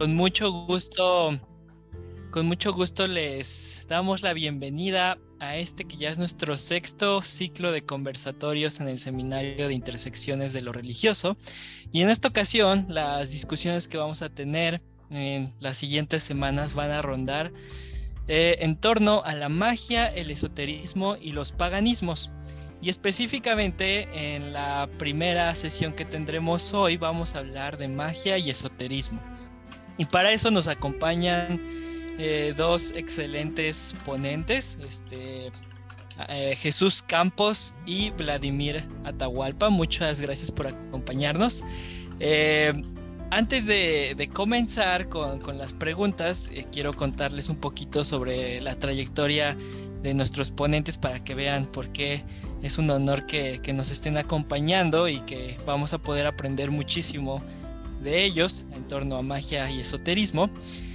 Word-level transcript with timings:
con 0.00 0.16
mucho 0.16 0.50
gusto, 0.50 1.38
con 2.30 2.46
mucho 2.46 2.72
gusto 2.72 3.06
les 3.06 3.84
damos 3.86 4.22
la 4.22 4.32
bienvenida 4.32 5.18
a 5.40 5.58
este 5.58 5.84
que 5.84 5.98
ya 5.98 6.08
es 6.08 6.18
nuestro 6.18 6.56
sexto 6.56 7.20
ciclo 7.20 7.70
de 7.70 7.82
conversatorios 7.82 8.80
en 8.80 8.88
el 8.88 8.98
Seminario 8.98 9.68
de 9.68 9.74
Intersecciones 9.74 10.54
de 10.54 10.62
lo 10.62 10.72
Religioso. 10.72 11.36
Y 11.92 12.00
en 12.00 12.08
esta 12.08 12.28
ocasión, 12.28 12.86
las 12.88 13.30
discusiones 13.30 13.88
que 13.88 13.98
vamos 13.98 14.22
a 14.22 14.30
tener 14.30 14.80
en 15.10 15.52
las 15.60 15.76
siguientes 15.76 16.22
semanas 16.22 16.72
van 16.72 16.92
a 16.92 17.02
rondar 17.02 17.52
eh, 18.26 18.56
en 18.60 18.76
torno 18.76 19.22
a 19.26 19.34
la 19.34 19.50
magia, 19.50 20.06
el 20.06 20.30
esoterismo 20.30 21.18
y 21.20 21.32
los 21.32 21.52
paganismos. 21.52 22.32
Y 22.80 22.88
específicamente 22.88 24.34
en 24.34 24.54
la 24.54 24.88
primera 24.96 25.54
sesión 25.54 25.92
que 25.92 26.06
tendremos 26.06 26.72
hoy 26.72 26.96
vamos 26.96 27.34
a 27.34 27.40
hablar 27.40 27.76
de 27.76 27.88
magia 27.88 28.38
y 28.38 28.48
esoterismo. 28.48 29.20
Y 30.00 30.06
para 30.06 30.32
eso 30.32 30.50
nos 30.50 30.66
acompañan 30.66 31.60
eh, 32.18 32.54
dos 32.56 32.90
excelentes 32.96 33.94
ponentes, 34.06 34.78
este, 34.82 35.52
eh, 36.30 36.56
Jesús 36.56 37.02
Campos 37.02 37.74
y 37.84 38.08
Vladimir 38.12 38.88
Atahualpa. 39.04 39.68
Muchas 39.68 40.22
gracias 40.22 40.50
por 40.50 40.68
acompañarnos. 40.68 41.62
Eh, 42.18 42.72
antes 43.30 43.66
de, 43.66 44.30
comenzar 44.32 45.10
con, 45.10 45.38
con, 45.38 45.58
las 45.58 45.74
preguntas, 45.74 46.50
quiero 46.72 46.96
contarles 46.96 47.50
un 47.50 47.56
poquito 47.56 48.02
sobre 48.02 48.62
la 48.62 48.76
trayectoria 48.76 49.54
de 50.02 50.14
nuestros 50.14 50.50
ponentes 50.50 50.96
para 50.96 51.22
que 51.22 51.34
vean 51.34 51.66
por 51.66 51.92
qué 51.92 52.24
es 52.62 52.78
un 52.78 52.90
honor 52.90 53.26
que, 53.26 53.60
nos 53.74 53.90
estén 53.90 54.16
acompañando 54.16 55.08
y 55.08 55.20
que 55.20 55.58
vamos 55.66 55.92
a 55.92 55.98
poder 55.98 56.26
aprender 56.26 56.70
muchísimo 56.70 57.42
de 58.02 58.24
ellos 58.24 58.66
en 58.72 58.86
torno 58.86 59.16
a 59.16 59.22
magia 59.22 59.70
y 59.70 59.80
esoterismo. 59.80 60.50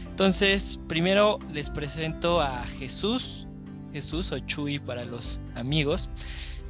Entonces, 0.09 0.79
primero 0.87 1.39
les 1.51 1.69
presento 1.69 2.41
a 2.41 2.65
Jesús, 2.79 3.47
Jesús 3.93 4.31
o 4.31 4.39
Chuy 4.39 4.79
para 4.79 5.05
los 5.05 5.41
amigos. 5.55 6.09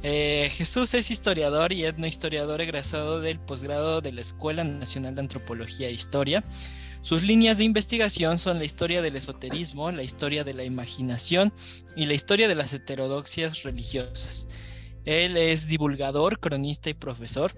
Eh, 0.02 0.48
Jesús 0.52 0.94
es 0.94 1.10
historiador 1.10 1.72
y 1.72 1.84
etnohistoriador 1.84 2.60
egresado 2.60 3.20
del 3.20 3.40
posgrado 3.40 4.00
de 4.00 4.12
la 4.12 4.20
Escuela 4.20 4.62
Nacional 4.62 5.14
de 5.14 5.22
Antropología 5.22 5.88
e 5.88 5.92
Historia. 5.92 6.44
Sus 7.02 7.22
líneas 7.22 7.58
de 7.58 7.64
investigación 7.64 8.36
son 8.36 8.58
la 8.58 8.64
historia 8.64 9.00
del 9.00 9.14
esoterismo, 9.14 9.92
la 9.92 10.02
historia 10.02 10.42
de 10.42 10.54
la 10.54 10.64
imaginación 10.64 11.52
y 11.96 12.06
la 12.06 12.14
historia 12.14 12.48
de 12.48 12.56
las 12.56 12.72
heterodoxias 12.72 13.62
religiosas. 13.62 14.48
Él 15.04 15.36
es 15.36 15.68
divulgador, 15.68 16.40
cronista 16.40 16.90
y 16.90 16.94
profesor. 16.94 17.52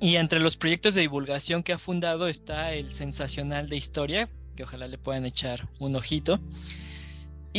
Y 0.00 0.16
entre 0.16 0.40
los 0.40 0.56
proyectos 0.56 0.94
de 0.94 1.02
divulgación 1.02 1.62
que 1.62 1.72
ha 1.72 1.78
fundado 1.78 2.28
está 2.28 2.74
el 2.74 2.90
Sensacional 2.90 3.68
de 3.68 3.76
Historia, 3.76 4.28
que 4.54 4.64
ojalá 4.64 4.88
le 4.88 4.98
puedan 4.98 5.24
echar 5.24 5.68
un 5.78 5.96
ojito. 5.96 6.40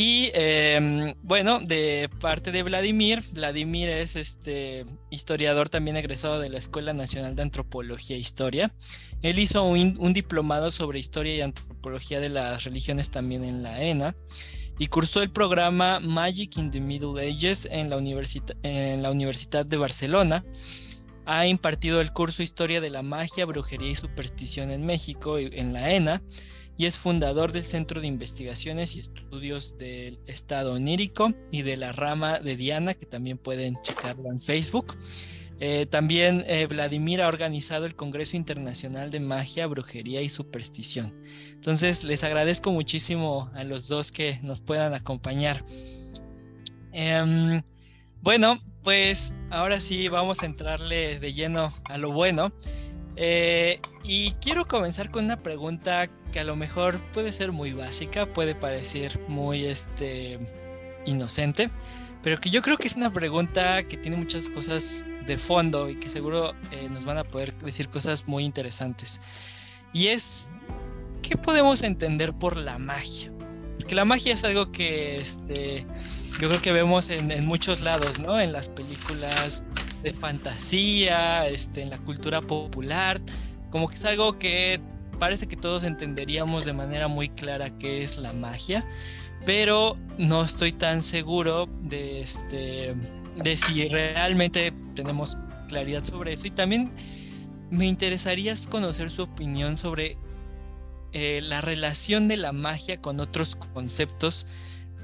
Y 0.00 0.30
em, 0.34 1.14
bueno, 1.22 1.58
de 1.58 2.08
parte 2.20 2.52
de 2.52 2.62
Vladimir, 2.62 3.20
Vladimir 3.32 3.88
es 3.88 4.14
este 4.14 4.86
historiador 5.10 5.68
también 5.68 5.96
egresado 5.96 6.38
de 6.38 6.48
la 6.48 6.58
Escuela 6.58 6.92
Nacional 6.92 7.34
de 7.34 7.42
Antropología 7.42 8.14
e 8.14 8.20
Historia. 8.20 8.72
Él 9.22 9.40
hizo 9.40 9.64
un, 9.64 10.12
diplomado 10.12 10.70
sobre 10.70 11.00
historia 11.00 11.34
y 11.34 11.40
antropología 11.40 12.20
de 12.20 12.28
las 12.28 12.62
religiones 12.62 13.10
también 13.10 13.42
en 13.42 13.64
la 13.64 13.82
ENA 13.82 14.14
y 14.78 14.86
cursó 14.86 15.20
el 15.20 15.32
programa 15.32 15.98
Magic 15.98 16.58
in 16.58 16.70
the 16.70 16.80
Middle 16.80 17.20
Ages 17.20 17.66
en 17.68 17.90
la, 17.90 17.96
en 18.62 19.02
la 19.02 19.10
Universidad 19.10 19.66
de 19.66 19.76
Barcelona. 19.78 20.44
Ha 21.30 21.46
impartido 21.46 22.00
el 22.00 22.10
curso 22.14 22.42
Historia 22.42 22.80
de 22.80 22.88
la 22.88 23.02
Magia, 23.02 23.44
Brujería 23.44 23.90
y 23.90 23.94
Superstición 23.94 24.70
en 24.70 24.86
México 24.86 25.36
en 25.36 25.74
la 25.74 25.92
ENA 25.92 26.22
y 26.78 26.86
es 26.86 26.96
fundador 26.96 27.52
del 27.52 27.64
Centro 27.64 28.00
de 28.00 28.06
Investigaciones 28.06 28.96
y 28.96 29.00
Estudios 29.00 29.76
del 29.76 30.18
Estado 30.26 30.72
Onírico 30.72 31.34
y 31.50 31.60
de 31.60 31.76
la 31.76 31.92
rama 31.92 32.38
de 32.38 32.56
Diana, 32.56 32.94
que 32.94 33.04
también 33.04 33.36
pueden 33.36 33.76
checarlo 33.82 34.30
en 34.30 34.40
Facebook. 34.40 34.96
Eh, 35.60 35.84
también 35.84 36.44
eh, 36.46 36.66
Vladimir 36.66 37.20
ha 37.20 37.28
organizado 37.28 37.84
el 37.84 37.94
Congreso 37.94 38.38
Internacional 38.38 39.10
de 39.10 39.20
Magia, 39.20 39.66
Brujería 39.66 40.22
y 40.22 40.30
Superstición. 40.30 41.12
Entonces 41.50 42.04
les 42.04 42.24
agradezco 42.24 42.72
muchísimo 42.72 43.50
a 43.52 43.64
los 43.64 43.86
dos 43.86 44.12
que 44.12 44.40
nos 44.42 44.62
puedan 44.62 44.94
acompañar. 44.94 45.62
Em, 46.92 47.60
bueno, 48.22 48.62
pues 48.82 49.34
ahora 49.50 49.80
sí 49.80 50.08
vamos 50.08 50.42
a 50.42 50.46
entrarle 50.46 51.18
de 51.18 51.32
lleno 51.32 51.70
a 51.84 51.98
lo 51.98 52.12
bueno. 52.12 52.52
Eh, 53.16 53.80
y 54.04 54.30
quiero 54.40 54.66
comenzar 54.66 55.10
con 55.10 55.24
una 55.24 55.42
pregunta 55.42 56.08
que 56.30 56.40
a 56.40 56.44
lo 56.44 56.54
mejor 56.54 57.00
puede 57.12 57.32
ser 57.32 57.52
muy 57.52 57.72
básica, 57.72 58.32
puede 58.32 58.54
parecer 58.54 59.20
muy 59.28 59.66
este, 59.66 60.38
inocente, 61.04 61.70
pero 62.22 62.40
que 62.40 62.50
yo 62.50 62.62
creo 62.62 62.76
que 62.76 62.86
es 62.86 62.96
una 62.96 63.12
pregunta 63.12 63.82
que 63.82 63.96
tiene 63.96 64.16
muchas 64.16 64.48
cosas 64.48 65.04
de 65.26 65.36
fondo 65.36 65.90
y 65.90 65.96
que 65.96 66.08
seguro 66.08 66.54
eh, 66.70 66.88
nos 66.90 67.04
van 67.04 67.18
a 67.18 67.24
poder 67.24 67.54
decir 67.58 67.88
cosas 67.88 68.28
muy 68.28 68.44
interesantes. 68.44 69.20
Y 69.92 70.08
es, 70.08 70.52
¿qué 71.22 71.36
podemos 71.36 71.82
entender 71.82 72.32
por 72.32 72.56
la 72.56 72.78
magia? 72.78 73.32
Porque 73.78 73.94
la 73.94 74.04
magia 74.04 74.34
es 74.34 74.44
algo 74.44 74.70
que 74.70 75.16
este, 75.16 75.86
yo 76.40 76.48
creo 76.48 76.62
que 76.62 76.72
vemos 76.72 77.10
en, 77.10 77.44
muchos 77.44 77.80
lados, 77.80 78.18
¿no? 78.20 78.40
En 78.40 78.52
las 78.52 78.68
películas 78.68 79.66
de 80.02 80.12
fantasía, 80.12 81.48
este, 81.48 81.82
en 81.82 81.90
la 81.90 81.98
cultura 81.98 82.40
popular, 82.40 83.20
como 83.70 83.88
que 83.88 83.96
es 83.96 84.04
algo 84.04 84.38
que 84.38 84.80
parece 85.18 85.48
que 85.48 85.56
todos 85.56 85.82
entenderíamos 85.82 86.64
de 86.64 86.72
manera 86.72 87.08
muy 87.08 87.28
clara 87.28 87.76
qué 87.76 88.04
es 88.04 88.18
la 88.18 88.32
magia, 88.32 88.86
pero 89.44 89.96
no 90.16 90.42
estoy 90.42 90.70
tan 90.70 91.02
seguro 91.02 91.68
de, 91.82 92.20
este, 92.20 92.94
de 93.42 93.56
si 93.56 93.88
realmente 93.88 94.72
tenemos 94.94 95.36
claridad 95.68 96.04
sobre 96.04 96.34
eso. 96.34 96.46
Y 96.46 96.50
también 96.50 96.92
me 97.70 97.86
interesaría 97.86 98.54
conocer 98.70 99.10
su 99.10 99.22
opinión 99.22 99.76
sobre 99.76 100.16
eh, 101.12 101.40
la 101.42 101.60
relación 101.62 102.28
de 102.28 102.36
la 102.36 102.52
magia 102.52 103.00
con 103.00 103.18
otros 103.18 103.56
conceptos 103.56 104.46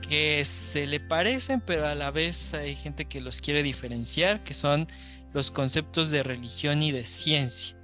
que 0.09 0.45
se 0.45 0.87
le 0.87 1.01
parecen, 1.01 1.61
pero 1.61 1.87
a 1.87 1.95
la 1.95 2.11
vez 2.11 2.55
hay 2.55 2.77
gente 2.77 3.07
que 3.07 3.21
los 3.21 3.41
quiere 3.41 3.63
diferenciar, 3.63 4.45
que 4.45 4.55
son 4.55 4.87
los 5.33 5.51
conceptos 5.51 6.11
de 6.11 6.23
religión 6.23 6.83
y 6.83 6.93
de 6.93 7.05
ciencia. 7.05 7.77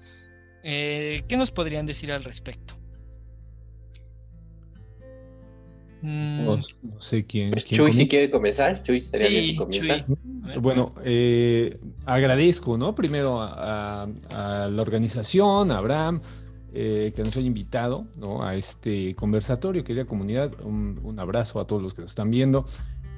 Eh, 0.63 1.23
¿Qué 1.29 1.37
nos 1.37 1.51
podrían 1.51 1.87
decir 1.87 2.13
al 2.13 2.25
respecto? 2.25 2.81
Mm. 6.03 6.45
No, 6.45 6.63
sé 7.01 7.25
quién. 7.25 7.51
Pues 7.51 7.67
Chuy, 7.67 7.93
si 7.93 8.09
quiere 8.09 8.31
comenzar, 8.31 8.83
Chuy, 8.83 8.99
estaría 8.99 9.29
bien 9.29 9.57
comenzar. 9.57 10.05
Bueno, 10.59 10.95
eh, 11.05 11.79
agradezco, 12.07 12.79
¿no? 12.79 12.95
Primero 12.95 13.41
a, 13.41 14.09
la 14.31 14.83
organización, 14.83 15.71
a 15.71 15.79
Abraham, 15.79 16.23
eh, 16.73 17.13
que 17.15 17.23
nos 17.23 17.37
haya 17.37 17.47
invitado 17.47 18.07
a 18.43 18.55
este 18.55 19.15
conversatorio, 19.15 19.85
querida 19.85 20.05
comunidad. 20.05 20.53
Un, 20.63 21.17
abrazo 21.19 21.61
a 21.61 21.67
todos 21.67 21.83
los 21.83 21.95
que 21.95 22.03
nos 22.03 22.13
están 22.13 22.31
viendo. 22.31 22.65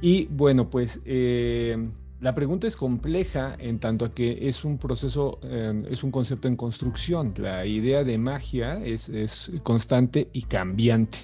Y 0.01 0.27
bueno, 0.27 0.71
pues 0.71 1.01
eh, 1.05 1.77
la 2.23 2.37
pregunta 2.37 2.69
es 2.69 2.77
compleja 2.77 3.57
en 3.59 3.81
tanto 3.81 4.05
a 4.05 4.15
que 4.15 4.47
es 4.47 4.65
un 4.65 4.79
proceso, 4.79 5.41
em, 5.43 5.85
es 5.91 6.05
un 6.05 6.13
concepto 6.13 6.47
en 6.47 6.55
construcción. 6.55 7.35
La 7.37 7.67
idea 7.67 8.05
de 8.05 8.17
magia 8.17 8.75
es, 8.77 9.09
es, 9.09 9.51
constante 9.65 10.29
y 10.33 10.43
cambiante. 10.43 11.19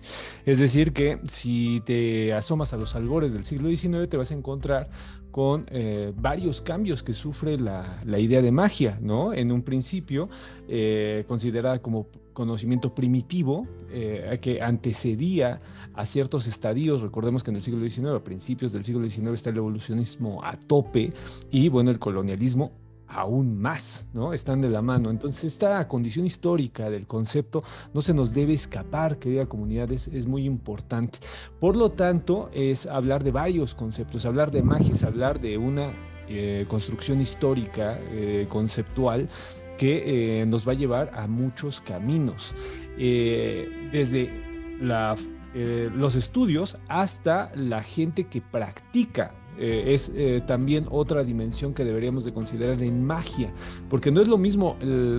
Es 0.45 0.59
decir, 0.59 0.93
que 0.93 1.21
si 1.22 1.81
te 1.87 2.33
asomas 2.33 2.72
a 2.72 2.77
los 2.77 2.97
albores 2.97 3.33
del 3.33 3.45
siglo 3.45 3.69
XIX, 3.69 4.09
te 4.09 4.16
vas 4.16 4.33
a 4.33 4.34
encontrar 4.34 4.91
con 5.38 5.66
eh, 5.71 6.12
varios 6.16 6.60
cambios 6.62 7.04
que 7.04 7.15
sufre 7.15 7.56
la, 7.59 8.03
idea 8.19 8.43
de 8.43 8.50
magia, 8.50 8.99
¿no? 9.00 9.32
En 9.32 9.53
un 9.53 9.62
principio, 9.62 10.28
eh, 10.66 11.24
considerada 11.28 11.78
como 11.78 12.09
conocimiento 12.33 12.92
primitivo, 12.92 13.65
eh, 13.92 14.41
que 14.42 14.60
antecedía 14.60 15.60
a 15.95 16.04
ciertos 16.04 16.48
estadios. 16.48 17.03
Recordemos 17.03 17.45
que 17.45 17.51
en 17.53 17.57
el 17.59 17.63
siglo 17.63 17.89
XIX, 17.89 18.09
a 18.16 18.24
principios 18.24 18.72
del 18.72 18.83
siglo 18.83 19.09
XIX, 19.09 19.28
está 19.28 19.51
el 19.51 19.59
evolucionismo 19.59 20.42
a 20.42 20.57
tope 20.59 21.13
y, 21.53 21.68
bueno, 21.68 21.92
el 21.92 22.01
colonialismo 22.01 22.72
aún 23.09 23.59
más, 23.59 24.07
¿no? 24.13 24.33
Están 24.33 24.60
de 24.60 24.69
la 24.69 24.83
mano. 24.83 25.10
Entonces, 25.10 25.45
esta 25.45 25.87
condición 25.89 26.27
histórica 26.27 26.91
del 26.91 27.07
concepto 27.07 27.63
no 27.95 28.03
se 28.03 28.15
nos 28.15 28.34
debe 28.34 28.53
escapar, 28.55 29.19
querida 29.19 29.47
comunidad, 29.47 29.91
es, 29.93 30.27
muy 30.27 30.45
importante. 30.45 31.19
Por 31.59 31.77
lo 31.77 31.91
tanto, 31.91 32.51
es 32.53 32.87
hablar 32.87 33.25
de 33.25 33.31
varios 33.31 33.75
conceptos, 33.75 34.27
hablar 34.27 34.51
de 34.51 34.63
magia 34.63 34.93
es 34.93 35.03
hablar 35.03 35.41
de 35.41 35.57
una 35.57 35.93
eh, 36.28 36.66
construcción 36.69 37.21
histórica, 37.21 37.99
eh, 38.10 38.47
conceptual, 38.49 39.28
que 39.78 40.41
eh, 40.43 40.47
nos 40.47 40.69
va 40.69 40.72
a 40.72 40.75
llevar 40.75 41.11
a 41.15 41.27
muchos 41.27 41.81
caminos, 41.81 42.54
desde 42.97 44.28
los 44.81 46.16
estudios 46.16 46.77
hasta 46.89 47.53
la 47.54 47.83
gente 47.84 48.25
que 48.25 48.41
practica 48.41 49.38
eh, 49.59 49.95
es 49.95 50.13
eh, 50.15 50.41
también 50.47 50.87
otra 50.91 51.25
dimensión 51.25 51.75
que 51.75 51.84
deberíamos 51.84 52.25
de 52.25 52.33
considerar 52.33 52.81
en 52.83 53.05
magia, 53.05 53.53
porque 53.91 54.10
no 54.13 54.21
es 54.21 54.28
lo 54.28 54.39
mismo 54.39 54.77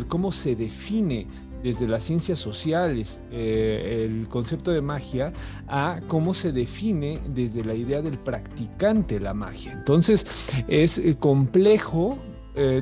cómo 0.07 0.31
se 0.31 0.55
define 0.55 1.27
desde 1.61 1.87
las 1.87 2.03
ciencias 2.03 2.39
sociales 2.39 3.19
eh, 3.31 4.05
el 4.05 4.29
concepto 4.29 4.71
de 4.71 4.79
magia 4.79 5.33
a 5.67 5.99
cómo 6.07 6.33
se 6.33 6.53
define 6.53 7.19
desde 7.33 7.65
la 7.65 7.73
idea 7.73 8.01
del 8.01 8.17
practicante 8.17 9.19
la 9.19 9.33
magia. 9.33 9.73
Entonces 9.73 10.25
es 10.67 11.01
complejo 11.19 12.17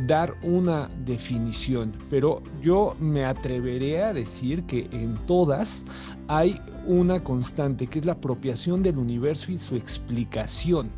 dar 0.08 0.34
una 0.42 0.90
definición, 1.06 1.94
pero 2.10 2.42
yo 2.64 2.96
me 3.00 3.26
atreveré 3.26 4.02
a 4.02 4.12
decir 4.12 4.64
que 4.64 4.88
en 4.92 5.16
todas 5.28 5.86
hay 6.28 6.60
una 6.88 7.24
constante, 7.24 7.86
que 7.86 8.00
es 8.00 8.06
la 8.06 8.14
apropiación 8.14 8.82
del 8.82 8.98
universo 8.98 9.52
y 9.52 9.60
su 9.60 9.76
explicación 9.76 10.90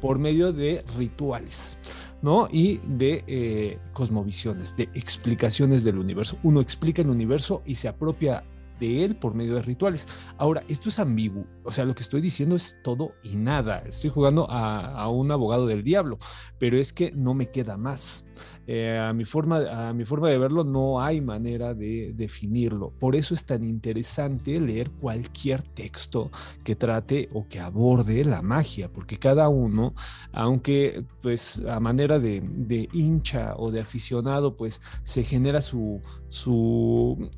por 0.00 0.18
medio 0.18 0.52
de 0.52 0.84
rituales. 0.96 1.76
¿no? 2.22 2.48
Y 2.50 2.78
de 2.78 3.22
eh, 3.26 3.78
cosmovisiones, 3.92 4.74
de 4.76 4.88
explicaciones 4.94 5.84
del 5.84 5.98
universo. 5.98 6.38
Uno 6.42 6.60
explica 6.60 7.02
el 7.02 7.10
universo 7.10 7.62
y 7.66 7.74
se 7.76 7.88
apropia 7.88 8.42
de 8.78 9.04
él 9.04 9.16
por 9.16 9.34
medio 9.34 9.54
de 9.54 9.62
rituales. 9.62 10.06
Ahora, 10.38 10.62
esto 10.68 10.88
es 10.88 10.98
ambiguo, 10.98 11.46
o 11.64 11.70
sea, 11.70 11.84
lo 11.84 11.94
que 11.94 12.02
estoy 12.02 12.20
diciendo 12.20 12.56
es 12.56 12.76
todo 12.82 13.12
y 13.22 13.36
nada. 13.36 13.78
Estoy 13.86 14.10
jugando 14.10 14.50
a 14.50 15.08
un 15.08 15.30
abogado 15.30 15.66
del 15.66 15.82
diablo, 15.82 16.18
pero 16.58 16.78
es 16.78 16.92
que 16.92 17.12
no 17.12 17.34
me 17.34 17.50
queda 17.50 17.76
más. 17.76 18.26
Eh, 18.68 18.98
a, 18.98 19.12
mi 19.12 19.24
forma, 19.24 19.88
a 19.88 19.92
mi 19.92 20.04
forma 20.04 20.28
de 20.28 20.38
verlo, 20.38 20.64
no 20.64 21.00
hay 21.00 21.20
manera 21.20 21.72
de 21.72 22.12
definirlo. 22.14 22.90
Por 22.98 23.14
eso 23.14 23.32
es 23.32 23.46
tan 23.46 23.64
interesante 23.64 24.60
leer 24.60 24.90
cualquier 24.90 25.62
texto 25.62 26.32
que 26.64 26.74
trate 26.74 27.28
o 27.32 27.46
que 27.48 27.60
aborde 27.60 28.24
la 28.24 28.42
magia, 28.42 28.92
porque 28.92 29.18
cada 29.18 29.48
uno, 29.48 29.94
aunque 30.32 31.04
pues 31.22 31.62
a 31.68 31.78
manera 31.78 32.18
de, 32.18 32.88
hincha 32.92 33.54
o 33.56 33.70
de 33.70 33.80
aficionado, 33.80 34.56
pues 34.56 34.82
se 35.04 35.22
genera 35.22 35.60
su, 35.60 36.00
su 36.28 37.30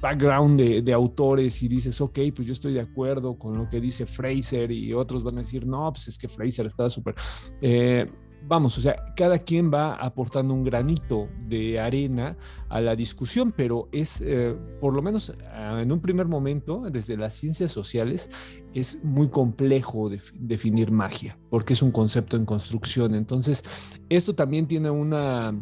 background 0.00 0.60
de, 0.60 0.92
autores 0.92 1.62
y 1.62 1.68
dices, 1.68 2.00
ok, 2.00 2.18
pues 2.34 2.46
yo 2.46 2.52
estoy 2.52 2.72
de 2.72 2.80
acuerdo 2.80 3.36
con 3.38 3.56
lo 3.56 3.68
que 3.68 3.80
dice 3.80 4.06
Fraser 4.06 4.70
y 4.70 4.92
otros 4.92 5.24
van 5.24 5.36
a 5.36 5.40
decir, 5.40 5.66
no, 5.66 5.92
pues 5.92 6.08
es 6.08 6.18
que 6.18 6.28
Fraser 6.28 6.66
estaba 6.66 6.90
súper... 6.90 7.14
Eh, 7.60 8.06
vamos, 8.46 8.76
o 8.76 8.80
sea, 8.80 9.14
cada 9.16 9.38
quien 9.38 9.72
va 9.72 9.94
aportando 9.94 10.52
un 10.54 10.62
granito 10.62 11.28
de 11.46 11.80
arena 11.80 12.36
a 12.68 12.80
la 12.80 12.94
discusión, 12.94 13.52
pero 13.56 13.88
es, 13.92 14.20
eh, 14.20 14.54
por 14.80 14.94
lo 14.94 15.02
menos 15.02 15.32
ah, 15.52 15.80
en 15.80 15.90
un 15.90 16.00
primer 16.00 16.26
momento, 16.26 16.82
desde 16.90 17.16
las 17.16 17.34
ciencias 17.34 17.72
sociales, 17.72 18.30
es 18.74 19.04
muy 19.04 19.28
complejo 19.28 20.10
definir 20.34 20.90
magia, 20.90 21.38
porque 21.50 21.72
es 21.72 21.82
un 21.82 21.90
concepto 21.90 22.36
en 22.36 22.44
construcción. 22.44 23.14
Entonces, 23.14 23.64
esto 24.08 24.34
también 24.34 24.66
tiene 24.66 24.90
una 24.90 25.54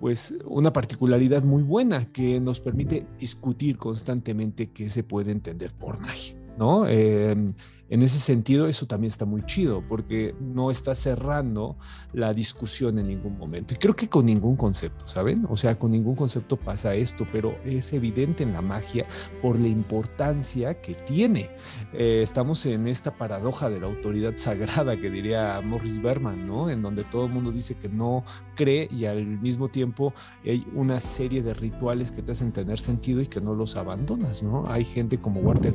pues 0.00 0.34
una 0.46 0.72
particularidad 0.72 1.44
muy 1.44 1.62
buena 1.62 2.10
que 2.10 2.40
nos 2.40 2.58
permite 2.60 3.06
discutir 3.18 3.76
constantemente 3.76 4.70
qué 4.70 4.88
se 4.88 5.04
puede 5.04 5.30
entender 5.30 5.72
por 5.74 6.00
magia, 6.00 6.34
¿no? 6.58 6.88
Em, 6.88 7.52
en 7.90 8.02
ese 8.02 8.20
sentido, 8.20 8.68
eso 8.68 8.86
también 8.86 9.10
está 9.10 9.24
muy 9.24 9.44
chido, 9.46 9.82
porque 9.88 10.32
no 10.40 10.70
está 10.70 10.94
cerrando 10.94 11.76
la 12.12 12.32
discusión 12.32 13.00
en 13.00 13.08
ningún 13.08 13.36
momento. 13.36 13.74
Y 13.74 13.78
creo 13.78 13.96
que 13.96 14.08
con 14.08 14.26
ningún 14.26 14.56
concepto, 14.56 15.08
¿saben? 15.08 15.44
O 15.50 15.56
sea, 15.56 15.76
con 15.76 15.90
ningún 15.90 16.14
concepto 16.14 16.56
pasa 16.56 16.94
esto, 16.94 17.26
pero 17.32 17.56
es 17.64 17.92
evidente 17.92 18.44
en 18.44 18.52
la 18.52 18.62
magia 18.62 19.06
por 19.42 19.58
la 19.58 19.66
importancia 19.66 20.80
que 20.80 20.94
tiene. 20.94 21.50
Eh, 21.92 22.20
estamos 22.22 22.64
en 22.64 22.86
esta 22.86 23.12
paradoja 23.12 23.68
de 23.68 23.80
la 23.80 23.88
autoridad 23.88 24.36
sagrada 24.36 24.96
que 24.96 25.10
diría 25.10 25.60
Morris 25.60 26.00
Berman, 26.00 26.46
¿no? 26.46 26.70
En 26.70 26.82
donde 26.82 27.02
todo 27.02 27.26
el 27.26 27.32
mundo 27.32 27.50
dice 27.50 27.74
que 27.74 27.88
no 27.88 28.24
cree 28.54 28.88
y 28.92 29.06
al 29.06 29.26
mismo 29.26 29.68
tiempo 29.68 30.14
hay 30.44 30.64
una 30.76 31.00
serie 31.00 31.42
de 31.42 31.54
rituales 31.54 32.12
que 32.12 32.22
te 32.22 32.32
hacen 32.32 32.52
tener 32.52 32.78
sentido 32.78 33.20
y 33.20 33.26
que 33.26 33.40
no 33.40 33.52
los 33.52 33.74
abandonas, 33.74 34.44
¿no? 34.44 34.70
Hay 34.70 34.84
gente 34.84 35.18
como 35.18 35.40
Walter 35.40 35.74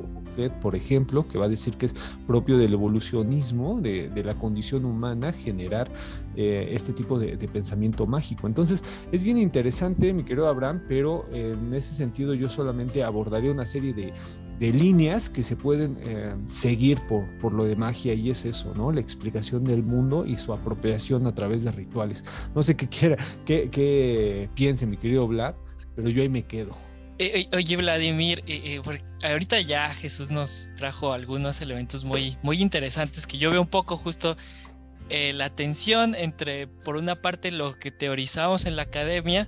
por 0.62 0.76
ejemplo, 0.76 1.28
que 1.28 1.38
va 1.38 1.46
a 1.46 1.50
decir 1.50 1.76
que 1.78 1.88
es 1.88 1.96
propio 2.28 2.58
del 2.58 2.74
evolucionismo, 2.74 3.82
de, 3.82 4.12
la 4.24 4.36
condición 4.36 4.86
humana, 4.86 5.32
generar 5.32 5.92
eh, 6.36 6.70
este 6.72 6.94
tipo 6.94 7.20
de, 7.20 7.38
pensamiento 7.48 8.06
mágico. 8.06 8.48
Entonces, 8.48 8.84
es 9.12 9.24
bien 9.24 9.38
interesante, 9.38 10.14
mi 10.14 10.24
querido 10.24 10.48
Abraham, 10.48 10.82
pero 10.88 11.26
eh, 11.32 11.56
en 11.58 11.74
ese 11.74 11.96
sentido 11.96 12.34
yo 12.34 12.50
solamente 12.50 13.04
abordaré 13.04 13.52
una 13.52 13.66
serie 13.66 13.94
de, 13.94 14.14
líneas 14.60 15.30
que 15.30 15.44
se 15.44 15.58
pueden 15.58 15.98
eh, 16.00 16.34
seguir 16.48 16.98
por, 17.10 17.24
por, 17.42 17.52
lo 17.52 17.66
de 17.66 17.76
magia 17.76 18.14
y 18.14 18.30
es 18.30 18.46
eso, 18.46 18.74
¿no? 18.74 18.90
La 18.90 19.02
explicación 19.02 19.66
del 19.66 19.84
mundo 19.84 20.26
y 20.26 20.38
su 20.38 20.54
apropiación 20.54 21.28
a 21.28 21.36
través 21.36 21.66
de 21.66 21.72
rituales. 21.72 22.24
No 22.56 22.64
sé 22.64 22.78
qué 22.78 22.88
quiera, 22.88 23.18
qué, 23.46 23.70
qué 23.70 24.50
piense 24.56 24.86
mi 24.86 24.96
querido 24.96 25.28
Vlad, 25.28 25.54
pero 25.94 26.10
yo 26.10 26.22
ahí 26.22 26.30
me 26.30 26.44
quedo. 26.44 26.72
Eh, 27.18 27.48
eh, 27.52 27.56
oye, 27.56 27.78
Vladimir, 27.78 28.44
eh, 28.46 28.82
ahorita 29.24 29.62
ya 29.62 29.94
Jesús 29.94 30.32
nos 30.32 30.72
trajo 30.76 31.14
algunos 31.14 31.62
elementos 31.62 32.04
muy, 32.04 32.38
muy 32.44 32.62
interesantes 32.62 33.26
que 33.26 33.38
yo 33.38 33.52
veo 33.52 33.62
un 33.62 33.68
poco 33.68 33.98
justo 33.98 34.36
la 35.08 35.52
tensión 35.52 36.16
entre, 36.16 36.66
por 36.66 36.98
una 36.98 37.22
parte, 37.22 37.52
lo 37.52 37.78
que 37.78 37.92
teorizamos 37.92 38.66
en 38.66 38.76
la 38.76 38.82
academia 38.82 39.48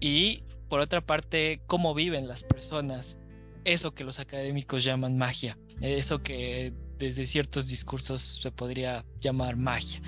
y, 0.00 0.42
por 0.68 0.80
otra 0.80 1.00
parte, 1.00 1.60
cómo 1.68 1.94
viven 1.94 2.26
las 2.26 2.42
personas. 2.42 3.20
Eso 3.64 3.94
que 3.94 4.02
los 4.02 4.18
académicos 4.18 4.82
llaman 4.82 5.16
magia, 5.16 5.56
eso 5.80 6.20
que 6.22 6.72
desde 6.98 7.26
ciertos 7.26 7.68
discursos 7.68 8.20
se 8.20 8.50
podría 8.50 9.04
llamar 9.20 9.56
magia. 9.56 10.02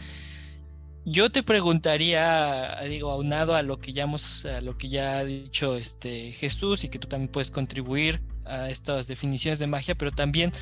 Yo 1.07 1.31
te 1.31 1.43
preguntaría, 1.43 2.79
digo, 2.89 3.11
aunado 3.11 3.55
a 3.55 3.63
lo 3.63 3.79
que 3.79 3.93
ya 3.93 4.03
hemos, 4.03 4.45
a 4.45 4.61
lo 4.61 4.77
que 4.77 4.89
ya 4.89 5.19
ha 5.19 5.25
dicho 5.25 5.77
este 5.77 6.33
Jesús 6.33 6.85
y 6.85 6.89
que 6.89 6.99
tú 6.99 7.09
también 7.09 7.33
puedes 7.33 7.51
contribuir 7.51 8.21
a 8.45 8.69
estas 8.69 9.07
definiciones 9.07 9.59
de 9.59 9.67
magia, 9.67 9.95
pero 9.95 10.11
también, 10.11 10.53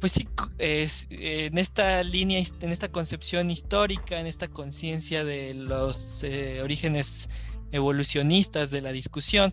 pues 0.00 0.12
sí, 0.12 0.28
es, 0.58 1.08
en 1.10 1.58
esta 1.58 2.02
línea, 2.04 2.40
en 2.60 2.70
esta 2.70 2.90
concepción 2.92 3.50
histórica, 3.50 4.20
en 4.20 4.26
esta 4.26 4.46
conciencia 4.46 5.24
de 5.24 5.52
los 5.54 6.22
eh, 6.22 6.60
orígenes 6.62 7.28
evolucionistas 7.72 8.70
de 8.70 8.82
la 8.82 8.92
discusión, 8.92 9.52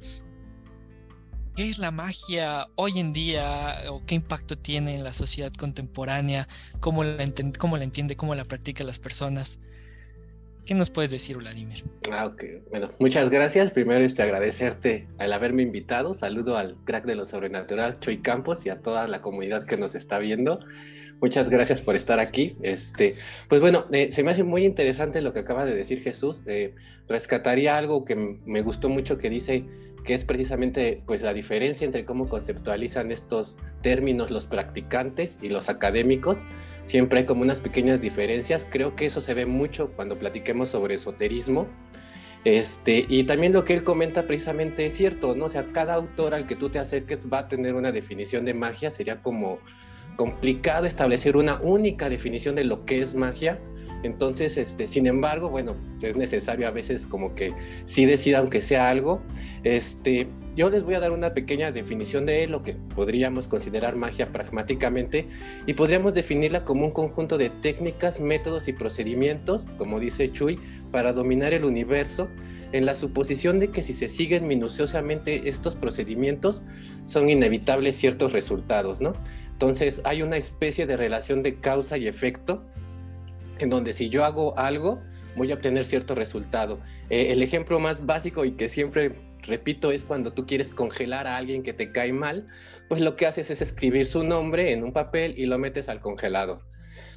¿qué 1.56 1.70
es 1.70 1.80
la 1.80 1.92
magia 1.92 2.68
hoy 2.76 3.00
en 3.00 3.14
día 3.14 3.84
o 3.90 4.04
qué 4.06 4.16
impacto 4.16 4.58
tiene 4.58 4.96
en 4.96 5.04
la 5.04 5.14
sociedad 5.14 5.52
contemporánea? 5.54 6.48
¿Cómo 6.80 7.04
la, 7.04 7.24
entiende, 7.24 7.58
cómo 8.16 8.36
la 8.36 8.46
practican 8.46 8.88
las 8.88 9.00
personas? 9.00 9.62
¿Qué 10.66 10.76
nos 10.76 10.90
puedes 10.90 11.12
decir, 11.12 11.38
Vladimir? 11.38 11.84
Ah, 12.12 12.28
ok. 12.28 12.44
Bueno, 12.70 12.92
muchas 13.00 13.30
gracias. 13.30 13.72
Primero, 13.72 14.04
este, 14.04 14.22
agradecerte 14.22 15.08
al 15.18 15.34
haberme 15.34 15.64
invitado. 15.64 16.14
Saludo 16.14 16.58
al 16.58 16.78
crack 16.86 17.06
de 17.06 17.16
lo 17.16 17.26
sobrenatural, 17.26 18.00
Choy 18.00 18.22
Campos, 18.22 18.66
y 18.66 18.70
a 18.70 18.80
toda 18.80 19.08
la 19.08 19.22
comunidad 19.22 19.66
que 19.66 19.78
nos 19.78 19.96
está 19.96 20.20
viendo. 20.20 20.60
Muchas 21.22 21.52
gracias 21.52 21.82
por 21.82 21.96
estar 21.96 22.20
aquí. 22.20 22.56
Este, 22.64 23.14
pues 23.48 23.62
bueno, 23.62 23.86
eh, 23.92 24.12
se 24.12 24.24
me 24.24 24.32
hace 24.32 24.44
muy 24.44 24.66
interesante 24.66 25.22
lo 25.22 25.34
que 25.34 25.40
acaba 25.42 25.66
de 25.66 25.76
decir 25.76 26.02
Jesús. 26.02 26.42
Eh, 26.48 26.74
rescataría 27.08 27.78
algo 27.78 28.06
que 28.06 28.16
me 28.16 28.62
gustó 28.64 28.90
mucho 28.90 29.20
que 29.20 29.30
dice 29.30 29.64
que 30.04 30.16
es 30.16 30.26
precisamente 30.26 31.04
pues 31.06 31.22
la 31.22 31.32
diferencia 31.32 31.86
entre 31.86 32.06
cómo 32.06 32.28
conceptualizan 32.28 33.12
estos 33.12 33.56
términos 33.84 34.32
los 34.32 34.48
practicantes 34.48 35.38
y 35.44 35.50
los 35.50 35.70
académicos. 35.70 36.40
Siempre 36.86 37.20
hay 37.20 37.26
como 37.28 37.44
unas 37.44 37.60
pequeñas 37.60 38.02
diferencias. 38.02 38.66
Creo 38.68 38.96
que 38.96 39.06
eso 39.06 39.22
se 39.22 39.36
ve 39.36 39.46
mucho 39.46 39.92
cuando 39.96 40.18
platiquemos 40.18 40.70
sobre 40.70 40.96
esoterismo. 40.96 41.68
Este, 42.46 43.06
y 43.08 43.26
también 43.26 43.54
lo 43.54 43.64
que 43.64 43.76
él 43.76 43.84
comenta 43.84 44.26
precisamente 44.26 44.88
es 44.88 44.96
cierto, 44.96 45.36
¿no? 45.36 45.46
O 45.46 45.50
sea, 45.50 45.72
cada 45.72 45.94
autor 45.94 46.34
al 46.34 46.48
que 46.48 46.56
tú 46.56 46.72
te 46.72 46.80
acerques 46.80 47.28
va 47.32 47.40
a 47.40 47.48
tener 47.48 47.76
una 47.76 47.92
definición 47.92 48.44
de 48.46 48.56
magia, 48.56 48.90
sería 48.90 49.22
como 49.22 49.60
complicado 50.22 50.86
establecer 50.86 51.36
una 51.36 51.60
única 51.62 52.08
definición 52.08 52.54
de 52.54 52.64
lo 52.64 52.86
que 52.86 53.02
es 53.02 53.16
magia. 53.16 53.60
Entonces, 54.04 54.56
este, 54.56 54.86
sin 54.86 55.08
embargo, 55.08 55.50
bueno, 55.50 55.76
es 56.04 56.16
necesario 56.16 56.68
a 56.68 56.72
veces 56.72 57.08
como 57.08 57.34
que 57.34 57.52
sí 57.86 58.06
decir 58.06 58.36
aunque 58.36 58.62
sea 58.62 58.88
algo. 58.88 59.20
Este, 59.64 60.28
yo 60.56 60.70
les 60.70 60.84
voy 60.84 60.94
a 60.94 61.00
dar 61.00 61.10
una 61.12 61.34
pequeña 61.34 61.72
definición 61.72 62.28
de 62.28 62.46
lo 62.46 62.62
que 62.62 62.76
podríamos 62.94 63.48
considerar 63.48 63.96
magia 63.96 64.32
pragmáticamente 64.32 65.26
y 65.66 65.74
podríamos 65.74 66.14
definirla 66.14 66.66
como 66.66 66.86
un 66.86 66.92
conjunto 66.92 67.40
de 67.40 67.50
técnicas, 67.50 68.20
métodos 68.20 68.68
y 68.68 68.74
procedimientos, 68.74 69.66
como 69.80 70.00
dice 70.00 70.32
Chuy, 70.32 70.60
para 70.92 71.14
dominar 71.14 71.52
el 71.52 71.66
universo 71.66 72.28
en 72.74 72.86
la 72.86 72.96
suposición 72.96 73.60
de 73.60 73.70
que 73.70 73.82
si 73.82 73.94
se 73.94 74.08
siguen 74.08 74.48
minuciosamente 74.48 75.50
estos 75.50 75.76
procedimientos 75.76 76.62
son 77.06 77.28
inevitables 77.30 77.96
ciertos 77.96 78.34
resultados, 78.34 79.02
¿no? 79.02 79.14
Entonces 79.62 80.02
hay 80.06 80.24
una 80.24 80.38
especie 80.38 80.88
de 80.88 80.98
relación 80.98 81.44
de 81.44 81.60
causa 81.60 81.96
y 81.96 82.08
efecto 82.08 82.64
en 83.60 83.70
donde 83.70 83.94
si 83.94 84.10
yo 84.10 84.26
hago 84.26 84.58
algo, 84.58 85.00
voy 85.36 85.52
a 85.52 85.54
obtener 85.54 85.86
cierto 85.86 86.16
resultado. 86.16 86.80
Eh, 87.12 87.32
el 87.32 87.44
ejemplo 87.44 87.80
más 87.80 88.04
básico 88.04 88.44
y 88.44 88.54
que 88.54 88.68
siempre 88.68 89.16
repito 89.44 89.92
es 89.92 90.04
cuando 90.04 90.34
tú 90.34 90.48
quieres 90.48 90.72
congelar 90.72 91.28
a 91.28 91.38
alguien 91.38 91.62
que 91.62 91.74
te 91.74 91.92
cae 91.92 92.12
mal, 92.12 92.48
pues 92.90 93.02
lo 93.02 93.16
que 93.16 93.28
haces 93.28 93.52
es 93.52 93.62
escribir 93.62 94.08
su 94.08 94.24
nombre 94.24 94.72
en 94.72 94.84
un 94.84 94.94
papel 94.94 95.36
y 95.38 95.46
lo 95.46 95.60
metes 95.60 95.90
al 95.90 96.00
congelador. 96.00 96.64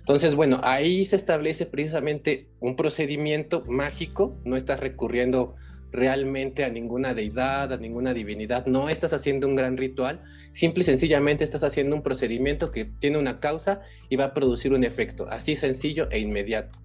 Entonces, 0.01 0.35
bueno, 0.35 0.61
ahí 0.65 1.07
se 1.07 1.17
establece 1.17 1.65
precisamente 1.65 2.51
un 2.61 2.77
procedimiento 2.77 3.65
mágico, 3.67 4.39
no 4.45 4.57
estás 4.57 4.81
recurriendo 4.81 5.55
realmente 5.95 6.65
a 6.65 6.69
ninguna 6.69 7.15
deidad, 7.15 7.73
a 7.73 7.77
ninguna 7.77 8.13
divinidad. 8.13 8.67
No 8.67 8.89
estás 8.89 9.15
haciendo 9.15 9.47
un 9.47 9.55
gran 9.55 9.77
ritual, 9.77 10.21
simple 10.53 10.83
y 10.83 10.85
sencillamente 10.85 11.45
estás 11.45 11.65
haciendo 11.65 11.95
un 11.95 12.03
procedimiento 12.03 12.71
que 12.71 12.85
tiene 12.85 13.19
una 13.19 13.41
causa 13.41 13.81
y 14.09 14.17
va 14.17 14.27
a 14.27 14.35
producir 14.35 14.73
un 14.73 14.85
efecto, 14.85 15.27
así 15.31 15.57
sencillo 15.57 16.09
e 16.11 16.19
inmediato. 16.19 16.79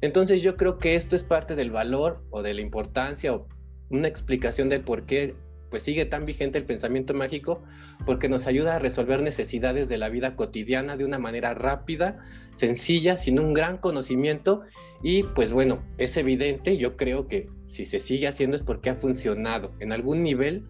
Entonces 0.00 0.42
yo 0.42 0.56
creo 0.56 0.78
que 0.78 0.94
esto 0.94 1.16
es 1.16 1.22
parte 1.22 1.54
del 1.54 1.70
valor 1.70 2.24
o 2.30 2.42
de 2.42 2.54
la 2.54 2.60
importancia 2.60 3.32
o 3.32 3.46
una 3.88 4.08
explicación 4.08 4.68
del 4.68 4.82
por 4.82 5.06
qué 5.06 5.34
pues 5.70 5.82
sigue 5.82 6.04
tan 6.04 6.26
vigente 6.26 6.58
el 6.58 6.64
pensamiento 6.64 7.12
mágico 7.12 7.62
porque 8.04 8.28
nos 8.28 8.46
ayuda 8.46 8.76
a 8.76 8.78
resolver 8.78 9.20
necesidades 9.20 9.88
de 9.88 9.98
la 9.98 10.08
vida 10.08 10.36
cotidiana 10.36 10.96
de 10.96 11.04
una 11.04 11.18
manera 11.18 11.54
rápida, 11.54 12.18
sencilla, 12.54 13.16
sin 13.16 13.38
un 13.40 13.52
gran 13.52 13.78
conocimiento 13.78 14.62
y 15.02 15.22
pues 15.22 15.52
bueno, 15.52 15.82
es 15.98 16.16
evidente, 16.16 16.76
yo 16.76 16.96
creo 16.96 17.26
que 17.26 17.48
si 17.68 17.84
se 17.84 18.00
sigue 18.00 18.28
haciendo 18.28 18.56
es 18.56 18.62
porque 18.62 18.90
ha 18.90 18.94
funcionado. 18.94 19.74
En 19.80 19.92
algún 19.92 20.22
nivel 20.22 20.64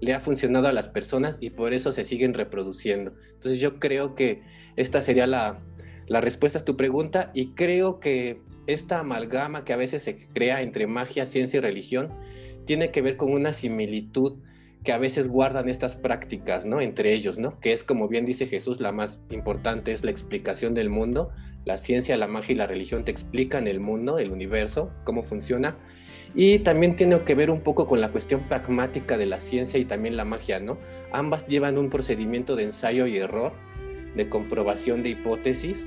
le 0.00 0.14
ha 0.14 0.20
funcionado 0.20 0.68
a 0.68 0.72
las 0.72 0.88
personas 0.88 1.38
y 1.40 1.50
por 1.50 1.74
eso 1.74 1.92
se 1.92 2.04
siguen 2.04 2.34
reproduciendo. 2.34 3.14
Entonces 3.32 3.60
yo 3.60 3.78
creo 3.78 4.14
que 4.14 4.42
esta 4.76 5.02
sería 5.02 5.26
la, 5.26 5.64
la 6.06 6.20
respuesta 6.20 6.60
a 6.60 6.64
tu 6.64 6.76
pregunta 6.76 7.30
y 7.34 7.54
creo 7.54 8.00
que 8.00 8.40
esta 8.66 9.00
amalgama 9.00 9.64
que 9.64 9.72
a 9.72 9.76
veces 9.76 10.02
se 10.02 10.28
crea 10.28 10.62
entre 10.62 10.86
magia, 10.86 11.26
ciencia 11.26 11.58
y 11.58 11.60
religión 11.60 12.14
tiene 12.66 12.90
que 12.90 13.02
ver 13.02 13.16
con 13.16 13.32
una 13.32 13.52
similitud 13.52 14.38
que 14.84 14.92
a 14.92 14.98
veces 14.98 15.28
guardan 15.28 15.68
estas 15.68 15.96
prácticas, 15.96 16.64
¿no? 16.64 16.80
Entre 16.80 17.12
ellos, 17.12 17.38
¿no? 17.38 17.58
Que 17.60 17.72
es 17.72 17.82
como 17.82 18.08
bien 18.08 18.26
dice 18.26 18.46
Jesús, 18.46 18.80
la 18.80 18.92
más 18.92 19.20
importante 19.30 19.92
es 19.92 20.04
la 20.04 20.10
explicación 20.10 20.74
del 20.74 20.88
mundo. 20.88 21.30
La 21.64 21.76
ciencia, 21.76 22.16
la 22.16 22.28
magia 22.28 22.52
y 22.52 22.56
la 22.56 22.66
religión 22.66 23.04
te 23.04 23.10
explican 23.10 23.66
el 23.66 23.80
mundo, 23.80 24.18
el 24.18 24.30
universo, 24.30 24.92
cómo 25.04 25.22
funciona. 25.22 25.76
Y 26.34 26.60
también 26.60 26.96
tiene 26.96 27.20
que 27.22 27.34
ver 27.34 27.50
un 27.50 27.60
poco 27.60 27.86
con 27.86 28.00
la 28.00 28.12
cuestión 28.12 28.40
pragmática 28.40 29.16
de 29.16 29.26
la 29.26 29.40
ciencia 29.40 29.78
y 29.80 29.84
también 29.84 30.16
la 30.16 30.24
magia, 30.24 30.60
¿no? 30.60 30.78
Ambas 31.12 31.46
llevan 31.46 31.78
un 31.78 31.88
procedimiento 31.88 32.54
de 32.54 32.64
ensayo 32.64 33.06
y 33.06 33.16
error, 33.16 33.52
de 34.14 34.28
comprobación 34.28 35.02
de 35.02 35.10
hipótesis. 35.10 35.86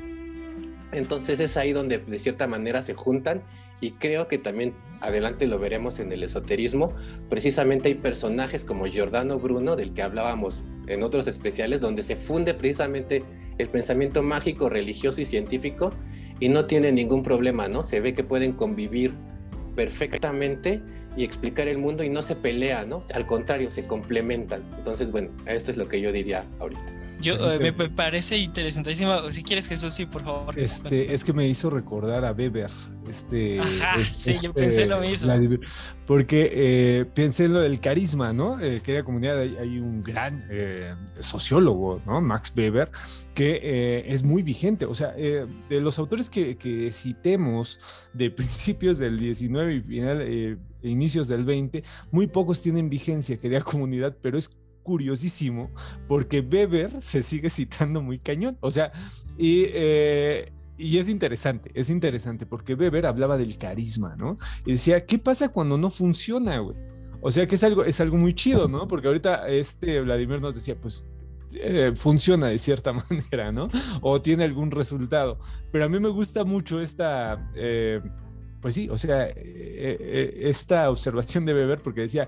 Entonces 0.92 1.40
es 1.40 1.56
ahí 1.58 1.72
donde 1.72 2.00
de 2.00 2.20
cierta 2.20 2.48
manera 2.48 2.82
se 2.82 2.94
juntan 2.94 3.44
y 3.80 3.92
creo 3.92 4.28
que 4.28 4.38
también 4.38 4.74
adelante 5.00 5.48
lo 5.48 5.58
veremos 5.58 6.00
en 6.00 6.12
el 6.12 6.24
esoterismo. 6.24 6.94
Precisamente 7.30 7.90
hay 7.90 7.96
personajes 7.96 8.66
como 8.66 8.86
Giordano 8.86 9.40
Bruno, 9.40 9.76
del 9.76 9.94
que 9.94 10.02
hablábamos 10.02 10.64
en 10.88 11.04
otros 11.04 11.28
especiales, 11.28 11.80
donde 11.80 12.04
se 12.04 12.16
funde 12.16 12.54
precisamente 12.54 13.24
el 13.58 13.70
pensamiento 13.70 14.22
mágico, 14.22 14.70
religioso 14.70 15.22
y 15.22 15.26
científico 15.26 15.92
y 16.40 16.50
no 16.50 16.66
tiene 16.66 16.92
ningún 16.92 17.24
problema, 17.24 17.68
¿no? 17.68 17.84
Se 17.84 18.00
ve 18.00 18.14
que 18.14 18.24
pueden 18.24 18.54
convivir 18.54 19.14
perfectamente 19.76 20.82
y 21.18 21.24
explicar 21.24 21.68
el 21.68 21.78
mundo 21.78 22.04
y 22.04 22.10
no 22.10 22.22
se 22.22 22.36
pelea, 22.36 22.86
¿no? 22.86 23.04
Al 23.14 23.26
contrario, 23.26 23.72
se 23.72 23.86
complementan. 23.86 24.62
Entonces, 24.78 25.12
bueno, 25.12 25.30
esto 25.46 25.72
es 25.72 25.78
lo 25.78 25.88
que 25.88 26.00
yo 26.00 26.12
diría 26.12 26.46
ahorita. 26.60 27.01
Yo, 27.22 27.36
eh, 27.54 27.72
me, 27.72 27.90
parece 27.90 28.38
interesantísimo. 28.38 29.32
Si 29.32 29.44
quieres, 29.44 29.68
Jesús, 29.68 29.94
sí, 29.94 30.06
por 30.06 30.24
favor. 30.24 30.58
Este, 30.58 31.14
es 31.14 31.24
que 31.24 31.34
me 31.34 31.48
hizo 31.48 31.70
recordar 31.70 32.26
a 32.26 32.32
Weber. 32.32 32.70
Este, 33.10 33.60
Ajá, 33.60 33.96
este, 34.00 34.14
sí, 34.14 34.40
yo 34.42 34.54
pensé 34.54 34.86
lo 34.86 35.02
mismo. 35.02 35.34
porque 36.06 36.50
eh, 36.54 37.06
pensé 37.14 37.46
en 37.46 37.54
lo 37.54 37.62
del 37.62 37.80
carisma, 37.80 38.32
¿no? 38.34 38.60
Eh, 38.60 38.82
comunidad, 39.04 39.40
hay, 39.40 39.80
un 39.80 40.04
gran 40.04 40.46
eh, 40.50 40.94
sociólogo, 41.20 42.02
¿no? 42.06 42.22
Max 42.22 42.54
Weber, 42.56 42.90
que 43.34 44.06
es 44.08 44.24
muy 44.24 44.44
vigente. 44.44 44.86
O 44.86 44.96
sea, 44.96 45.14
de 45.14 45.82
los 45.82 46.00
autores 46.00 46.30
que, 46.30 46.58
que, 46.58 46.92
citemos 46.92 47.80
de 48.14 48.30
principios 48.32 48.98
del 48.98 49.18
19 49.18 49.76
y 49.76 49.82
final, 49.82 50.58
inicios 50.84 51.28
del 51.28 51.44
20, 51.44 51.84
muy 52.12 52.28
pocos 52.28 52.62
tienen 52.62 52.90
vigencia, 52.90 53.38
querida 53.38 53.62
comunidad, 53.62 54.16
pero 54.22 54.38
es 54.38 54.58
curiosísimo 54.84 55.72
porque 56.08 56.42
Weber 56.42 57.02
se 57.02 57.24
sigue 57.24 57.50
citando 57.50 58.02
muy 58.02 58.20
cañón. 58.20 58.58
O 58.62 58.72
sea, 58.72 58.92
y, 59.38 59.66
eh, 59.68 60.52
y 60.78 60.98
es 60.98 61.10
interesante, 61.10 61.72
es 61.74 61.90
interesante 61.90 62.46
porque 62.46 62.74
Weber 62.74 63.06
hablaba 63.06 63.38
del 63.38 63.58
carisma, 63.58 64.16
¿no? 64.16 64.38
Y 64.66 64.74
decía, 64.74 65.06
¿qué 65.06 65.20
pasa 65.20 65.50
cuando 65.50 65.78
no 65.78 65.90
funciona, 65.90 66.58
güey? 66.60 66.78
O 67.22 67.32
sea 67.32 67.48
que 67.48 67.56
es 67.56 67.64
algo, 67.64 67.84
es 67.84 68.02
algo 68.02 68.18
muy 68.18 68.34
chido, 68.34 68.68
¿no? 68.68 68.88
Porque 68.88 69.08
ahorita 69.08 69.48
este 69.48 70.02
Vladimir 70.02 70.42
nos 70.42 70.56
decía, 70.56 70.76
pues 70.76 71.06
eh, 71.54 71.94
funciona 71.96 72.48
de 72.48 72.58
cierta 72.58 72.94
manera, 73.10 73.52
¿no? 73.52 73.70
O 74.02 74.22
tiene 74.22 74.44
algún 74.44 74.72
resultado. 74.72 75.38
Pero 75.72 75.86
a 75.86 75.90
mí 75.90 76.00
me 76.00 76.10
gusta 76.10 76.44
mucho 76.44 76.82
esta, 76.82 77.52
eh, 77.54 78.02
pues 78.60 78.74
sí, 78.74 78.90
o 78.90 78.98
sea, 78.98 79.28
esta 79.28 80.90
observación 80.90 81.46
de 81.46 81.54
Weber 81.54 81.80
porque 81.82 82.02
decía, 82.02 82.28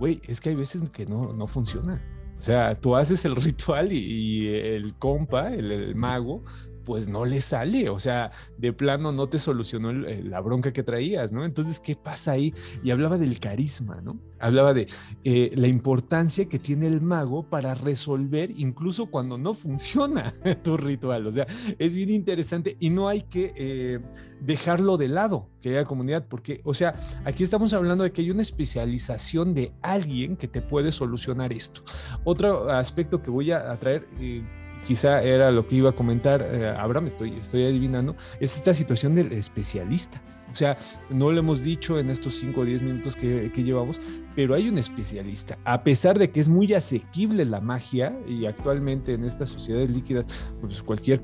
güey, 0.00 0.22
es 0.26 0.40
que 0.40 0.48
hay 0.48 0.54
veces 0.56 0.88
que 0.88 1.04
no, 1.04 1.34
no 1.34 1.46
funciona. 1.46 2.02
O 2.38 2.42
sea, 2.42 2.74
tú 2.74 2.96
haces 2.96 3.22
el 3.26 3.36
ritual 3.36 3.92
y, 3.92 4.48
el 4.48 4.94
compa, 4.94 5.52
el, 5.52 5.94
mago, 5.94 6.42
pues 6.90 7.08
no 7.08 7.24
le 7.24 7.40
sale, 7.40 7.88
o 7.88 8.00
sea, 8.00 8.32
de 8.58 8.72
plano 8.72 9.12
no 9.12 9.28
te 9.28 9.38
solucionó 9.38 9.92
la 9.92 10.40
bronca 10.40 10.72
que 10.72 10.82
traías, 10.82 11.30
¿no? 11.30 11.44
Entonces, 11.44 11.78
¿qué 11.78 11.94
pasa 11.94 12.32
ahí? 12.32 12.52
Y 12.82 12.90
hablaba 12.90 13.16
del 13.16 13.38
carisma, 13.38 14.00
¿no? 14.00 14.18
Hablaba 14.40 14.74
de 14.74 14.88
eh, 15.22 15.52
la 15.54 15.68
importancia 15.68 16.48
que 16.48 16.58
tiene 16.58 16.88
el 16.88 17.00
mago 17.00 17.48
para 17.48 17.76
resolver 17.76 18.50
incluso 18.56 19.06
cuando 19.06 19.38
no 19.38 19.54
funciona 19.54 20.34
tu 20.64 20.76
ritual, 20.76 21.28
o 21.28 21.32
sea, 21.32 21.46
es 21.78 21.94
bien 21.94 22.10
interesante 22.10 22.76
y 22.80 22.90
no 22.90 23.06
hay 23.06 23.22
que 23.22 23.52
eh, 23.54 24.00
dejarlo 24.40 24.96
de 24.96 25.06
lado, 25.06 25.48
querida 25.62 25.84
comunidad, 25.84 26.26
porque, 26.26 26.60
o 26.64 26.74
sea, 26.74 26.96
aquí 27.24 27.44
estamos 27.44 27.72
hablando 27.72 28.02
de 28.02 28.10
que 28.10 28.22
hay 28.22 28.32
una 28.32 28.42
especialización 28.42 29.54
de 29.54 29.72
alguien 29.80 30.36
que 30.36 30.48
te 30.48 30.60
puede 30.60 30.90
solucionar 30.90 31.52
esto. 31.52 31.82
Otro 32.24 32.68
aspecto 32.68 33.22
que 33.22 33.30
voy 33.30 33.52
a 33.52 33.78
traer... 33.78 34.08
Eh, 34.18 34.42
quizá 34.86 35.22
era 35.22 35.50
lo 35.50 35.66
que 35.66 35.76
iba 35.76 35.90
a 35.90 35.92
comentar 35.92 36.42
eh, 36.42 36.68
Abraham, 36.68 37.06
estoy, 37.06 37.36
estoy 37.36 37.64
adivinando, 37.64 38.16
es 38.40 38.56
esta 38.56 38.74
situación 38.74 39.14
del 39.14 39.32
especialista. 39.32 40.22
O 40.52 40.56
sea, 40.56 40.76
no 41.10 41.30
lo 41.30 41.38
hemos 41.38 41.62
dicho 41.62 41.98
en 41.98 42.10
estos 42.10 42.34
5 42.38 42.60
o 42.60 42.64
10 42.64 42.82
minutos 42.82 43.16
que, 43.16 43.50
llevamos, 43.54 44.00
pero 44.34 44.54
hay 44.54 44.68
un 44.68 44.78
especialista. 44.78 45.56
A 45.64 45.84
pesar 45.84 46.18
de 46.18 46.30
que 46.30 46.40
es 46.40 46.48
muy 46.48 46.72
asequible 46.72 47.44
la 47.44 47.60
magia 47.60 48.18
y 48.26 48.46
actualmente 48.46 49.14
en 49.14 49.24
estas 49.24 49.50
sociedades 49.50 49.90
líquidas, 49.90 50.26
pues 50.60 50.82
cualquier, 50.82 51.20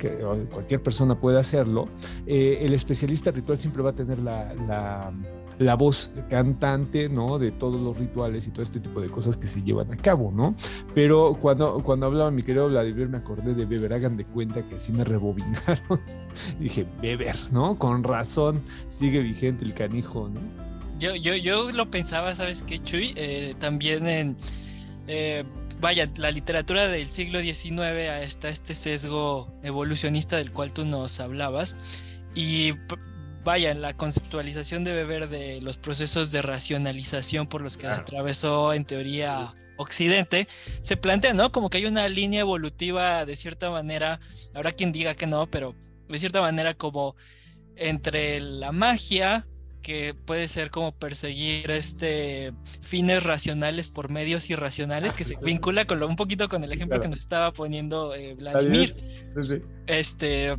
cualquier 0.48 0.82
persona 0.82 1.18
puede 1.18 1.38
hacerlo, 1.38 1.88
eh, 2.26 2.58
el 2.60 2.74
especialista 2.74 3.30
ritual 3.30 3.58
siempre 3.58 3.82
va 3.82 3.90
a 3.90 3.94
tener 3.94 4.20
la 4.20 5.12
la 5.58 5.74
voz 5.74 6.12
cantante, 6.28 7.08
¿no? 7.08 7.38
De 7.38 7.50
todos 7.50 7.80
los 7.80 7.98
rituales 7.98 8.46
y 8.46 8.50
todo 8.50 8.62
este 8.62 8.80
tipo 8.80 9.00
de 9.00 9.08
cosas 9.08 9.36
que 9.36 9.46
se 9.46 9.62
llevan 9.62 9.92
a 9.92 9.96
cabo, 9.96 10.30
¿no? 10.32 10.54
Pero 10.94 11.36
cuando, 11.40 11.82
cuando 11.82 12.06
hablaba 12.06 12.30
mi 12.30 12.42
querido 12.42 12.68
Vladimir, 12.68 13.08
me 13.08 13.18
acordé 13.18 13.54
de 13.54 13.64
Beber, 13.64 13.92
hagan 13.92 14.16
de 14.16 14.24
cuenta 14.24 14.62
que 14.68 14.76
así 14.76 14.92
me 14.92 15.04
rebobinaron. 15.04 16.00
dije, 16.60 16.86
Beber, 17.00 17.36
¿no? 17.52 17.78
Con 17.78 18.04
razón, 18.04 18.62
sigue 18.88 19.20
vigente 19.20 19.64
el 19.64 19.74
canijo, 19.74 20.28
¿no? 20.28 20.40
Yo, 20.98 21.14
yo, 21.14 21.34
yo 21.34 21.70
lo 21.72 21.90
pensaba, 21.90 22.34
¿sabes 22.34 22.62
qué, 22.62 22.78
Chuy? 22.78 23.12
Eh, 23.16 23.54
también 23.58 24.06
en... 24.06 24.36
Eh, 25.08 25.44
vaya, 25.80 26.10
la 26.16 26.30
literatura 26.30 26.88
del 26.88 27.06
siglo 27.06 27.40
XIX 27.40 27.80
está 28.22 28.48
este 28.48 28.74
sesgo 28.74 29.48
evolucionista 29.62 30.36
del 30.36 30.52
cual 30.52 30.72
tú 30.72 30.84
nos 30.84 31.20
hablabas. 31.20 31.76
Y 32.34 32.72
vaya, 33.46 33.70
en 33.70 33.80
la 33.80 33.96
conceptualización 33.96 34.82
de 34.82 34.92
Weber 34.92 35.28
de 35.28 35.60
los 35.62 35.78
procesos 35.78 36.32
de 36.32 36.42
racionalización 36.42 37.46
por 37.46 37.62
los 37.62 37.76
que 37.76 37.86
atravesó 37.86 38.72
en 38.74 38.84
teoría 38.84 39.54
Occidente, 39.76 40.48
se 40.82 40.96
plantea, 40.96 41.32
¿no? 41.32 41.52
Como 41.52 41.70
que 41.70 41.78
hay 41.78 41.86
una 41.86 42.08
línea 42.08 42.40
evolutiva 42.40 43.24
de 43.24 43.36
cierta 43.36 43.70
manera, 43.70 44.18
habrá 44.52 44.72
quien 44.72 44.90
diga 44.90 45.14
que 45.14 45.28
no, 45.28 45.46
pero 45.48 45.76
de 46.08 46.18
cierta 46.18 46.40
manera 46.40 46.74
como 46.74 47.14
entre 47.76 48.40
la 48.40 48.72
magia, 48.72 49.46
que 49.80 50.12
puede 50.12 50.48
ser 50.48 50.70
como 50.70 50.90
perseguir 50.90 51.70
este 51.70 52.52
fines 52.82 53.22
racionales 53.22 53.88
por 53.88 54.10
medios 54.10 54.50
irracionales, 54.50 55.14
que 55.14 55.22
se 55.22 55.36
vincula 55.40 55.84
con 55.84 56.00
lo, 56.00 56.08
un 56.08 56.16
poquito 56.16 56.48
con 56.48 56.64
el 56.64 56.72
ejemplo 56.72 56.98
que 56.98 57.06
nos 57.06 57.20
estaba 57.20 57.52
poniendo 57.52 58.12
eh, 58.12 58.34
Vladimir. 58.34 58.96
Este 59.86 60.52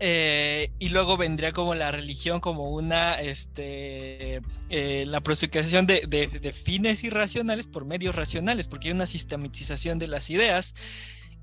eh, 0.00 0.70
y 0.78 0.90
luego 0.90 1.16
vendría 1.16 1.52
como 1.52 1.74
la 1.74 1.90
religión 1.90 2.40
como 2.40 2.70
una, 2.70 3.14
este, 3.14 4.40
eh, 4.70 5.04
la 5.06 5.20
prosecución 5.20 5.86
de, 5.86 6.02
de, 6.06 6.52
fines 6.52 7.02
irracionales 7.02 7.66
por 7.66 7.84
medios 7.84 8.14
racionales, 8.14 8.68
porque 8.68 8.88
hay 8.88 8.94
una 8.94 9.06
sistematización 9.06 9.98
de 9.98 10.06
las 10.06 10.30
ideas. 10.30 10.74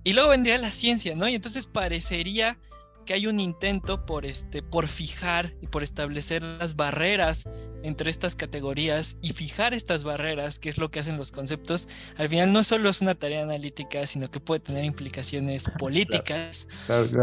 Y 0.03 0.13
luego 0.13 0.29
vendría 0.29 0.57
la 0.57 0.71
ciencia, 0.71 1.15
¿no? 1.15 1.27
Y 1.27 1.35
entonces 1.35 1.67
parecería 1.67 2.57
que 3.05 3.13
hay 3.13 3.27
un 3.27 3.39
intento 3.39 4.05
por, 4.05 4.25
este, 4.25 4.61
por 4.61 4.87
fijar 4.87 5.53
y 5.61 5.67
por 5.67 5.83
establecer 5.83 6.43
las 6.43 6.75
barreras 6.75 7.47
entre 7.83 8.09
estas 8.09 8.35
categorías 8.35 9.17
y 9.21 9.33
fijar 9.33 9.73
estas 9.73 10.03
barreras, 10.03 10.59
que 10.59 10.69
es 10.69 10.77
lo 10.77 10.89
que 10.89 10.99
hacen 10.99 11.17
los 11.17 11.31
conceptos, 11.31 11.87
al 12.17 12.29
final 12.29 12.51
no 12.51 12.63
solo 12.63 12.89
es 12.89 13.01
una 13.01 13.15
tarea 13.15 13.43
analítica, 13.43 14.05
sino 14.07 14.31
que 14.31 14.39
puede 14.39 14.59
tener 14.59 14.83
implicaciones 14.83 15.69
políticas. 15.77 16.67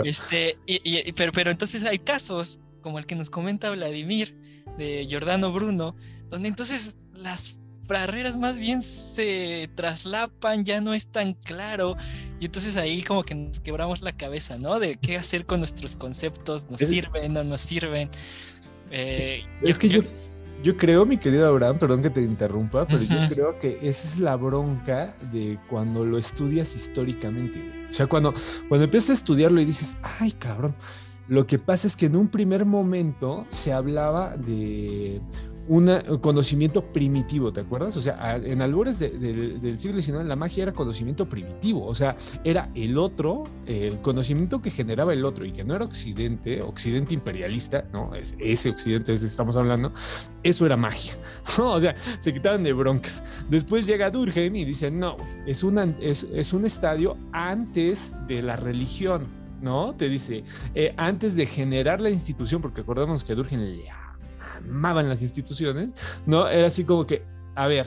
Este, 0.05 0.59
pero, 1.17 1.33
pero 1.33 1.51
entonces 1.51 1.85
hay 1.85 1.99
casos 1.99 2.61
como 2.81 2.99
el 2.99 3.07
que 3.07 3.15
nos 3.15 3.31
comenta 3.31 3.71
Vladimir, 3.71 4.37
de 4.77 5.07
Giordano 5.07 5.53
Bruno, 5.53 5.97
donde 6.29 6.49
entonces 6.49 6.97
las 7.13 7.59
barreras 8.01 8.37
más 8.37 8.59
bien 8.59 8.83
se 8.83 9.71
traslapan, 9.75 10.65
ya 10.65 10.81
no 10.81 10.95
es 10.95 11.07
tan 11.07 11.35
claro. 11.35 11.97
Y 12.41 12.47
entonces 12.47 12.77
ahí 12.77 13.03
como 13.03 13.23
que 13.25 13.35
nos 13.35 13.61
quebramos 13.61 14.03
la 14.03 14.13
cabeza, 14.13 14.59
¿no? 14.59 14.79
De 14.79 14.97
qué 14.97 15.17
hacer 15.17 15.47
con 15.47 15.61
nuestros 15.61 15.97
conceptos, 15.97 16.71
nos 16.71 16.81
sirven, 16.81 17.33
no 17.33 17.45
nos 17.45 17.61
sirven. 17.61 18.11
Eh, 18.91 19.43
es 19.63 19.79
que 19.79 19.89
yo, 19.89 20.03
yo, 20.63 20.77
creo, 20.77 21.07
mi 21.07 21.17
querido 21.17 21.49
Abraham, 21.49 21.79
perdón 21.79 22.03
que 22.03 22.11
te 22.11 22.21
interrumpa, 22.21 22.87
pero 22.87 23.03
yo 23.03 23.17
creo 23.29 23.59
que 23.59 23.79
esa 23.83 24.09
es 24.09 24.19
la 24.19 24.37
bronca 24.37 25.15
de 25.33 25.59
cuando 25.69 26.05
lo 26.05 26.19
estudias 26.19 26.75
históricamente. 26.75 27.87
O 27.89 27.93
sea, 27.93 28.07
cuando, 28.07 28.35
cuando 28.69 28.85
empiezas 28.85 29.11
a 29.11 29.15
estudiarlo 29.15 29.61
y 29.61 29.65
dices, 29.65 29.97
ay, 30.03 30.33
cabrón. 30.33 30.75
Lo 31.29 31.47
que 31.47 31.59
pasa 31.59 31.87
es 31.87 31.97
que 31.97 32.07
en 32.07 32.17
un 32.17 32.29
primer 32.29 32.67
momento 32.67 33.47
se 33.49 33.73
hablaba 33.73 34.37
de 34.37 35.23
un 35.69 36.19
conocimiento 36.21 36.83
primitivo, 36.93 37.53
¿te 37.53 37.61
acuerdas? 37.61 37.97
O 37.97 38.01
sea, 38.01 38.37
en 38.37 38.63
albores 38.63 38.99
del 38.99 39.79
siglo 39.79 40.03
XIX 40.03 40.25
la 40.25 40.37
magia 40.37 40.65
era 40.65 40.73
conocimiento 40.73 41.29
primitivo, 41.29 41.87
o 41.87 41.95
sea, 41.95 42.17
era 42.45 42.71
el 42.75 42.99
otro, 42.99 43.45
el 43.67 44.01
conocimiento 44.01 44.61
que 44.61 44.71
generaba 44.71 45.13
el 45.13 45.25
otro 45.25 45.45
y 45.45 45.53
que 45.53 45.65
no 45.65 45.75
era 45.75 45.85
occidente, 45.85 46.63
occidente 46.63 47.15
imperialista, 47.15 47.85
¿no? 47.93 48.15
Es, 48.15 48.35
ese 48.39 48.71
occidente 48.71 49.13
ese 49.13 49.27
estamos 49.27 49.57
hablando, 49.57 49.93
eso 50.43 50.67
era 50.67 50.77
magia, 50.77 51.15
o 51.59 51.81
sea, 51.81 51.95
se 52.21 52.33
quitaban 52.33 52.65
de 52.65 52.73
broncas. 52.73 53.25
Después 53.49 53.87
llega 53.87 54.11
Durkheim 54.11 54.57
y 54.57 54.65
dice, 54.65 54.91
no, 54.91 55.17
es, 55.47 55.65
es, 56.01 56.25
es 56.25 56.53
un 56.53 56.65
estadio 56.65 57.17
antes 57.33 58.17
de 58.27 58.43
la 58.43 58.57
religión, 58.57 59.27
¿no? 59.61 59.95
Te 59.95 60.09
dice, 60.09 60.43
eh, 60.75 60.93
antes 60.97 61.37
de 61.37 61.47
generar 61.47 62.01
la 62.01 62.11
institución, 62.11 62.61
porque 62.61 62.81
acordamos 62.81 63.23
que 63.23 63.35
Durkheim 63.35 63.61
le 63.61 63.77
amaban 64.69 65.09
las 65.09 65.23
instituciones, 65.23 65.91
¿no? 66.27 66.49
Era 66.49 66.67
así 66.67 66.85
como 66.85 67.07
que, 67.07 67.23
a 67.55 67.67
ver, 67.67 67.87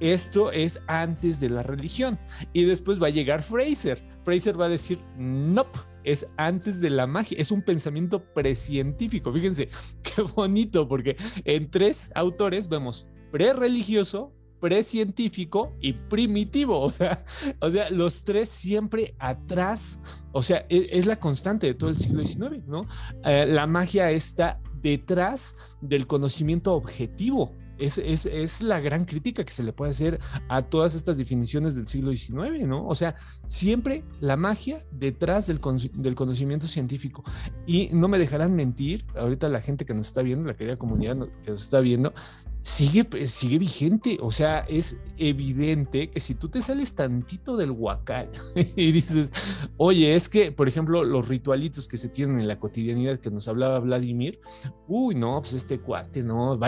esto 0.00 0.52
es 0.52 0.80
antes 0.86 1.40
de 1.40 1.50
la 1.50 1.62
religión. 1.62 2.18
Y 2.52 2.64
después 2.64 3.02
va 3.02 3.08
a 3.08 3.10
llegar 3.10 3.42
Fraser. 3.42 3.98
Fraser 4.24 4.60
va 4.60 4.66
a 4.66 4.70
decir, 4.70 4.98
no, 5.16 5.66
es 6.04 6.26
antes 6.36 6.80
de 6.80 6.90
la 6.90 7.06
magia, 7.06 7.36
es 7.38 7.50
un 7.50 7.62
pensamiento 7.62 8.22
precientífico. 8.32 9.32
Fíjense, 9.32 9.68
qué 10.02 10.22
bonito, 10.22 10.88
porque 10.88 11.16
en 11.44 11.70
tres 11.70 12.10
autores 12.14 12.68
vemos 12.68 13.06
pre-religioso, 13.30 14.32
precientífico 14.60 15.76
y 15.80 15.92
primitivo. 15.92 16.80
O 16.88 16.90
sea, 16.90 17.24
o 17.60 17.70
sea, 17.70 17.90
los 17.90 18.24
tres 18.24 18.48
siempre 18.48 19.14
atrás. 19.18 20.00
O 20.32 20.42
sea, 20.42 20.64
es, 20.68 20.88
es 20.92 21.06
la 21.06 21.16
constante 21.16 21.66
de 21.66 21.74
todo 21.74 21.90
el 21.90 21.96
siglo 21.96 22.24
XIX, 22.24 22.66
¿no? 22.66 22.86
Eh, 23.24 23.46
la 23.46 23.66
magia 23.66 24.10
está 24.10 24.60
detrás 24.82 25.56
del 25.80 26.06
conocimiento 26.06 26.74
objetivo. 26.74 27.52
Es, 27.78 27.96
es, 27.96 28.60
la 28.60 28.80
gran 28.80 29.04
crítica 29.04 29.44
que 29.44 29.52
se 29.52 29.62
le 29.62 29.72
puede 29.72 29.92
hacer 29.92 30.18
a 30.48 30.62
todas 30.62 30.96
estas 30.96 31.16
definiciones 31.16 31.76
del 31.76 31.86
siglo 31.86 32.10
XIX, 32.10 32.66
¿no? 32.66 32.84
O 32.84 32.94
sea, 32.96 33.14
siempre 33.46 34.02
la 34.20 34.36
magia 34.36 34.84
detrás 34.90 35.46
del, 35.46 35.60
del, 35.94 36.16
conocimiento 36.16 36.66
científico. 36.66 37.22
Y 37.66 37.88
no 37.92 38.08
me 38.08 38.18
dejarán 38.18 38.56
mentir, 38.56 39.04
ahorita 39.14 39.48
la 39.48 39.60
gente 39.60 39.84
que 39.84 39.94
nos 39.94 40.08
está 40.08 40.22
viendo, 40.22 40.48
la 40.48 40.56
querida 40.56 40.76
comunidad 40.76 41.28
que 41.44 41.52
nos 41.52 41.62
está 41.62 41.78
viendo, 41.78 42.12
sigue, 42.68 43.04
pues, 43.04 43.32
sigue 43.32 43.58
vigente. 43.58 44.18
O 44.20 44.30
sea, 44.30 44.60
es 44.68 45.00
evidente 45.16 46.10
que 46.10 46.20
si 46.20 46.34
tú 46.34 46.48
te 46.48 46.60
sales 46.60 46.94
tantito 46.94 47.56
del 47.56 47.70
huacal 47.70 48.28
y 48.76 48.92
dices, 48.92 49.30
oye, 49.78 50.14
es 50.14 50.28
que, 50.28 50.52
por 50.52 50.68
ejemplo, 50.68 51.02
los 51.02 51.28
ritualitos 51.28 51.88
que 51.88 51.96
se 51.96 52.10
tienen 52.10 52.38
en 52.38 52.46
la 52.46 52.60
cotidianidad 52.60 53.20
que 53.20 53.30
nos 53.30 53.48
hablaba 53.48 53.78
Vladimir, 53.78 54.38
uy, 54.86 55.14
no, 55.14 55.40
pues 55.40 55.54
este 55.54 55.80
cuate, 55.80 56.22
¿no? 56.22 56.58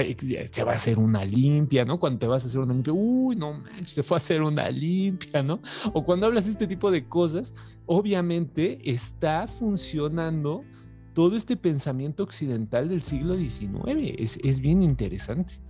se 0.50 0.64
va 0.64 0.72
a 0.72 0.76
hacer 0.76 0.98
una 0.98 1.24
limpia, 1.24 1.84
¿no? 1.84 1.98
Cuando 1.98 2.18
te 2.20 2.26
vas 2.26 2.44
a 2.44 2.46
hacer 2.46 2.60
una 2.60 2.72
limpia, 2.72 2.94
uy, 2.94 3.36
no 3.36 3.52
manches, 3.52 3.90
se 3.90 4.02
fue 4.02 4.16
a 4.16 4.18
hacer 4.18 4.42
una 4.42 4.70
limpia, 4.70 5.42
¿no? 5.42 5.60
O 5.92 6.02
cuando 6.02 6.26
hablas 6.26 6.46
de 6.46 6.52
este 6.52 6.66
tipo 6.66 6.90
de 6.90 7.06
cosas, 7.06 7.54
obviamente 7.84 8.78
está 8.90 9.46
funcionando 9.46 10.64
todo 11.12 11.36
este 11.36 11.56
pensamiento 11.56 12.22
occidental 12.22 12.88
del 12.88 13.02
siglo 13.02 13.36
XIX. 13.36 14.14
Es, 14.16 14.38
es 14.42 14.60
bien 14.60 14.82
interesante. 14.82 15.60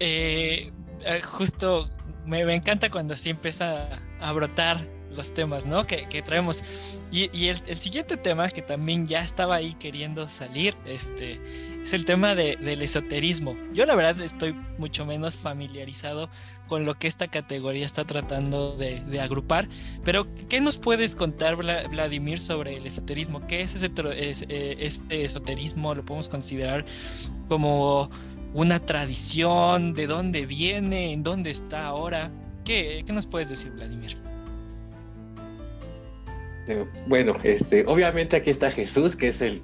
Eh, 0.00 0.72
eh, 1.04 1.22
justo 1.22 1.88
me, 2.26 2.40
encanta 2.54 2.90
cuando 2.90 3.14
así 3.14 3.30
empieza 3.30 4.00
a 4.20 4.32
brotar 4.32 4.86
los 5.10 5.34
temas, 5.34 5.66
¿no? 5.66 5.86
Que, 5.86 6.22
traemos. 6.24 7.00
Y, 7.10 7.48
el, 7.48 7.78
siguiente 7.78 8.16
tema 8.16 8.48
que 8.48 8.62
también 8.62 9.06
ya 9.06 9.20
estaba 9.20 9.56
ahí 9.56 9.74
queriendo 9.74 10.28
salir, 10.28 10.76
este, 10.86 11.40
es 11.82 11.92
el 11.92 12.04
tema 12.04 12.34
del 12.34 12.82
esoterismo. 12.82 13.56
Yo 13.72 13.84
la 13.86 13.94
verdad 13.94 14.20
estoy 14.20 14.54
mucho 14.78 15.04
menos 15.04 15.36
familiarizado 15.36 16.30
con 16.68 16.84
lo 16.84 16.94
que 16.94 17.08
esta 17.08 17.26
categoría 17.26 17.84
está 17.84 18.04
tratando 18.04 18.76
de, 18.76 19.20
agrupar, 19.20 19.68
pero 20.04 20.28
¿qué 20.48 20.60
nos 20.60 20.78
puedes 20.78 21.16
contar, 21.16 21.56
Vladimir, 21.56 22.38
sobre 22.38 22.76
el 22.76 22.86
esoterismo? 22.86 23.44
¿Qué 23.48 23.62
es 23.62 23.74
ese, 23.74 23.90
eh, 24.48 24.76
este 24.78 25.24
esoterismo? 25.24 25.94
¿Lo 25.94 26.04
podemos 26.04 26.28
considerar 26.28 26.84
como 27.48 28.08
una 28.52 28.78
tradición, 28.78 29.92
de 29.92 30.06
dónde 30.06 30.46
viene, 30.46 31.12
en 31.12 31.22
dónde 31.22 31.50
está 31.50 31.86
ahora. 31.86 32.30
¿Qué, 32.64 33.02
qué 33.06 33.12
nos 33.12 33.26
puedes 33.26 33.48
decir, 33.48 33.72
Vladimir? 33.72 34.16
Eh, 36.68 36.86
bueno, 37.06 37.34
este, 37.42 37.84
obviamente 37.86 38.36
aquí 38.36 38.50
está 38.50 38.70
Jesús, 38.70 39.16
que 39.16 39.28
es 39.28 39.42
el 39.42 39.62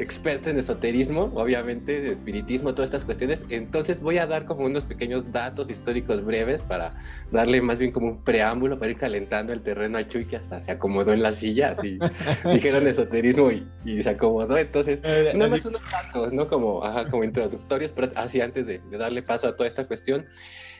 experto 0.00 0.48
en 0.48 0.58
esoterismo, 0.58 1.30
obviamente, 1.34 2.00
de 2.00 2.10
espiritismo, 2.10 2.72
todas 2.74 2.88
estas 2.88 3.04
cuestiones. 3.04 3.44
Entonces 3.50 4.00
voy 4.00 4.18
a 4.18 4.26
dar 4.26 4.46
como 4.46 4.64
unos 4.64 4.84
pequeños 4.84 5.30
datos 5.30 5.68
históricos 5.68 6.24
breves 6.24 6.62
para 6.62 6.94
darle 7.30 7.60
más 7.60 7.78
bien 7.78 7.92
como 7.92 8.08
un 8.08 8.24
preámbulo 8.24 8.78
para 8.78 8.90
ir 8.90 8.96
calentando 8.96 9.52
el 9.52 9.62
terreno 9.62 9.98
a 9.98 10.08
Chuy, 10.08 10.24
que 10.24 10.36
hasta 10.36 10.62
se 10.62 10.72
acomodó 10.72 11.12
en 11.12 11.22
la 11.22 11.32
silla, 11.32 11.76
y 11.82 11.98
dijeron 12.52 12.86
esoterismo 12.86 13.50
y, 13.50 14.02
se 14.02 14.08
acomodó. 14.08 14.56
Entonces, 14.56 15.00
eh, 15.04 15.32
nada 15.34 15.50
más 15.50 15.64
unos 15.66 15.82
datos, 15.90 16.32
¿no? 16.32 16.48
Como, 16.48 16.82
como 17.10 17.22
introductorios, 17.22 17.92
pero 17.92 18.10
así 18.16 18.40
antes 18.40 18.66
de, 18.66 18.80
darle 18.92 19.22
paso 19.22 19.48
a 19.48 19.56
toda 19.56 19.68
esta 19.68 19.86
cuestión. 19.86 20.24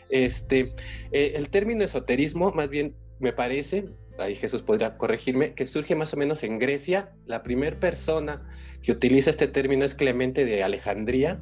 Este, 0.09 0.73
eh, 1.13 1.33
el 1.37 1.51
término 1.51 1.85
esoterismo, 1.85 2.53
más 2.53 2.71
bien, 2.71 2.95
me 3.21 3.33
parece, 3.33 3.85
ahí 4.21 4.35
Jesús 4.35 4.63
podría 4.63 4.97
corregirme, 4.97 5.55
que 5.55 5.67
surge 5.67 5.95
más 5.95 6.15
o 6.15 6.17
menos 6.17 6.43
en 6.43 6.59
Grecia. 6.59 7.13
La 7.27 7.43
primera 7.43 7.79
persona 7.79 8.43
que 8.83 8.93
utiliza 8.93 9.31
este 9.31 9.49
término 9.49 9.85
es 9.85 9.95
Clemente 9.95 10.45
de 10.45 10.63
Alejandría, 10.63 11.41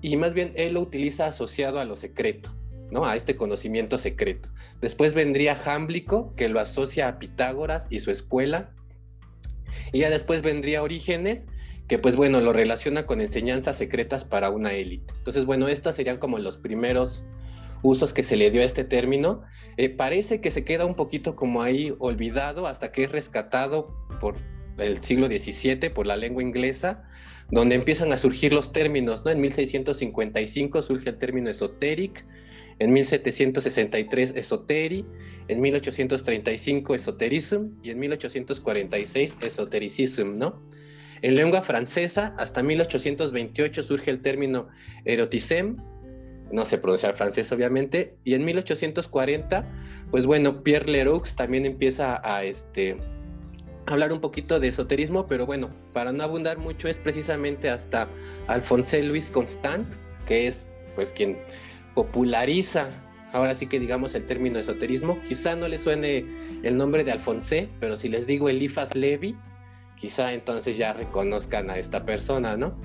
y 0.00 0.16
más 0.16 0.34
bien 0.34 0.52
él 0.56 0.74
lo 0.74 0.80
utiliza 0.80 1.26
asociado 1.26 1.80
a 1.80 1.84
lo 1.84 1.96
secreto, 1.96 2.54
¿no? 2.90 3.04
A 3.04 3.16
este 3.16 3.36
conocimiento 3.36 3.98
secreto. 3.98 4.48
Después 4.80 5.12
vendría 5.12 5.56
Jámblico, 5.56 6.34
que 6.36 6.48
lo 6.48 6.60
asocia 6.60 7.08
a 7.08 7.18
Pitágoras 7.18 7.86
y 7.90 8.00
su 8.00 8.10
escuela. 8.10 8.70
Y 9.92 10.00
ya 10.00 10.10
después 10.10 10.42
vendría 10.42 10.82
Orígenes, 10.82 11.46
que 11.88 11.98
pues 11.98 12.16
bueno, 12.16 12.40
lo 12.40 12.52
relaciona 12.52 13.06
con 13.06 13.20
enseñanzas 13.20 13.76
secretas 13.76 14.24
para 14.24 14.50
una 14.50 14.72
élite. 14.72 15.12
Entonces, 15.16 15.46
bueno, 15.46 15.68
estos 15.68 15.96
serían 15.96 16.18
como 16.18 16.38
los 16.38 16.58
primeros 16.58 17.24
usos 17.82 18.12
que 18.12 18.22
se 18.22 18.36
le 18.36 18.50
dio 18.50 18.62
a 18.62 18.64
este 18.64 18.84
término. 18.84 19.42
Eh, 19.76 19.88
parece 19.88 20.40
que 20.40 20.50
se 20.50 20.64
queda 20.64 20.84
un 20.84 20.94
poquito 20.94 21.36
como 21.36 21.62
ahí 21.62 21.94
olvidado 21.98 22.66
hasta 22.66 22.92
que 22.92 23.04
es 23.04 23.12
rescatado 23.12 23.94
por 24.20 24.36
el 24.78 25.02
siglo 25.02 25.26
XVII, 25.26 25.90
por 25.90 26.06
la 26.06 26.16
lengua 26.16 26.42
inglesa, 26.42 27.04
donde 27.50 27.74
empiezan 27.74 28.12
a 28.12 28.16
surgir 28.16 28.52
los 28.52 28.72
términos. 28.72 29.24
¿no? 29.24 29.30
En 29.30 29.40
1655 29.40 30.82
surge 30.82 31.10
el 31.10 31.18
término 31.18 31.50
esoteric, 31.50 32.24
en 32.78 32.92
1763 32.92 34.34
esoteri, 34.36 35.04
en 35.48 35.60
1835 35.60 36.94
esoterism 36.94 37.70
y 37.82 37.90
en 37.90 37.98
1846 37.98 39.36
esotericism, 39.40 40.38
¿no? 40.38 40.62
En 41.20 41.34
lengua 41.34 41.62
francesa, 41.62 42.34
hasta 42.38 42.62
1828 42.62 43.82
surge 43.82 44.10
el 44.12 44.22
término 44.22 44.68
erotisme, 45.04 45.74
no 46.52 46.64
sé 46.64 46.78
pronunciar 46.78 47.16
francés 47.16 47.50
obviamente, 47.52 48.16
y 48.24 48.34
en 48.34 48.44
1840, 48.44 49.66
pues 50.10 50.26
bueno, 50.26 50.62
Pierre 50.62 50.90
Leroux 50.90 51.22
también 51.36 51.66
empieza 51.66 52.20
a 52.24 52.44
este, 52.44 53.00
hablar 53.86 54.12
un 54.12 54.20
poquito 54.20 54.60
de 54.60 54.68
esoterismo, 54.68 55.26
pero 55.26 55.46
bueno, 55.46 55.70
para 55.92 56.12
no 56.12 56.22
abundar 56.22 56.58
mucho 56.58 56.88
es 56.88 56.98
precisamente 56.98 57.68
hasta 57.68 58.08
Alphonse 58.46 59.02
Louis 59.02 59.30
Constant, 59.30 59.94
que 60.26 60.46
es 60.46 60.66
pues 60.94 61.12
quien 61.12 61.38
populariza 61.94 62.90
ahora 63.32 63.54
sí 63.54 63.66
que 63.66 63.78
digamos 63.78 64.14
el 64.14 64.26
término 64.26 64.58
esoterismo. 64.58 65.18
Quizá 65.26 65.56
no 65.56 65.68
le 65.68 65.78
suene 65.78 66.24
el 66.62 66.76
nombre 66.76 67.04
de 67.04 67.12
Alphonse, 67.12 67.68
pero 67.80 67.96
si 67.96 68.08
les 68.08 68.26
digo 68.26 68.48
Elifas 68.48 68.94
Levi, 68.94 69.36
quizá 69.98 70.32
entonces 70.32 70.78
ya 70.78 70.92
reconozcan 70.92 71.70
a 71.70 71.78
esta 71.78 72.04
persona, 72.04 72.56
¿no? 72.56 72.76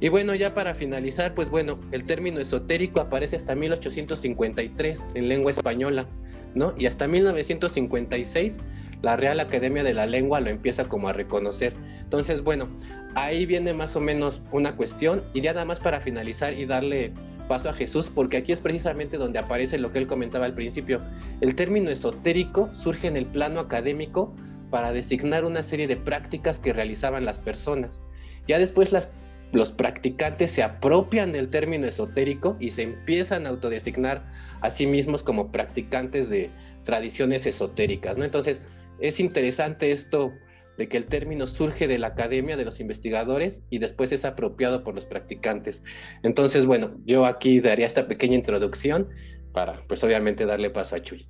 Y 0.00 0.08
bueno, 0.08 0.34
ya 0.34 0.54
para 0.54 0.74
finalizar, 0.74 1.34
pues 1.34 1.48
bueno, 1.48 1.78
el 1.92 2.04
término 2.04 2.40
esotérico 2.40 3.00
aparece 3.00 3.36
hasta 3.36 3.54
1853 3.54 5.06
en 5.14 5.28
lengua 5.28 5.52
española, 5.52 6.08
¿no? 6.54 6.74
Y 6.76 6.86
hasta 6.86 7.06
1956 7.06 8.58
la 9.02 9.16
Real 9.16 9.40
Academia 9.40 9.82
de 9.82 9.94
la 9.94 10.06
Lengua 10.06 10.40
lo 10.40 10.48
empieza 10.48 10.84
como 10.84 11.08
a 11.08 11.12
reconocer. 11.12 11.74
Entonces, 12.00 12.42
bueno, 12.42 12.68
ahí 13.14 13.46
viene 13.46 13.74
más 13.74 13.96
o 13.96 14.00
menos 14.00 14.40
una 14.52 14.76
cuestión 14.76 15.22
y 15.34 15.40
ya 15.40 15.52
nada 15.52 15.64
más 15.64 15.80
para 15.80 16.00
finalizar 16.00 16.54
y 16.54 16.66
darle 16.66 17.12
paso 17.48 17.68
a 17.68 17.72
Jesús, 17.72 18.08
porque 18.08 18.38
aquí 18.38 18.52
es 18.52 18.60
precisamente 18.60 19.18
donde 19.18 19.40
aparece 19.40 19.76
lo 19.76 19.92
que 19.92 19.98
él 19.98 20.06
comentaba 20.06 20.46
al 20.46 20.54
principio. 20.54 21.00
El 21.40 21.54
término 21.54 21.90
esotérico 21.90 22.72
surge 22.72 23.08
en 23.08 23.16
el 23.16 23.26
plano 23.26 23.60
académico 23.60 24.34
para 24.72 24.92
designar 24.92 25.44
una 25.44 25.62
serie 25.62 25.86
de 25.86 25.98
prácticas 25.98 26.58
que 26.58 26.72
realizaban 26.72 27.26
las 27.26 27.38
personas. 27.38 28.00
Ya 28.48 28.58
después 28.58 28.90
las, 28.90 29.10
los 29.52 29.70
practicantes 29.70 30.50
se 30.50 30.62
apropian 30.62 31.30
del 31.30 31.48
término 31.48 31.86
esotérico 31.86 32.56
y 32.58 32.70
se 32.70 32.82
empiezan 32.82 33.44
a 33.44 33.50
autodesignar 33.50 34.24
a 34.62 34.70
sí 34.70 34.86
mismos 34.86 35.22
como 35.22 35.52
practicantes 35.52 36.30
de 36.30 36.50
tradiciones 36.84 37.46
esotéricas, 37.46 38.16
¿no? 38.16 38.24
Entonces, 38.24 38.62
es 38.98 39.20
interesante 39.20 39.92
esto 39.92 40.32
de 40.78 40.88
que 40.88 40.96
el 40.96 41.04
término 41.04 41.46
surge 41.46 41.86
de 41.86 41.98
la 41.98 42.06
academia, 42.08 42.56
de 42.56 42.64
los 42.64 42.80
investigadores, 42.80 43.60
y 43.68 43.78
después 43.78 44.10
es 44.10 44.24
apropiado 44.24 44.82
por 44.84 44.94
los 44.94 45.04
practicantes. 45.04 45.82
Entonces, 46.22 46.64
bueno, 46.64 46.96
yo 47.04 47.26
aquí 47.26 47.60
daría 47.60 47.86
esta 47.86 48.08
pequeña 48.08 48.36
introducción 48.36 49.10
para, 49.52 49.86
pues 49.86 50.02
obviamente, 50.02 50.46
darle 50.46 50.70
paso 50.70 50.96
a 50.96 51.02
Chuy. 51.02 51.28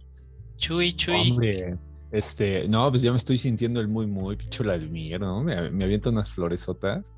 Chuy, 0.59 0.93
Chuy. 0.93 1.33
Hombre, 1.33 1.77
este, 2.13 2.69
no, 2.69 2.91
pues 2.91 3.03
ya 3.03 3.11
me 3.11 3.17
estoy 3.17 3.39
sintiendo 3.39 3.81
el 3.81 3.89
muy, 3.89 4.07
muy 4.07 4.37
picho 4.37 4.63
Vladimir, 4.63 5.19
¿no? 5.19 5.43
Me, 5.43 5.71
me 5.71 5.85
avienta 5.85 6.11
unas 6.11 6.31
floresotas 6.31 7.15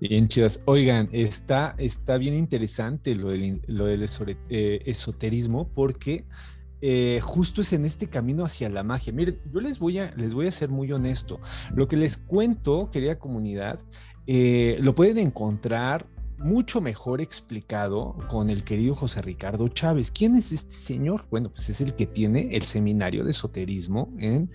bien 0.00 0.28
chidas. 0.28 0.62
Oigan, 0.64 1.08
está, 1.10 1.74
está 1.78 2.16
bien 2.16 2.34
interesante 2.34 3.16
lo 3.16 3.30
del, 3.30 3.60
lo 3.66 3.86
del 3.86 4.04
eh, 4.48 4.82
esoterismo 4.86 5.68
porque 5.74 6.24
eh, 6.80 7.18
justo 7.22 7.62
es 7.62 7.72
en 7.72 7.84
este 7.84 8.06
camino 8.06 8.44
hacia 8.44 8.68
la 8.68 8.84
magia. 8.84 9.12
Miren, 9.12 9.40
yo 9.52 9.60
les 9.60 9.80
voy 9.80 9.98
a, 9.98 10.14
les 10.16 10.32
voy 10.32 10.46
a 10.46 10.50
ser 10.52 10.68
muy 10.68 10.92
honesto. 10.92 11.40
Lo 11.74 11.88
que 11.88 11.96
les 11.96 12.16
cuento, 12.16 12.90
querida 12.92 13.18
comunidad, 13.18 13.80
eh, 14.28 14.78
lo 14.80 14.94
pueden 14.94 15.18
encontrar 15.18 16.06
mucho 16.38 16.80
mejor 16.80 17.20
explicado 17.20 18.16
con 18.28 18.50
el 18.50 18.64
querido 18.64 18.94
José 18.94 19.22
Ricardo 19.22 19.68
Chávez. 19.68 20.10
¿Quién 20.10 20.34
es 20.36 20.52
este 20.52 20.74
señor? 20.74 21.26
Bueno, 21.30 21.50
pues 21.50 21.68
es 21.70 21.80
el 21.80 21.94
que 21.94 22.06
tiene 22.06 22.54
el 22.54 22.62
seminario 22.62 23.24
de 23.24 23.30
esoterismo 23.30 24.10
en, 24.18 24.50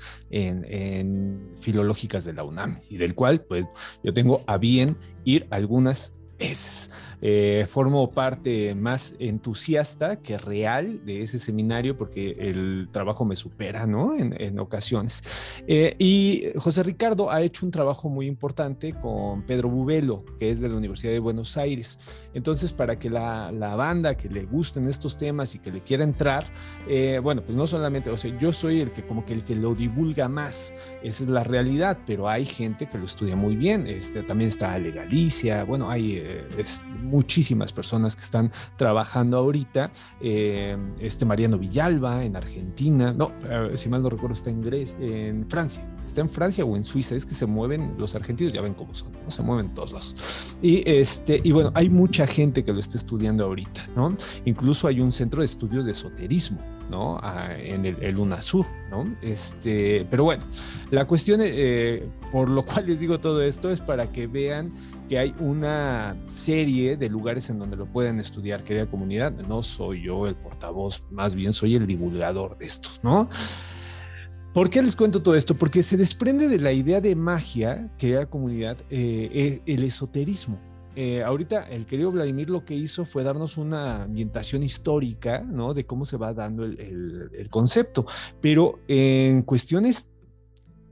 Filológicas 1.60 2.26
de 2.26 2.34
la 2.34 2.44
UNAM 2.44 2.80
y 2.90 2.98
del 2.98 3.16
cual 3.16 3.42
pues 3.42 3.66
yo 4.04 4.14
tengo 4.14 4.42
a 4.48 4.58
bien 4.58 4.98
ir 5.26 5.48
algunas 5.52 6.14
veces. 6.40 6.90
Eh, 7.22 7.68
formo 7.70 8.12
parte 8.12 8.74
más 8.74 9.16
entusiasta 9.20 10.18
que 10.18 10.38
real 10.38 11.06
de 11.06 11.22
ese 11.22 11.38
seminario 11.40 11.96
porque 11.96 12.36
el 12.40 12.90
trabajo 12.92 13.26
me 13.26 13.36
supera, 13.36 13.86
¿no? 13.86 14.18
En, 14.18 14.60
ocasiones. 14.60 15.24
Eh, 15.68 15.96
y 15.98 16.46
José 16.58 16.84
Ricardo 16.84 17.32
ha 17.32 17.42
hecho 17.42 17.66
un 17.66 17.72
trabajo 17.72 18.10
muy 18.10 18.26
importante 18.26 18.94
con 18.94 19.44
Pedro 19.44 19.70
Bubelo, 19.70 20.26
que 20.40 20.52
es 20.52 20.60
de 20.60 20.70
la 20.70 20.76
Universidad 20.76 21.14
de 21.14 21.20
Buenos 21.20 21.58
Aires. 21.58 21.98
Entonces, 22.34 22.74
para 22.74 22.98
que 22.98 23.10
la, 23.10 23.52
banda 23.76 24.16
que 24.16 24.30
le 24.30 24.46
gusten 24.46 24.88
estos 24.88 25.18
temas 25.18 25.56
y 25.56 25.60
que 25.60 25.72
le 25.72 25.82
quiera 25.82 26.04
entrar, 26.04 26.46
eh, 26.88 27.20
bueno, 27.22 27.42
pues 27.42 27.58
no 27.58 27.68
solamente, 27.68 28.10
o 28.10 28.18
sea, 28.18 28.38
yo 28.40 28.52
soy 28.52 28.82
el 28.82 28.92
que 28.92 29.06
como 29.06 29.26
que 29.26 29.34
el 29.34 29.44
que 29.44 29.56
lo 29.56 29.76
divulga 29.76 30.28
más, 30.30 30.74
esa 31.04 31.24
es 31.24 31.30
la 31.30 31.44
realidad, 31.44 31.98
pero 32.06 32.28
hay 32.28 32.46
gente 32.46 32.88
que 32.88 32.98
lo 32.98 33.06
estudia 33.06 33.36
muy 33.36 33.56
bien. 33.56 33.88
Este, 33.88 34.24
también 34.24 34.50
está 34.50 34.78
Legalicia, 34.78 35.64
bueno, 35.64 35.90
hay 35.90 36.24
muchísimas 37.02 37.74
personas 37.74 38.16
que 38.16 38.22
están 38.22 38.52
trabajando 38.78 39.38
ahorita. 39.38 39.92
Eh, 40.20 40.78
este 41.00 41.26
Mariano 41.26 41.58
Villalba 41.58 42.24
en 42.24 42.36
Argentina, 42.36 43.14
no, 43.14 43.32
eh, 43.50 43.72
si 43.76 43.90
mal 43.90 44.02
no 44.02 44.10
recuerdo, 44.10 44.36
está 44.36 44.50
en, 44.50 44.62
Grecia, 44.62 44.96
en 45.00 45.48
Francia. 45.50 45.84
Está 46.06 46.22
en 46.22 46.30
Francia 46.30 46.66
o 46.66 46.76
en 46.76 46.84
Suiza, 46.84 47.16
es 47.16 47.26
que 47.26 47.34
se 47.34 47.46
mueven 47.46 47.96
los 47.98 48.16
argentinos, 48.16 48.54
ya 48.54 48.62
ven 48.62 48.74
cómo 48.74 48.94
son, 48.94 49.12
¿no? 49.12 49.32
se 49.32 49.42
mueven 49.42 49.74
todos. 49.74 50.16
Y, 50.62 50.84
este, 50.90 51.42
y 51.44 51.52
bueno, 51.52 51.72
hay 51.74 51.90
mucha 51.90 52.28
gente 52.28 52.64
que 52.64 52.74
lo 52.74 52.80
está 52.80 52.98
estudiando 52.98 53.46
ahorita, 53.46 53.82
¿no? 53.96 54.16
Incluso 54.46 54.88
hay 54.88 55.00
un 55.00 55.12
centro 55.12 55.40
de 55.42 55.46
estudios 55.46 55.86
de 55.86 55.94
esoterismo, 55.94 56.60
¿no? 56.90 57.18
Ah, 57.22 57.56
en 57.58 57.86
el, 57.86 57.96
el, 58.02 58.18
UNASUR, 58.18 58.66
¿no? 58.90 59.06
Este, 59.22 60.06
pero 60.10 60.26
bueno, 60.26 60.44
la 60.90 61.06
cuestión, 61.06 61.40
eh, 61.44 62.08
por 62.32 62.50
lo 62.50 62.64
cual 62.66 62.88
les 62.88 63.00
digo 63.00 63.20
todo 63.20 63.42
esto, 63.42 63.72
es 63.72 63.80
para 63.82 64.12
que 64.12 64.28
vean 64.28 64.74
que 65.12 65.20
hay 65.20 65.36
una 65.40 66.16
serie 66.26 66.96
de 66.96 67.10
lugares 67.10 67.50
en 67.50 67.60
donde 67.60 67.76
lo 67.76 67.86
pueden 67.86 68.20
estudiar, 68.20 68.64
querida 68.64 68.86
comunidad. 68.86 69.32
No 69.32 69.62
soy 69.62 70.04
yo 70.04 70.26
el 70.26 70.36
portavoz, 70.36 71.04
más 71.12 71.36
bien 71.36 71.52
soy 71.52 71.76
el 71.76 71.86
divulgador 71.86 72.58
de 72.58 72.66
estos, 72.66 73.02
¿no? 73.04 73.28
¿Por 74.54 74.70
qué 74.70 74.82
les 74.82 74.98
cuento 74.98 75.22
todo 75.22 75.36
esto? 75.36 75.56
Porque 75.56 75.82
se 75.82 75.96
desprende 75.96 76.50
de 76.50 76.60
la 76.60 76.74
idea 76.74 77.00
de 77.00 77.16
magia, 77.16 77.86
querida 77.98 78.26
comunidad, 78.26 78.78
eh, 78.90 79.62
el 79.66 79.84
esoterismo. 79.84 80.60
Eh, 80.94 81.24
ahorita 81.24 81.70
el 81.70 81.86
querido 81.86 82.12
Vladimir 82.12 82.50
lo 82.50 82.66
que 82.66 82.74
hizo 82.76 83.06
fue 83.06 83.24
darnos 83.24 83.58
una 83.58 84.04
ambientación 84.04 84.62
histórica, 84.62 85.40
¿no? 85.40 85.74
De 85.74 85.86
cómo 85.86 86.04
se 86.04 86.18
va 86.18 86.34
dando 86.34 86.66
el 86.66 87.48
concepto, 87.50 88.06
pero 88.42 88.82
en 88.90 89.44
cuestiones 89.44 90.12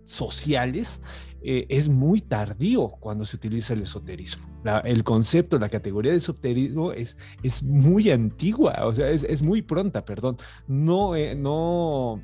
sociales, 0.06 1.02
eh, 1.42 1.66
es 1.70 1.88
muy 1.88 2.20
tardío 2.20 2.90
cuando 3.00 3.24
se 3.24 3.38
utiliza 3.38 3.74
el 3.74 3.84
esoterismo. 3.84 4.48
el 4.84 5.06
concepto, 5.06 5.58
la 5.58 5.70
categoría 5.70 6.12
de 6.12 6.18
esoterismo 6.18 6.92
es, 6.92 7.18
es 7.44 7.64
muy 7.64 8.12
antigua, 8.12 8.82
o 8.86 8.94
sea, 8.94 9.10
es, 9.10 9.24
es 9.24 9.42
muy 9.42 9.62
pronta, 9.62 10.04
perdón. 10.04 10.36
No, 10.68 11.16
eh, 11.16 11.36
no, 11.36 12.22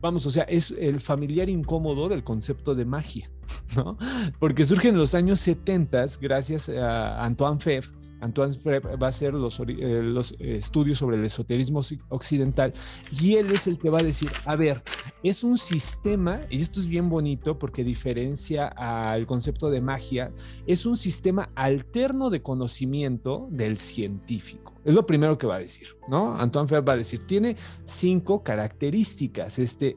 vamos, 0.00 0.26
o 0.26 0.30
sea, 0.30 0.44
es 0.44 0.70
el 0.72 1.00
familiar 1.00 1.48
incómodo 1.48 2.08
del 2.08 2.24
concepto 2.24 2.74
de 2.74 2.84
magia, 2.84 3.30
Porque 4.38 4.64
surge 4.64 4.88
en 4.88 4.96
los 4.98 5.14
años 5.14 5.40
70 5.40 6.04
gracias 6.20 6.68
a 6.68 7.22
Antoine 7.24 7.60
Febvre, 7.60 7.90
Antoine 8.20 8.54
va 8.96 9.06
a 9.06 9.10
hacer 9.10 9.34
los, 9.34 9.60
eh, 9.60 10.00
los 10.02 10.34
estudios 10.38 10.98
sobre 10.98 11.16
el 11.16 11.24
esoterismo 11.24 11.80
occidental 12.08 12.72
y 13.20 13.36
él 13.36 13.50
es 13.50 13.66
el 13.66 13.78
que 13.78 13.90
va 13.90 14.00
a 14.00 14.02
decir, 14.02 14.30
a 14.44 14.56
ver, 14.56 14.82
es 15.22 15.44
un 15.44 15.58
sistema, 15.58 16.40
y 16.50 16.60
esto 16.60 16.80
es 16.80 16.88
bien 16.88 17.08
bonito 17.08 17.58
porque 17.58 17.84
diferencia 17.84 18.68
al 18.68 19.26
concepto 19.26 19.70
de 19.70 19.80
magia, 19.80 20.32
es 20.66 20.86
un 20.86 20.96
sistema 20.96 21.50
alterno 21.54 22.30
de 22.30 22.42
conocimiento 22.42 23.48
del 23.50 23.78
científico. 23.78 24.74
Es 24.84 24.94
lo 24.94 25.06
primero 25.06 25.36
que 25.38 25.46
va 25.46 25.56
a 25.56 25.60
decir, 25.60 25.88
¿no? 26.08 26.34
Antoine 26.36 26.68
Febvre 26.68 26.84
va 26.84 26.92
a 26.94 26.98
decir, 26.98 27.26
tiene 27.26 27.56
cinco 27.84 28.42
características. 28.42 29.58
Este, 29.58 29.96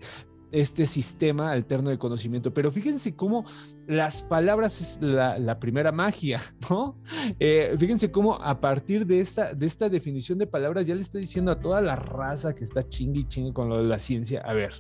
este 0.54 0.86
sistema 0.86 1.52
alterno 1.52 1.90
de 1.90 1.98
conocimiento. 1.98 2.54
Pero 2.54 2.72
fíjense 2.72 3.16
cómo 3.16 3.44
las 3.88 4.22
palabras 4.22 4.80
es 4.80 5.02
la, 5.02 5.60
primera 5.60 5.92
magia, 5.92 6.40
¿no? 6.70 6.98
Eh, 7.40 7.76
fíjense 7.78 8.12
cómo 8.12 8.36
a 8.36 8.62
partir 8.62 9.06
de 9.06 9.20
esta, 9.20 9.54
de 9.54 9.66
esta 9.66 9.90
definición 9.90 10.38
de 10.38 10.48
palabras 10.48 10.86
ya 10.88 10.96
le 10.96 11.02
está 11.02 11.18
diciendo 11.18 11.52
a 11.52 11.60
toda 11.60 11.82
la 11.82 11.96
raza 11.96 12.54
que 12.54 12.64
está 12.64 12.88
chingue 12.88 13.22
y 13.22 13.28
chingue 13.28 13.54
con 13.54 13.68
lo 13.68 13.78
de 13.78 13.84
la 13.84 13.98
ciencia, 13.98 14.42
a 14.42 14.54
ver, 14.54 14.74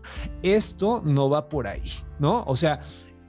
esto 0.43 1.01
no 1.03 1.29
va 1.29 1.49
por 1.49 1.67
ahí, 1.67 1.91
¿no? 2.19 2.43
O 2.45 2.55
sea, 2.55 2.79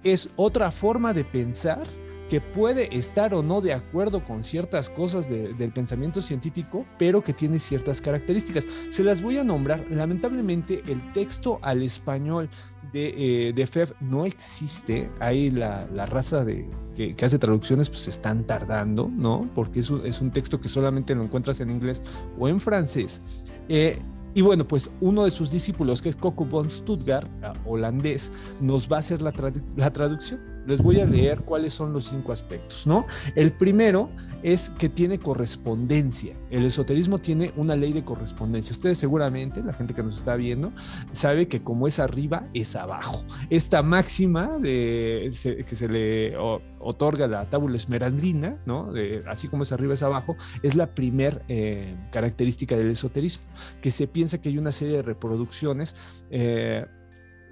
es 0.02 0.30
otra 0.36 0.70
forma 0.70 1.14
de 1.14 1.24
pensar 1.24 1.82
que 2.28 2.40
puede 2.40 2.96
estar 2.96 3.34
o 3.34 3.42
no 3.42 3.60
de 3.60 3.72
acuerdo 3.72 4.24
con 4.24 4.42
ciertas 4.42 4.88
cosas 4.88 5.28
del 5.28 5.72
pensamiento 5.72 6.20
científico, 6.20 6.86
pero 6.98 7.22
que 7.22 7.32
tiene 7.32 7.58
ciertas 7.58 8.00
características. 8.00 8.66
Se 8.90 9.04
las 9.04 9.22
voy 9.22 9.38
a 9.38 9.44
nombrar. 9.44 9.84
Lamentablemente, 9.90 10.82
el 10.86 11.12
texto 11.12 11.58
al 11.62 11.82
español 11.82 12.48
de, 12.92 13.48
eh, 13.48 13.52
de 13.52 13.66
FEF 13.66 13.92
no 14.00 14.24
existe. 14.24 15.10
Ahí 15.20 15.50
la, 15.50 15.86
raza 16.06 16.44
de, 16.44 16.68
que, 16.96 17.14
hace 17.24 17.38
traducciones 17.38 17.90
pues 17.90 18.08
están 18.08 18.44
tardando, 18.44 19.10
¿no? 19.14 19.48
Porque 19.54 19.80
es 19.80 19.90
un, 19.90 20.06
es 20.06 20.20
un 20.20 20.30
texto 20.30 20.60
que 20.60 20.68
solamente 20.68 21.14
lo 21.14 21.22
encuentras 21.22 21.60
en 21.60 21.70
inglés 21.70 22.02
o 22.38 22.48
en 22.48 22.60
francés. 22.60 23.22
Eh, 23.68 23.98
y 24.34 24.42
bueno, 24.42 24.66
pues 24.66 24.92
uno 25.00 25.24
de 25.24 25.30
sus 25.30 25.52
discípulos, 25.52 26.02
que 26.02 26.08
es 26.08 26.16
Coco 26.16 26.44
von 26.44 26.68
Stuttgart, 26.68 27.28
holandés, 27.64 28.32
nos 28.60 28.90
va 28.90 28.96
a 28.96 29.00
hacer 29.00 29.22
la, 29.22 29.32
la 29.76 29.92
traducción 29.92 30.53
les 30.66 30.82
voy 30.82 31.00
a 31.00 31.04
leer 31.04 31.40
cuáles 31.40 31.72
son 31.72 31.92
los 31.92 32.06
cinco 32.06 32.32
aspectos, 32.32 32.86
¿no? 32.86 33.06
El 33.34 33.52
primero 33.52 34.10
es 34.44 34.68
que 34.68 34.90
tiene 34.90 35.18
correspondencia. 35.18 36.34
El 36.50 36.66
esoterismo 36.66 37.18
tiene 37.18 37.52
una 37.56 37.74
ley 37.76 37.94
de 37.94 38.02
correspondencia. 38.02 38.74
Ustedes 38.74 38.98
seguramente, 38.98 39.62
la 39.62 39.72
gente 39.72 39.94
que 39.94 40.02
nos 40.02 40.18
está 40.18 40.36
viendo, 40.36 40.70
sabe 41.12 41.48
que 41.48 41.62
como 41.62 41.86
es 41.86 41.98
arriba, 41.98 42.46
es 42.52 42.76
abajo. 42.76 43.24
Esta 43.48 43.82
máxima 43.82 44.58
de, 44.58 45.30
que 45.66 45.76
se 45.76 45.88
le 45.88 46.36
otorga 46.36 47.26
la 47.26 47.48
tábula 47.48 47.76
esmeraldina, 47.76 48.58
¿no? 48.66 48.92
así 49.26 49.48
como 49.48 49.62
es 49.62 49.72
arriba, 49.72 49.94
es 49.94 50.02
abajo, 50.02 50.36
es 50.62 50.74
la 50.74 50.94
primer 50.94 51.42
eh, 51.48 51.96
característica 52.12 52.76
del 52.76 52.90
esoterismo, 52.90 53.44
que 53.80 53.90
se 53.90 54.06
piensa 54.06 54.42
que 54.42 54.50
hay 54.50 54.58
una 54.58 54.72
serie 54.72 54.96
de 54.96 55.02
reproducciones. 55.02 55.96
Eh, 56.30 56.84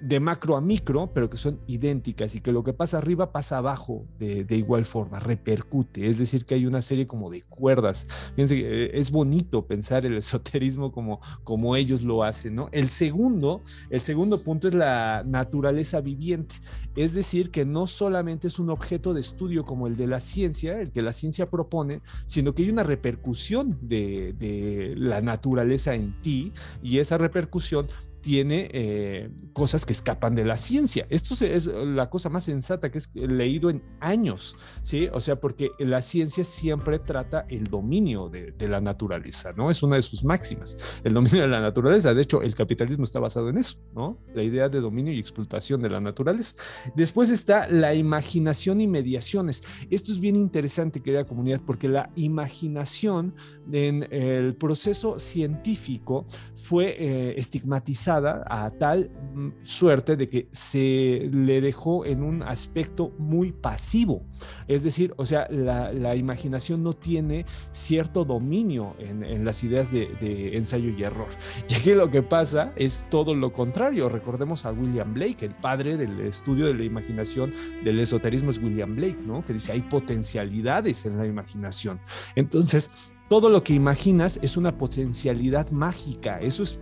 de 0.02 0.18
macro 0.18 0.56
a 0.56 0.60
micro, 0.60 1.12
pero 1.14 1.30
que 1.30 1.36
son 1.36 1.60
idénticas 1.66 2.34
y 2.34 2.40
que 2.40 2.52
lo 2.52 2.64
que 2.64 2.72
pasa 2.72 2.98
arriba 2.98 3.30
pasa 3.30 3.58
abajo 3.58 4.04
de, 4.18 4.44
igual 4.50 4.84
forma, 4.84 5.20
repercute. 5.20 6.08
Es 6.08 6.18
decir, 6.18 6.44
que 6.44 6.56
hay 6.56 6.66
una 6.66 6.82
serie 6.82 7.06
como 7.06 7.30
de 7.30 7.42
cuerdas. 7.42 8.08
Fíjense, 8.34 8.58
eh, 8.58 8.90
es 8.94 9.12
bonito 9.12 9.66
pensar 9.66 10.04
el 10.04 10.16
esoterismo 10.18 10.90
como, 10.92 11.20
como 11.44 11.76
ellos 11.76 12.02
lo 12.02 12.24
hacen, 12.24 12.56
¿no? 12.56 12.68
El 12.72 12.88
segundo, 12.88 13.62
el 13.90 14.00
segundo 14.00 14.42
punto 14.42 14.68
es 14.68 14.74
la 14.74 15.22
naturaleza 15.24 16.00
viviente. 16.00 16.56
Es 16.96 17.14
decir, 17.14 17.50
que 17.50 17.64
no 17.64 17.86
solamente 17.86 18.48
es 18.48 18.58
un 18.58 18.70
objeto 18.70 19.14
de 19.14 19.20
estudio 19.20 19.64
como 19.64 19.86
el 19.86 19.96
de 19.96 20.06
la 20.06 20.20
ciencia, 20.20 20.80
el 20.80 20.90
que 20.90 21.02
la 21.02 21.12
ciencia 21.12 21.50
propone, 21.50 22.00
sino 22.26 22.54
que 22.54 22.62
hay 22.62 22.70
una 22.70 22.82
repercusión 22.82 23.78
de, 23.80 24.34
de 24.38 24.94
la 24.96 25.20
naturaleza 25.20 25.94
en 25.94 26.20
ti 26.22 26.52
y 26.82 26.98
esa 26.98 27.18
repercusión 27.18 27.86
tiene 28.22 28.68
eh, 28.72 29.30
cosas 29.52 29.84
que 29.84 29.92
escapan 29.92 30.34
de 30.34 30.44
la 30.44 30.56
ciencia. 30.56 31.06
Esto 31.10 31.44
es 31.44 31.66
la 31.66 32.08
cosa 32.08 32.30
más 32.30 32.44
sensata 32.44 32.90
que 32.90 33.00
he 33.16 33.26
leído 33.26 33.68
en 33.68 33.82
años, 34.00 34.56
¿sí? 34.82 35.08
O 35.12 35.20
sea, 35.20 35.36
porque 35.36 35.72
la 35.78 36.00
ciencia 36.00 36.44
siempre 36.44 37.00
trata 37.00 37.44
el 37.48 37.64
dominio 37.64 38.28
de, 38.28 38.54
la 38.62 38.80
naturaleza, 38.80 39.52
¿no? 39.52 39.70
Es 39.70 39.82
una 39.82 39.96
de 39.96 40.02
sus 40.02 40.24
máximas, 40.24 40.78
el 41.02 41.14
dominio 41.14 41.42
de 41.42 41.48
la 41.48 41.60
naturaleza. 41.60 42.14
De 42.14 42.22
hecho, 42.22 42.42
el 42.42 42.54
capitalismo 42.54 43.04
está 43.04 43.18
basado 43.18 43.48
en 43.48 43.58
eso, 43.58 43.78
¿no? 43.92 44.18
La 44.34 44.42
idea 44.44 44.68
de 44.68 44.80
dominio 44.80 45.12
y 45.12 45.18
explotación 45.18 45.82
de 45.82 45.90
la 45.90 46.00
naturaleza. 46.00 46.56
Después 46.94 47.30
está 47.30 47.68
la 47.68 47.94
imaginación 47.94 48.80
y 48.80 48.86
mediaciones. 48.86 49.62
Esto 49.90 50.12
es 50.12 50.20
bien 50.20 50.36
interesante, 50.36 51.00
querida 51.00 51.24
comunidad, 51.24 51.60
porque 51.64 51.88
la 51.88 52.10
imaginación 52.16 53.34
en 53.70 54.06
el 54.10 54.54
proceso 54.54 55.18
científico 55.18 56.26
fue 56.62 56.94
eh, 56.96 57.34
estigmatizada 57.38 58.44
a 58.48 58.70
tal 58.70 59.10
mm, 59.34 59.48
suerte 59.62 60.16
de 60.16 60.28
que 60.28 60.48
se 60.52 61.28
le 61.32 61.60
dejó 61.60 62.06
en 62.06 62.22
un 62.22 62.42
aspecto 62.42 63.12
muy 63.18 63.52
pasivo. 63.52 64.24
Es 64.68 64.84
decir, 64.84 65.12
o 65.16 65.26
sea, 65.26 65.48
la, 65.50 66.12
imaginación 66.14 66.82
no 66.82 66.92
tiene 66.92 67.46
cierto 67.72 68.24
dominio 68.24 68.94
en, 68.98 69.44
las 69.44 69.64
ideas 69.64 69.90
de, 69.90 70.56
ensayo 70.56 70.90
y 70.90 71.02
error. 71.02 71.28
Ya 71.68 71.80
que 71.80 71.94
lo 71.94 72.10
que 72.10 72.22
pasa 72.22 72.72
es 72.76 73.06
todo 73.10 73.34
lo 73.34 73.52
contrario. 73.52 74.08
Recordemos 74.08 74.64
a 74.64 74.72
William 74.72 75.14
Blake, 75.14 75.46
el 75.46 75.54
padre 75.54 75.96
del 75.96 76.20
estudio 76.20 76.66
de 76.66 76.71
la 76.74 76.84
imaginación 76.84 77.52
del 77.84 78.00
esoterismo 78.00 78.50
es 78.50 78.58
William 78.58 78.94
Blake, 78.96 79.18
¿no? 79.26 79.44
Que 79.44 79.54
dice, 79.54 79.72
hay 79.72 79.82
potencialidades 79.82 81.04
en 81.06 81.18
la 81.18 81.26
imaginación. 81.26 82.00
Entonces, 82.34 82.90
todo 83.28 83.48
lo 83.48 83.62
que 83.64 83.72
imaginas 83.72 84.38
es 84.42 84.56
una 84.56 84.76
potencialidad 84.76 85.70
mágica. 85.70 86.38
Eso 86.40 86.62
es 86.62 86.78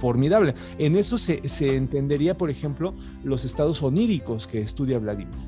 formidable. 0.00 0.54
En 0.78 0.96
eso 0.96 1.16
se, 1.16 1.40
entendería, 1.60 2.36
por 2.36 2.50
ejemplo, 2.50 2.94
los 3.22 3.44
estados 3.44 3.82
oníricos 3.82 4.48
que 4.48 4.60
estudia 4.60 4.98
Vladimir, 4.98 5.38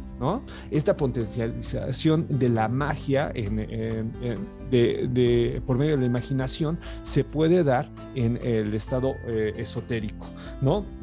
Esta 0.71 0.97
potencialización 0.97 2.27
de 2.29 2.49
la 2.49 2.69
magia 2.69 3.33
por 5.67 5.79
medio 5.79 5.93
de 5.93 5.99
la 5.99 6.07
imaginación 6.07 6.79
se 7.03 7.25
puede 7.25 7.63
dar 7.65 7.91
en 8.15 8.39
el 8.43 8.75
estado 8.75 9.13
eh, 9.27 9.53
esotérico. 9.57 10.27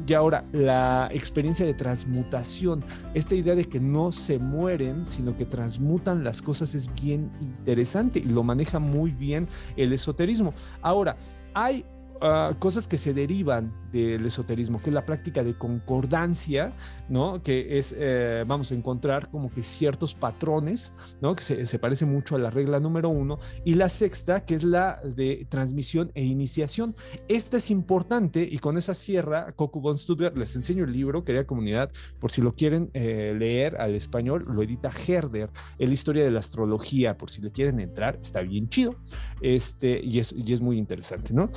Y 0.06 0.14
ahora, 0.14 0.44
la 0.52 1.08
experiencia 1.12 1.64
de 1.64 1.74
transmutación, 1.74 2.84
esta 3.14 3.34
idea 3.34 3.54
de 3.54 3.64
que 3.64 3.80
no 3.80 4.12
se 4.12 4.38
mueren, 4.38 5.06
sino 5.06 5.36
que 5.36 5.44
transmutan 5.46 6.24
las 6.24 6.42
cosas 6.42 6.74
es 6.74 6.92
bien 6.94 7.30
interesante 7.40 8.18
y 8.18 8.24
lo 8.24 8.42
maneja 8.42 8.78
muy 8.78 9.12
bien 9.12 9.48
el 9.76 9.92
esoterismo. 9.92 10.52
Ahora, 10.82 11.16
hay 11.54 11.84
Ah, 12.24 12.54
cosas 12.56 12.86
que 12.86 12.98
se 12.98 13.12
derivan 13.12 13.72
del 13.90 14.24
esoterismo, 14.24 14.80
que 14.80 14.90
es 14.90 14.94
la 14.94 15.04
práctica 15.04 15.42
de 15.42 15.54
concordancia, 15.54 16.72
¿no? 17.08 17.42
Que 17.42 17.78
es, 17.78 17.92
eh, 17.98 18.44
vamos 18.46 18.70
a 18.70 18.76
encontrar 18.76 19.28
como 19.28 19.50
que 19.50 19.64
ciertos 19.64 20.14
patrones, 20.14 20.94
¿no? 21.20 21.34
Que 21.34 21.42
se, 21.42 21.66
se 21.66 21.78
parece 21.80 22.06
mucho 22.06 22.36
a 22.36 22.38
la 22.38 22.50
regla 22.50 22.78
número 22.78 23.08
uno. 23.08 23.40
Y 23.64 23.74
la 23.74 23.88
sexta, 23.88 24.44
que 24.44 24.54
es 24.54 24.62
la 24.62 25.00
de 25.02 25.48
transmisión 25.48 26.12
e 26.14 26.22
iniciación. 26.22 26.94
Esta 27.26 27.56
es 27.56 27.72
importante 27.72 28.48
y 28.48 28.58
con 28.58 28.78
esa 28.78 28.94
sierra, 28.94 29.50
Coco 29.56 29.80
von 29.80 29.98
Stuttgart, 29.98 30.38
les 30.38 30.54
enseño 30.54 30.84
el 30.84 30.92
libro, 30.92 31.24
querida 31.24 31.44
comunidad, 31.44 31.90
por 32.20 32.30
si 32.30 32.40
lo 32.40 32.54
quieren 32.54 32.88
eh, 32.94 33.34
leer 33.36 33.80
al 33.80 33.96
español, 33.96 34.46
lo 34.48 34.62
edita 34.62 34.90
Herder, 34.90 35.50
es 35.76 35.88
la 35.88 35.94
historia 35.94 36.22
de 36.22 36.30
la 36.30 36.38
astrología, 36.38 37.18
por 37.18 37.30
si 37.30 37.42
le 37.42 37.50
quieren 37.50 37.80
entrar, 37.80 38.16
está 38.22 38.42
bien 38.42 38.68
chido, 38.68 38.94
este, 39.40 40.00
y 40.04 40.20
es, 40.20 40.32
y 40.32 40.52
es 40.52 40.60
muy 40.60 40.78
interesante, 40.78 41.34
¿no? 41.34 41.50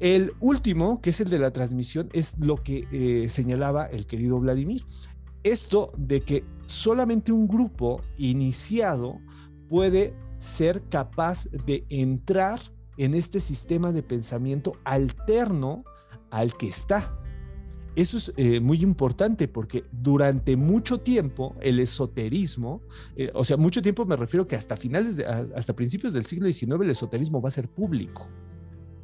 El 0.00 0.32
último, 0.40 1.02
que 1.02 1.10
es 1.10 1.20
el 1.20 1.28
de 1.28 1.38
la 1.38 1.52
transmisión, 1.52 2.08
es 2.14 2.38
lo 2.38 2.56
que 2.56 2.88
eh, 2.90 3.28
señalaba 3.28 3.84
el 3.84 4.06
querido 4.06 4.40
Vladimir. 4.40 4.82
Esto 5.42 5.92
de 5.96 6.22
que 6.22 6.44
solamente 6.64 7.32
un 7.32 7.46
grupo 7.46 8.00
iniciado 8.16 9.20
puede 9.68 10.14
ser 10.38 10.82
capaz 10.88 11.48
de 11.66 11.84
entrar 11.90 12.60
en 12.96 13.14
este 13.14 13.40
sistema 13.40 13.92
de 13.92 14.02
pensamiento 14.02 14.72
alterno 14.84 15.84
al 16.30 16.56
que 16.56 16.68
está. 16.68 17.14
Eso 17.94 18.16
es 18.16 18.32
eh, 18.38 18.58
muy 18.58 18.82
importante 18.82 19.48
porque 19.48 19.84
durante 19.92 20.56
mucho 20.56 21.00
tiempo 21.00 21.56
el 21.60 21.78
esoterismo, 21.78 22.80
eh, 23.16 23.30
o 23.34 23.44
sea, 23.44 23.58
mucho 23.58 23.82
tiempo 23.82 24.06
me 24.06 24.16
refiero 24.16 24.46
que 24.46 24.56
hasta 24.56 24.78
finales, 24.78 25.18
hasta 25.54 25.74
principios 25.74 26.14
del 26.14 26.24
siglo 26.24 26.50
XIX 26.50 26.80
el 26.80 26.90
esoterismo 26.90 27.42
va 27.42 27.48
a 27.48 27.52
ser 27.52 27.68
público, 27.68 28.28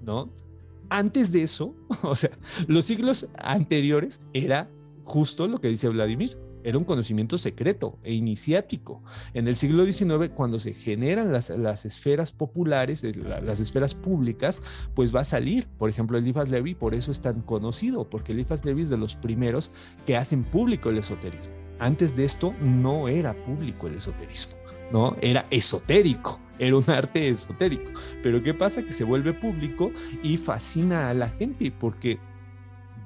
¿no? 0.03 0.46
Antes 0.91 1.33
de 1.33 1.43
eso, 1.43 1.75
o 2.03 2.15
sea, 2.15 2.31
los 2.67 2.85
siglos 2.85 3.29
anteriores 3.39 4.23
era 4.33 4.71
justo 5.05 5.47
lo 5.47 5.59
que 5.59 5.69
dice 5.69 5.89
Vladimir, 5.89 6.39
era 6.67 6.79
un 6.79 6.85
conocimiento 6.85 7.39
secreto 7.39 7.97
e 8.03 8.13
iniciático. 8.13 9.01
En 9.35 9.47
el 9.47 9.55
siglo 9.55 9.87
XIX, 9.87 10.33
cuando 10.35 10.59
se 10.59 10.75
generan 10.75 11.31
las, 11.33 11.85
esferas 11.85 12.33
populares, 12.33 13.05
eh, 13.05 13.15
las 13.15 13.61
esferas 13.61 13.95
públicas, 13.95 14.61
pues 14.93 15.15
va 15.15 15.21
a 15.21 15.25
salir. 15.25 15.69
Por 15.79 15.89
ejemplo, 15.89 16.19
Eliphas 16.19 16.49
Levi, 16.49 16.75
por 16.75 16.97
eso 16.97 17.13
es 17.13 17.21
tan 17.21 17.43
conocido, 17.43 18.11
porque 18.11 18.33
Eliphas 18.33 18.65
Levi 18.65 18.83
es 18.83 18.89
de 18.89 18.97
los 18.97 19.15
primeros 19.15 19.71
que 20.07 20.17
hacen 20.17 20.43
público 20.43 20.91
el 20.91 20.99
esoterismo. 20.99 21.55
Antes 21.79 22.17
de 22.17 22.25
esto 22.25 22.53
no 22.61 23.07
era 23.07 23.33
público 23.45 23.87
el 23.87 23.95
esoterismo, 23.95 24.57
¿no? 24.91 25.17
Era 25.21 25.47
esotérico 25.51 26.41
era 26.59 26.77
un 26.77 26.85
arte 26.91 27.29
esotérico. 27.29 27.91
Pero 28.23 28.43
¿qué 28.43 28.55
pasa? 28.55 28.83
Que 28.83 28.93
se 28.93 29.05
vuelve 29.05 29.33
público 29.33 29.91
y 30.23 30.37
fascina 30.37 31.09
a 31.11 31.15
la 31.15 31.29
gente 31.29 31.71
porque 31.71 32.19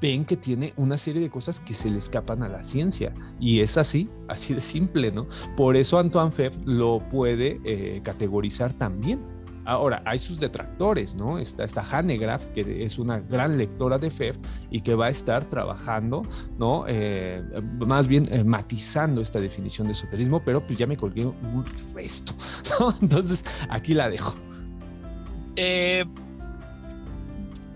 ven 0.01 0.25
que 0.25 0.37
tiene 0.37 0.73
una 0.77 0.97
serie 0.97 1.21
de 1.21 1.31
cosas 1.31 1.61
que 1.61 1.75
se 1.75 1.91
le 1.91 1.99
escapan 1.99 2.43
a 2.43 2.49
la 2.49 2.63
ciencia. 2.63 3.13
Y 3.39 3.61
es 3.61 3.77
así, 3.77 4.09
así 4.29 4.55
de 4.55 4.61
simple, 4.61 5.13
¿no? 5.13 5.29
Por 5.57 5.77
eso 5.77 5.99
Antoine 5.99 6.33
Febvre 6.33 6.61
lo 6.65 7.07
puede 7.11 7.61
eh, 7.65 8.01
categorizar 8.03 8.73
también 8.73 9.21
Ahora, 9.65 10.03
hay 10.07 10.19
sus 10.19 10.41
detractores, 10.41 11.15
¿no? 11.15 11.39
Está, 11.39 11.65
esta 11.65 11.83
Hanegraaff, 11.83 12.47
que 12.49 12.85
es 12.85 12.99
una 12.99 13.21
gran 13.21 13.59
lectora 13.59 13.99
de 13.99 14.11
FEF 14.11 14.37
y 14.71 14.81
que 14.81 14.95
va 14.95 15.07
a 15.07 15.11
estar 15.11 15.45
trabajando, 15.45 16.23
¿no? 16.59 16.85
Eh, 16.89 17.43
más 17.79 18.09
bien 18.09 18.27
eh, 18.33 18.43
matizando 18.43 19.21
esta 19.21 19.39
definición 19.39 19.87
de 19.87 19.93
esoterismo, 19.93 20.43
pero 20.45 20.61
pues 20.61 20.79
ya 20.79 20.87
me 20.87 20.97
colgué 20.97 21.27
un 21.27 21.65
resto, 21.95 22.35
¿no? 22.81 22.95
Entonces, 23.03 23.45
aquí 23.69 23.95
la 23.95 24.09
dejo. 24.09 24.35
Eh, 25.57 26.05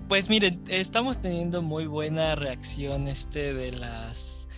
pues 0.09 0.31
miren, 0.31 0.63
estamos 0.69 1.19
teniendo 1.19 1.61
muy 1.61 1.87
buena 1.87 2.35
reacción 2.35 3.09
este 3.09 3.53
de 3.53 3.73
las 3.73 4.49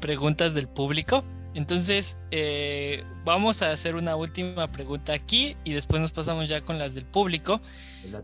preguntas 0.00 0.54
del 0.54 0.66
público. 0.66 1.24
Entonces, 1.54 2.18
eh, 2.30 3.04
vamos 3.24 3.62
a 3.62 3.72
hacer 3.72 3.96
una 3.96 4.16
última 4.16 4.70
pregunta 4.70 5.12
aquí 5.12 5.56
y 5.64 5.72
después 5.72 6.00
nos 6.00 6.12
pasamos 6.12 6.48
ya 6.48 6.60
con 6.60 6.78
las 6.78 6.94
del 6.94 7.06
público. 7.06 7.60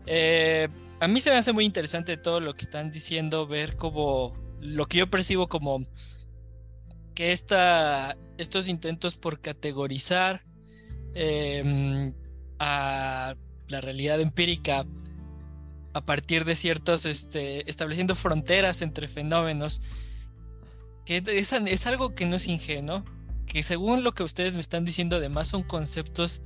Eh, 0.05 0.67
a 0.99 1.07
mí 1.07 1.19
se 1.19 1.31
me 1.31 1.37
hace 1.37 1.51
muy 1.51 1.65
interesante 1.65 2.17
todo 2.17 2.39
lo 2.39 2.53
que 2.53 2.63
están 2.63 2.91
diciendo, 2.91 3.47
ver 3.47 3.75
como 3.75 4.33
lo 4.61 4.85
que 4.85 4.99
yo 4.99 5.09
percibo 5.09 5.47
como 5.47 5.85
que 7.13 7.31
esta, 7.31 8.17
estos 8.37 8.67
intentos 8.67 9.15
por 9.15 9.39
categorizar 9.41 10.43
em, 11.13 12.13
a 12.59 13.35
la 13.67 13.81
realidad 13.81 14.19
empírica 14.19 14.85
a 15.93 16.05
partir 16.05 16.43
de 16.43 16.55
ciertos, 16.55 17.05
este, 17.05 17.69
estableciendo 17.69 18.15
fronteras 18.15 18.81
entre 18.81 19.07
fenómenos, 19.07 19.81
que 21.05 21.17
es, 21.17 21.53
es, 21.53 21.87
algo 21.87 22.15
que 22.15 22.25
no 22.25 22.35
es 22.35 22.47
ingenuo, 22.47 23.05
que 23.45 23.63
según 23.63 24.03
lo 24.03 24.13
que 24.13 24.23
ustedes 24.23 24.55
me 24.55 24.59
están 24.59 24.85
diciendo, 24.85 25.17
además 25.17 25.47
son 25.47 25.63
conceptos 25.63 26.41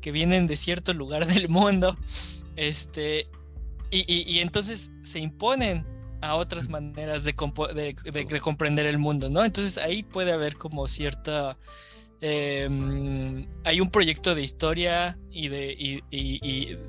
que 0.00 0.12
vienen 0.12 0.46
de 0.46 0.56
cierto 0.56 0.92
lugar 0.92 1.26
del 1.32 1.48
mundo, 1.48 1.96
este, 2.56 3.28
y, 3.90 4.38
entonces 4.38 4.92
se 5.02 5.18
imponen 5.18 5.84
a 6.20 6.34
otras 6.34 6.68
maneras 6.68 7.24
de, 7.24 7.34
comprender 7.34 8.86
el 8.86 8.98
mundo, 8.98 9.30
¿no? 9.30 9.44
Entonces 9.44 9.78
ahí 9.78 10.02
puede 10.02 10.32
haber 10.32 10.56
como 10.56 10.86
cierta... 10.86 11.56
Em, 12.22 13.46
hay 13.64 13.80
un 13.80 13.90
proyecto 13.90 14.34
de 14.34 14.42
historia 14.42 15.18
y 15.30 15.48
de 15.48 16.04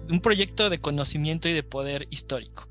un 0.09 0.19
proyecto 0.19 0.69
de 0.69 0.79
conocimiento 0.79 1.47
y 1.47 1.53
de 1.53 1.63
poder 1.63 2.07
histórico. 2.09 2.67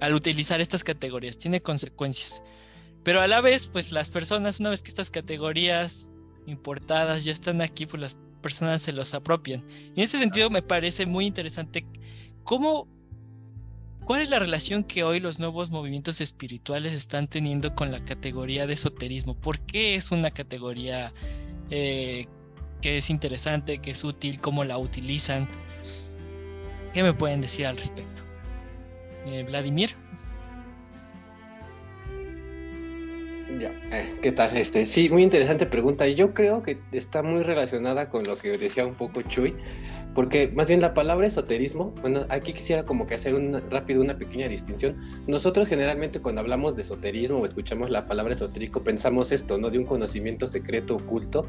Al 0.00 0.14
utilizar 0.14 0.60
estas 0.60 0.84
categorías, 0.84 1.36
tiene 1.36 1.60
consecuencias. 1.60 2.44
Pero 3.04 3.20
a 3.20 3.26
la 3.26 3.40
vez, 3.40 3.66
pues 3.66 3.92
las 3.92 4.10
personas, 4.10 4.60
una 4.60 4.70
vez 4.70 4.82
que 4.82 4.88
estas 4.88 5.10
categorías 5.10 6.10
importadas 6.46 7.24
ya 7.24 7.32
están 7.32 7.60
aquí, 7.60 7.86
pues 7.86 8.00
las 8.00 8.18
personas 8.42 8.82
se 8.82 8.92
los 8.92 9.14
apropian. 9.14 9.64
Y 9.94 10.00
en 10.00 10.04
ese 10.04 10.18
sentido 10.18 10.50
me 10.50 10.62
parece 10.62 11.06
muy 11.06 11.26
interesante 11.26 11.86
cómo, 12.44 12.88
cuál 14.04 14.22
es 14.22 14.30
la 14.30 14.38
relación 14.38 14.84
que 14.84 15.04
hoy 15.04 15.20
los 15.20 15.38
nuevos 15.38 15.70
movimientos 15.70 16.20
espirituales 16.20 16.94
están 16.94 17.28
teniendo 17.28 17.74
con 17.74 17.92
la 17.92 18.04
categoría 18.04 18.66
de 18.66 18.74
esoterismo. 18.74 19.34
¿Por 19.34 19.60
qué 19.60 19.96
es 19.96 20.10
una 20.10 20.30
categoría 20.30 21.12
eh, 21.70 22.26
que 22.80 22.98
es 22.98 23.10
interesante, 23.10 23.78
que 23.78 23.90
es 23.90 24.02
útil, 24.02 24.40
cómo 24.40 24.64
la 24.64 24.78
utilizan? 24.78 25.48
¿Qué 26.94 27.02
me 27.02 27.12
pueden 27.12 27.42
decir 27.42 27.66
al 27.66 27.76
respecto? 27.76 28.22
Eh, 29.26 29.44
Vladimir. 29.46 30.03
Ya, 33.60 33.72
eh, 33.92 34.14
¿qué 34.20 34.32
tal? 34.32 34.56
Este, 34.56 34.86
sí, 34.86 35.08
muy 35.10 35.22
interesante 35.22 35.66
pregunta. 35.66 36.08
Yo 36.08 36.34
creo 36.34 36.62
que 36.62 36.78
está 36.92 37.22
muy 37.22 37.42
relacionada 37.42 38.08
con 38.08 38.24
lo 38.24 38.36
que 38.36 38.56
decía 38.58 38.84
un 38.84 38.94
poco 38.94 39.22
Chuy, 39.22 39.54
porque 40.14 40.48
más 40.48 40.66
bien 40.66 40.80
la 40.80 40.94
palabra 40.94 41.26
esoterismo, 41.26 41.94
bueno, 42.00 42.26
aquí 42.30 42.52
quisiera 42.52 42.84
como 42.84 43.06
que 43.06 43.14
hacer 43.14 43.34
un, 43.34 43.60
rápido 43.70 44.00
una 44.00 44.16
pequeña 44.16 44.48
distinción. 44.48 44.96
Nosotros 45.28 45.68
generalmente 45.68 46.20
cuando 46.20 46.40
hablamos 46.40 46.74
de 46.74 46.82
esoterismo 46.82 47.38
o 47.38 47.46
escuchamos 47.46 47.90
la 47.90 48.06
palabra 48.06 48.32
esotérico 48.32 48.82
pensamos 48.82 49.30
esto, 49.30 49.58
¿no? 49.58 49.70
De 49.70 49.78
un 49.78 49.84
conocimiento 49.84 50.46
secreto 50.46 50.96
oculto 50.96 51.46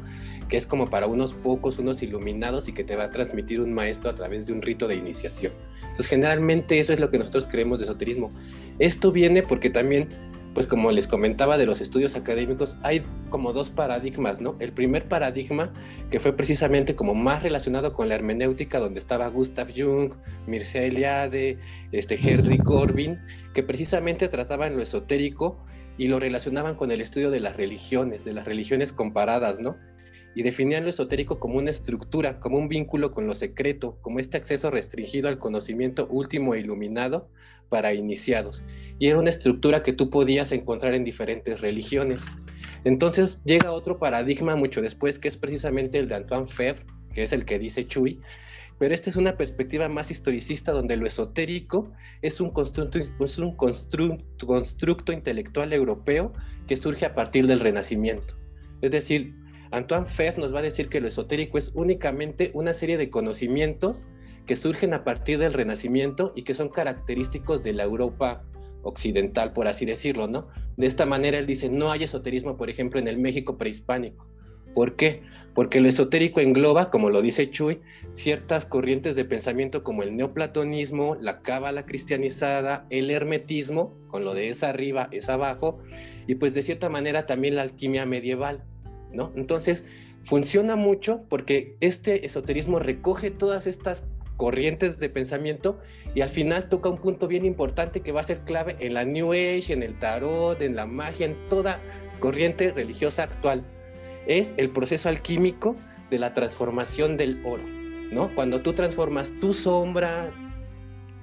que 0.48 0.58
es 0.58 0.66
como 0.66 0.88
para 0.88 1.06
unos 1.06 1.32
pocos, 1.32 1.78
unos 1.78 2.02
iluminados 2.02 2.68
y 2.68 2.72
que 2.72 2.84
te 2.84 2.94
va 2.94 3.04
a 3.04 3.10
transmitir 3.10 3.60
un 3.60 3.72
maestro 3.72 4.10
a 4.10 4.14
través 4.14 4.46
de 4.46 4.52
un 4.52 4.62
rito 4.62 4.86
de 4.86 4.96
iniciación. 4.96 5.52
Entonces 5.82 6.08
generalmente 6.08 6.78
eso 6.78 6.92
es 6.92 7.00
lo 7.00 7.10
que 7.10 7.18
nosotros 7.18 7.48
creemos 7.48 7.78
de 7.78 7.86
esoterismo. 7.86 8.30
Esto 8.78 9.10
viene 9.10 9.42
porque 9.42 9.70
también 9.70 10.08
pues 10.56 10.66
como 10.66 10.90
les 10.90 11.06
comentaba 11.06 11.58
de 11.58 11.66
los 11.66 11.82
estudios 11.82 12.16
académicos, 12.16 12.78
hay 12.82 13.04
como 13.28 13.52
dos 13.52 13.68
paradigmas, 13.68 14.40
¿no? 14.40 14.56
El 14.58 14.72
primer 14.72 15.06
paradigma, 15.06 15.70
que 16.10 16.18
fue 16.18 16.32
precisamente 16.32 16.96
como 16.96 17.14
más 17.14 17.42
relacionado 17.42 17.92
con 17.92 18.08
la 18.08 18.14
hermenéutica, 18.14 18.78
donde 18.78 18.98
estaba 18.98 19.28
Gustav 19.28 19.68
Jung, 19.76 20.14
Mircea 20.46 20.84
Eliade, 20.84 21.58
este, 21.92 22.18
Henry 22.18 22.56
Corbin, 22.56 23.18
que 23.52 23.62
precisamente 23.62 24.28
trataban 24.28 24.76
lo 24.76 24.82
esotérico 24.82 25.58
y 25.98 26.06
lo 26.06 26.20
relacionaban 26.20 26.76
con 26.76 26.90
el 26.90 27.02
estudio 27.02 27.30
de 27.30 27.40
las 27.40 27.54
religiones, 27.58 28.24
de 28.24 28.32
las 28.32 28.46
religiones 28.46 28.94
comparadas, 28.94 29.60
¿no? 29.60 29.76
y 30.34 30.42
definían 30.42 30.84
lo 30.84 30.90
esotérico 30.90 31.38
como 31.38 31.56
una 31.56 31.70
estructura, 31.70 32.40
como 32.40 32.56
un 32.58 32.68
vínculo 32.68 33.10
con 33.10 33.26
lo 33.26 33.34
secreto, 33.34 33.98
como 34.02 34.20
este 34.20 34.36
acceso 34.36 34.70
restringido 34.70 35.28
al 35.28 35.38
conocimiento 35.38 36.06
último 36.08 36.54
e 36.54 36.60
iluminado 36.60 37.28
para 37.68 37.94
iniciados. 37.94 38.62
Y 38.98 39.08
era 39.08 39.18
una 39.18 39.30
estructura 39.30 39.82
que 39.82 39.92
tú 39.92 40.10
podías 40.10 40.52
encontrar 40.52 40.94
en 40.94 41.04
diferentes 41.04 41.60
religiones. 41.60 42.24
Entonces 42.84 43.40
llega 43.44 43.72
otro 43.72 43.98
paradigma 43.98 44.56
mucho 44.56 44.80
después, 44.80 45.18
que 45.18 45.28
es 45.28 45.36
precisamente 45.36 45.98
el 45.98 46.08
de 46.08 46.16
Antoine 46.16 46.46
Febvre, 46.46 46.86
que 47.12 47.22
es 47.24 47.32
el 47.32 47.44
que 47.44 47.58
dice 47.58 47.86
Chuy, 47.86 48.20
pero 48.78 48.94
esta 48.94 49.08
es 49.08 49.16
una 49.16 49.36
perspectiva 49.36 49.88
más 49.88 50.10
historicista 50.10 50.72
donde 50.72 50.96
lo 50.96 51.06
esotérico 51.06 51.90
es 52.20 52.40
un 52.40 52.50
constructo, 52.50 52.98
es 52.98 53.38
un 53.38 53.52
constructo 53.52 55.12
intelectual 55.12 55.72
europeo 55.72 56.32
que 56.66 56.76
surge 56.76 57.06
a 57.06 57.14
partir 57.14 57.46
del 57.46 57.60
Renacimiento. 57.60 58.34
Es 58.82 58.90
decir, 58.90 59.34
Antoine 59.70 60.06
Febvre 60.06 60.42
nos 60.42 60.54
va 60.54 60.58
a 60.58 60.62
decir 60.62 60.88
que 60.88 61.00
lo 61.00 61.08
esotérico 61.08 61.56
es 61.56 61.70
únicamente 61.74 62.50
una 62.54 62.74
serie 62.74 62.98
de 62.98 63.08
conocimientos 63.08 64.06
que 64.46 64.56
surgen 64.56 64.94
a 64.94 65.04
partir 65.04 65.38
del 65.38 65.52
Renacimiento 65.52 66.32
y 66.34 66.42
que 66.42 66.54
son 66.54 66.68
característicos 66.68 67.62
de 67.62 67.72
la 67.72 67.84
Europa 67.84 68.44
occidental, 68.82 69.52
por 69.52 69.66
así 69.66 69.84
decirlo, 69.84 70.28
¿no? 70.28 70.48
De 70.76 70.86
esta 70.86 71.06
manera 71.06 71.38
él 71.38 71.46
dice, 71.46 71.68
no 71.68 71.90
hay 71.90 72.04
esoterismo, 72.04 72.56
por 72.56 72.70
ejemplo, 72.70 73.00
en 73.00 73.08
el 73.08 73.18
México 73.18 73.58
prehispánico. 73.58 74.28
¿Por 74.74 74.94
qué? 74.94 75.22
Porque 75.54 75.80
lo 75.80 75.88
esotérico 75.88 76.40
engloba, 76.40 76.90
como 76.90 77.08
lo 77.08 77.22
dice 77.22 77.50
Chuy, 77.50 77.80
ciertas 78.12 78.66
corrientes 78.66 79.16
de 79.16 79.24
pensamiento 79.24 79.82
como 79.82 80.02
el 80.02 80.14
neoplatonismo, 80.16 81.16
la 81.18 81.40
cábala 81.40 81.86
cristianizada, 81.86 82.86
el 82.90 83.10
hermetismo, 83.10 83.96
con 84.08 84.24
lo 84.24 84.34
de 84.34 84.50
es 84.50 84.62
arriba, 84.62 85.08
es 85.12 85.30
abajo, 85.30 85.78
y 86.26 86.34
pues 86.34 86.52
de 86.52 86.62
cierta 86.62 86.88
manera 86.90 87.24
también 87.24 87.56
la 87.56 87.62
alquimia 87.62 88.04
medieval. 88.04 88.64
Entonces, 89.34 89.84
funciona 90.24 90.76
mucho 90.76 91.22
porque 91.30 91.76
este 91.80 92.26
esoterismo 92.26 92.78
recoge 92.78 93.30
todas 93.30 93.66
estas 93.66 94.04
corrientes 94.36 94.98
de 94.98 95.08
pensamiento 95.08 95.78
y 96.14 96.20
al 96.20 96.30
final 96.30 96.68
toca 96.68 96.88
un 96.88 96.98
punto 96.98 97.28
bien 97.28 97.44
importante 97.44 98.00
que 98.00 98.12
va 98.12 98.20
a 98.20 98.24
ser 98.24 98.40
clave 98.40 98.76
en 98.80 98.94
la 98.94 99.04
New 99.04 99.32
Age, 99.32 99.72
en 99.72 99.82
el 99.82 99.98
tarot, 99.98 100.60
en 100.62 100.76
la 100.76 100.86
magia, 100.86 101.26
en 101.26 101.48
toda 101.48 101.80
corriente 102.20 102.72
religiosa 102.72 103.24
actual. 103.24 103.64
Es 104.26 104.54
el 104.56 104.70
proceso 104.70 105.08
alquímico 105.08 105.76
de 106.10 106.18
la 106.18 106.34
transformación 106.34 107.16
del 107.16 107.40
oro, 107.44 107.62
¿no? 108.10 108.34
Cuando 108.34 108.60
tú 108.60 108.72
transformas 108.72 109.32
tu 109.40 109.52
sombra, 109.52 110.30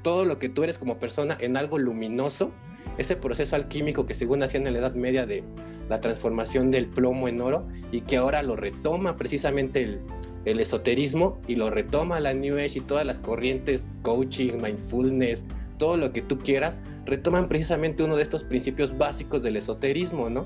todo 0.04 0.26
lo 0.26 0.40
que 0.40 0.50
tú 0.50 0.64
eres 0.64 0.78
como 0.78 1.00
persona 1.00 1.38
en 1.40 1.58
algo 1.58 1.78
luminoso, 1.78 2.52
ese 2.98 3.16
proceso 3.16 3.56
alquímico 3.56 4.06
que 4.06 4.14
según 4.14 4.44
hacían 4.44 4.68
en 4.68 4.74
la 4.74 4.80
Edad 4.80 4.94
Media 4.94 5.26
de 5.26 5.44
la 5.90 6.02
transformación 6.02 6.72
del 6.72 6.88
plomo 6.88 7.28
en 7.28 7.42
oro 7.42 7.68
y 7.92 8.02
que 8.02 8.18
ahora 8.18 8.44
lo 8.44 8.56
retoma 8.56 9.16
precisamente 9.16 9.82
el, 9.84 10.02
esoterismo 10.46 11.40
y 11.48 11.56
lo 11.56 11.70
retoma 11.70 12.20
la 12.20 12.34
New 12.34 12.58
Age 12.58 12.80
y 12.80 12.82
todas 12.82 13.06
las 13.06 13.20
corrientes, 13.20 13.86
coaching, 14.02 14.54
mindfulness, 14.62 15.44
todo 15.78 15.98
lo 15.98 16.12
que 16.12 16.22
tú 16.22 16.38
quieras, 16.40 16.78
retoman 17.06 17.48
precisamente 17.48 18.04
uno 18.04 18.16
de 18.16 18.24
estos 18.24 18.44
principios 18.44 18.98
básicos 18.98 19.44
del 19.44 19.58
esoterismo, 19.58 20.30
¿no? 20.30 20.46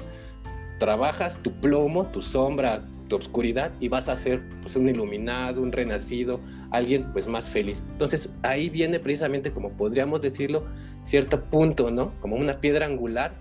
Trabajas 0.80 1.42
tu 1.42 1.52
plomo, 1.60 2.10
tu 2.12 2.22
sombra, 2.22 2.84
tu 3.08 3.16
obscuridad 3.16 3.72
y 3.80 3.88
vas 3.88 4.10
a 4.10 4.18
ser 4.18 4.42
pues, 4.62 4.76
un 4.76 4.90
iluminado, 4.90 5.62
un 5.62 5.72
renacido, 5.72 6.40
alguien 6.72 7.06
pues 7.14 7.28
más 7.28 7.46
feliz. 7.46 7.82
Entonces 7.92 8.30
ahí 8.44 8.70
viene 8.70 9.00
precisamente, 9.00 9.52
como 9.52 9.72
podríamos 9.72 10.22
decirlo, 10.22 10.64
cierto 11.04 11.44
punto, 11.46 11.90
¿no? 11.90 12.14
Como 12.22 12.36
una 12.36 12.60
piedra 12.60 12.86
angular 12.86 13.34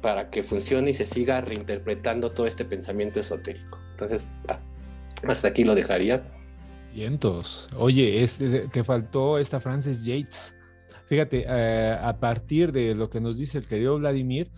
para 0.00 0.30
que 0.30 0.44
funcione 0.44 0.90
y 0.90 0.94
se 0.94 1.06
siga 1.06 1.40
reinterpretando 1.40 2.30
todo 2.30 2.46
este 2.46 2.64
pensamiento 2.64 3.20
esotérico. 3.20 3.78
Entonces, 3.90 4.24
ah, 4.48 4.60
hasta 5.26 5.48
aquí 5.48 5.64
lo 5.64 5.74
dejaría. 5.74 6.22
Vientos. 6.94 7.68
Oye, 7.76 8.22
este, 8.22 8.68
te 8.68 8.84
faltó 8.84 9.38
esta 9.38 9.60
Frances 9.60 10.04
Yates. 10.04 10.54
Fíjate, 11.08 11.44
eh, 11.48 11.96
a 12.00 12.18
partir 12.18 12.72
de 12.72 12.94
lo 12.94 13.08
que 13.08 13.20
nos 13.20 13.38
dice 13.38 13.58
el 13.58 13.66
querido 13.66 13.98
Vladimir, 13.98 14.50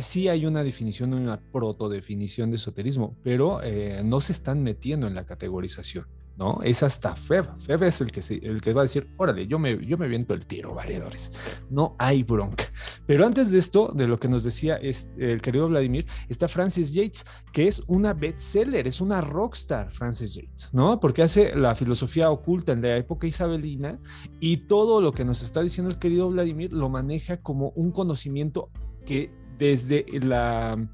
sí 0.00 0.28
hay 0.28 0.46
una 0.46 0.64
definición, 0.64 1.14
una 1.14 1.40
protodefinición 1.40 2.50
de 2.50 2.56
esoterismo, 2.56 3.16
pero 3.22 3.62
eh, 3.62 4.02
no 4.04 4.20
se 4.20 4.32
están 4.32 4.62
metiendo 4.62 5.06
en 5.06 5.14
la 5.14 5.24
categorización. 5.24 6.06
¿No? 6.42 6.60
Es 6.64 6.82
hasta 6.82 7.14
Feb. 7.14 7.46
Feb 7.60 7.84
es 7.84 8.00
el 8.00 8.10
que, 8.10 8.20
el 8.42 8.60
que 8.60 8.72
va 8.72 8.80
a 8.80 8.84
decir, 8.84 9.08
órale, 9.16 9.46
yo 9.46 9.60
me, 9.60 9.84
yo 9.86 9.96
me 9.96 10.08
viento 10.08 10.34
el 10.34 10.44
tiro, 10.44 10.74
valedores. 10.74 11.30
No 11.70 11.94
hay 12.00 12.24
bronca. 12.24 12.64
Pero 13.06 13.24
antes 13.24 13.52
de 13.52 13.58
esto, 13.58 13.92
de 13.94 14.08
lo 14.08 14.18
que 14.18 14.28
nos 14.28 14.42
decía 14.42 14.76
el 14.76 15.40
querido 15.40 15.68
Vladimir, 15.68 16.04
está 16.28 16.48
Francis 16.48 16.92
Yates, 16.92 17.24
que 17.52 17.68
es 17.68 17.84
una 17.86 18.12
bestseller, 18.12 18.88
es 18.88 19.00
una 19.00 19.20
rockstar, 19.20 19.92
Francis 19.92 20.34
Yates, 20.34 20.74
¿no? 20.74 20.98
Porque 20.98 21.22
hace 21.22 21.54
la 21.54 21.76
filosofía 21.76 22.28
oculta 22.30 22.72
en 22.72 22.82
la 22.82 22.96
época 22.96 23.28
isabelina 23.28 24.00
y 24.40 24.56
todo 24.56 25.00
lo 25.00 25.12
que 25.12 25.24
nos 25.24 25.42
está 25.42 25.62
diciendo 25.62 25.90
el 25.90 25.98
querido 26.00 26.28
Vladimir 26.28 26.72
lo 26.72 26.88
maneja 26.88 27.36
como 27.36 27.68
un 27.76 27.92
conocimiento 27.92 28.70
que 29.06 29.30
desde 29.58 30.04
la 30.20 30.88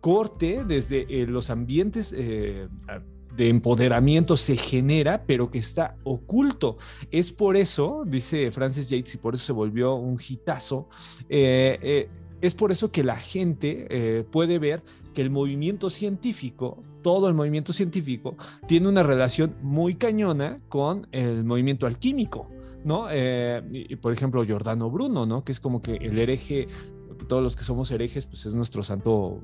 corte, 0.00 0.64
desde 0.64 1.06
eh, 1.08 1.26
los 1.26 1.50
ambientes 1.50 2.14
eh, 2.16 2.68
de 3.36 3.48
empoderamiento 3.48 4.36
se 4.36 4.56
genera, 4.56 5.24
pero 5.26 5.50
que 5.50 5.58
está 5.58 5.96
oculto. 6.04 6.78
Es 7.10 7.32
por 7.32 7.56
eso, 7.56 8.04
dice 8.06 8.50
Francis 8.50 8.86
Yates, 8.86 9.14
y 9.14 9.18
por 9.18 9.34
eso 9.34 9.44
se 9.44 9.52
volvió 9.52 9.94
un 9.94 10.18
hitazo, 10.20 10.88
eh, 11.28 11.78
eh, 11.82 12.08
es 12.40 12.54
por 12.54 12.72
eso 12.72 12.92
que 12.92 13.02
la 13.02 13.16
gente 13.16 13.86
eh, 13.88 14.24
puede 14.24 14.58
ver 14.58 14.82
que 15.14 15.22
el 15.22 15.30
movimiento 15.30 15.88
científico, 15.88 16.82
todo 17.02 17.28
el 17.28 17.34
movimiento 17.34 17.72
científico, 17.72 18.36
tiene 18.66 18.88
una 18.88 19.02
relación 19.02 19.56
muy 19.62 19.94
cañona 19.94 20.60
con 20.68 21.06
el 21.12 21.44
movimiento 21.44 21.86
alquímico. 21.86 22.50
¿no? 22.84 23.06
y, 23.72 23.96
por 23.96 24.12
ejemplo, 24.12 24.44
Giordano 24.44 24.90
Bruno, 24.90 25.24
¿no? 25.24 25.42
Que 25.42 25.52
es 25.52 25.58
como 25.58 25.80
que 25.80 25.94
el 25.94 26.18
hereje, 26.18 26.68
todos 27.28 27.42
los 27.42 27.56
que 27.56 27.64
somos 27.64 27.90
herejes, 27.90 28.26
pues 28.26 28.44
es 28.44 28.54
nuestro 28.54 28.84
santo 28.84 29.40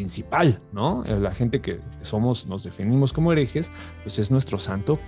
principal, 0.00 0.62
¿no? 0.72 1.04
La 1.04 1.30
gente 1.30 1.60
que 1.60 1.78
somos, 2.00 2.46
nos 2.46 2.64
definimos 2.64 3.12
como 3.12 3.32
herejes, 3.32 3.70
pues 4.02 4.18
es 4.18 4.30
nuestro 4.30 4.56
santo 4.56 4.98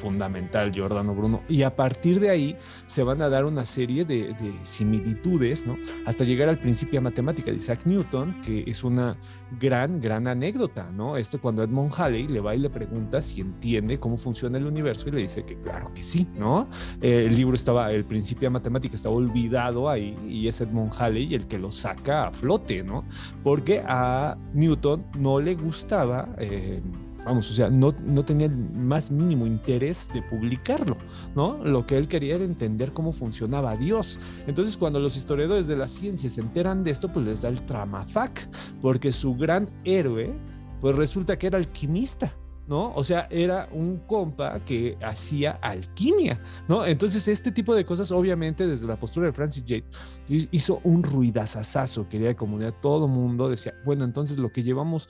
fundamental, 0.00 0.72
Giordano 0.72 1.14
Bruno. 1.14 1.42
Y 1.48 1.62
a 1.62 1.76
partir 1.76 2.18
de 2.18 2.30
ahí 2.30 2.56
se 2.86 3.04
van 3.04 3.22
a 3.22 3.28
dar 3.28 3.44
una 3.44 3.64
serie 3.64 4.04
de, 4.04 4.34
similitudes, 4.64 5.66
¿no? 5.66 5.76
Hasta 6.04 6.24
llegar 6.24 6.48
al 6.48 6.58
principio 6.58 7.00
matemática 7.00 7.50
de 7.50 7.58
Isaac 7.58 7.80
Newton, 7.84 8.42
que 8.42 8.64
es 8.66 8.82
una 8.82 9.16
gran, 9.60 10.00
gran 10.00 10.26
anécdota, 10.26 10.90
¿no? 10.92 11.16
Este 11.16 11.38
cuando 11.38 11.62
Edmond 11.62 11.92
Halley 11.96 12.26
le 12.26 12.40
va 12.40 12.54
y 12.54 12.58
le 12.58 12.70
pregunta 12.70 13.22
si 13.22 13.40
entiende 13.40 14.00
cómo 14.00 14.16
funciona 14.16 14.58
el 14.58 14.66
universo 14.66 15.08
y 15.08 15.12
le 15.12 15.20
dice 15.22 15.44
que 15.44 15.56
claro 15.60 15.92
que 15.94 16.02
sí, 16.02 16.26
¿no? 16.34 16.68
Eh, 17.00 17.26
el 17.26 17.36
libro 17.36 17.54
estaba, 17.54 17.92
el 17.92 18.04
principio 18.04 18.46
de 18.46 18.50
matemática 18.50 18.96
estaba 18.96 19.14
olvidado 19.14 19.88
ahí 19.88 20.16
y 20.28 20.48
es 20.48 20.60
Edmond 20.60 20.92
Halley 20.98 21.34
el 21.34 21.46
que 21.46 21.58
lo 21.58 21.70
saca 21.70 22.28
a 22.28 22.32
flote, 22.32 22.82
¿no? 22.82 23.04
Porque 23.44 23.82
a 23.86 24.36
Newton 24.54 25.04
no 25.18 25.40
le 25.40 25.54
gustaba... 25.54 26.28
Eh, 26.38 26.80
vamos, 27.24 27.50
o 27.50 27.52
sea, 27.52 27.70
no, 27.70 27.94
no 28.02 28.24
tenía 28.24 28.46
el 28.46 28.56
más 28.56 29.10
mínimo 29.10 29.46
interés 29.46 30.08
de 30.12 30.22
publicarlo, 30.22 30.96
¿no? 31.34 31.62
Lo 31.64 31.86
que 31.86 31.96
él 31.98 32.08
quería 32.08 32.36
era 32.36 32.44
entender 32.44 32.92
cómo 32.92 33.12
funcionaba 33.12 33.76
Dios. 33.76 34.18
Entonces, 34.46 34.76
cuando 34.76 35.00
los 35.00 35.16
historiadores 35.16 35.66
de 35.66 35.76
la 35.76 35.88
ciencia 35.88 36.30
se 36.30 36.40
enteran 36.40 36.84
de 36.84 36.90
esto, 36.90 37.08
pues 37.08 37.26
les 37.26 37.42
da 37.42 37.48
el 37.48 37.60
tramafac, 37.60 38.48
porque 38.80 39.12
su 39.12 39.34
gran 39.34 39.70
héroe, 39.84 40.32
pues 40.80 40.94
resulta 40.94 41.38
que 41.38 41.48
era 41.48 41.58
alquimista. 41.58 42.32
¿No? 42.70 42.94
O 42.94 43.02
sea, 43.02 43.26
era 43.30 43.68
un 43.72 43.96
compa 44.06 44.60
que 44.60 44.96
hacía 45.02 45.58
alquimia, 45.60 46.40
¿no? 46.68 46.86
Entonces, 46.86 47.26
este 47.26 47.50
tipo 47.50 47.74
de 47.74 47.84
cosas, 47.84 48.12
obviamente, 48.12 48.64
desde 48.64 48.86
la 48.86 48.94
postura 48.94 49.26
de 49.26 49.32
Francis 49.32 49.64
Jade, 49.66 49.84
hizo 50.28 50.80
un 50.84 51.02
ruidazazazo, 51.02 52.08
quería 52.08 52.36
comunidad, 52.36 52.72
todo 52.80 53.08
mundo 53.08 53.48
decía, 53.48 53.74
bueno, 53.84 54.04
entonces 54.04 54.38
lo 54.38 54.50
que 54.50 54.62
llevamos 54.62 55.08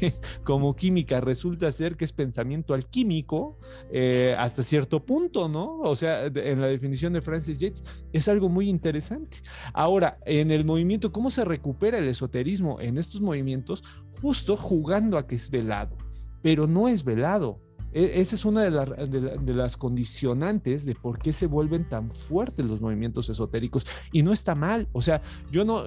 como 0.44 0.76
química 0.76 1.22
resulta 1.22 1.72
ser 1.72 1.96
que 1.96 2.04
es 2.04 2.12
pensamiento 2.12 2.74
alquímico 2.74 3.58
eh, 3.90 4.36
hasta 4.38 4.62
cierto 4.62 5.06
punto, 5.06 5.48
¿no? 5.48 5.80
O 5.80 5.96
sea, 5.96 6.26
en 6.26 6.60
la 6.60 6.66
definición 6.66 7.14
de 7.14 7.22
Francis 7.22 7.56
Yates 7.56 7.84
es 8.12 8.28
algo 8.28 8.50
muy 8.50 8.68
interesante. 8.68 9.38
Ahora, 9.72 10.18
en 10.26 10.50
el 10.50 10.66
movimiento, 10.66 11.10
¿cómo 11.10 11.30
se 11.30 11.46
recupera 11.46 11.96
el 11.96 12.08
esoterismo 12.08 12.82
en 12.82 12.98
estos 12.98 13.22
movimientos? 13.22 13.82
Justo 14.20 14.58
jugando 14.58 15.16
a 15.16 15.26
que 15.26 15.36
es 15.36 15.48
velado 15.48 15.96
pero 16.42 16.66
no 16.66 16.88
es 16.88 17.04
velado. 17.04 17.60
E, 17.92 18.20
esa 18.20 18.34
es 18.34 18.44
una 18.44 18.62
de, 18.62 19.54
las 19.54 19.76
condicionantes 19.76 20.84
de 20.84 20.94
por 20.94 21.18
qué 21.18 21.32
se 21.32 21.46
vuelven 21.46 21.88
tan 21.88 22.10
fuertes 22.10 22.66
los 22.66 22.80
movimientos 22.80 23.28
esotéricos. 23.30 23.86
Y 24.12 24.22
no 24.22 24.32
está 24.32 24.54
mal. 24.54 24.88
O 24.92 25.02
sea, 25.02 25.22
yo 25.50 25.64
no, 25.64 25.84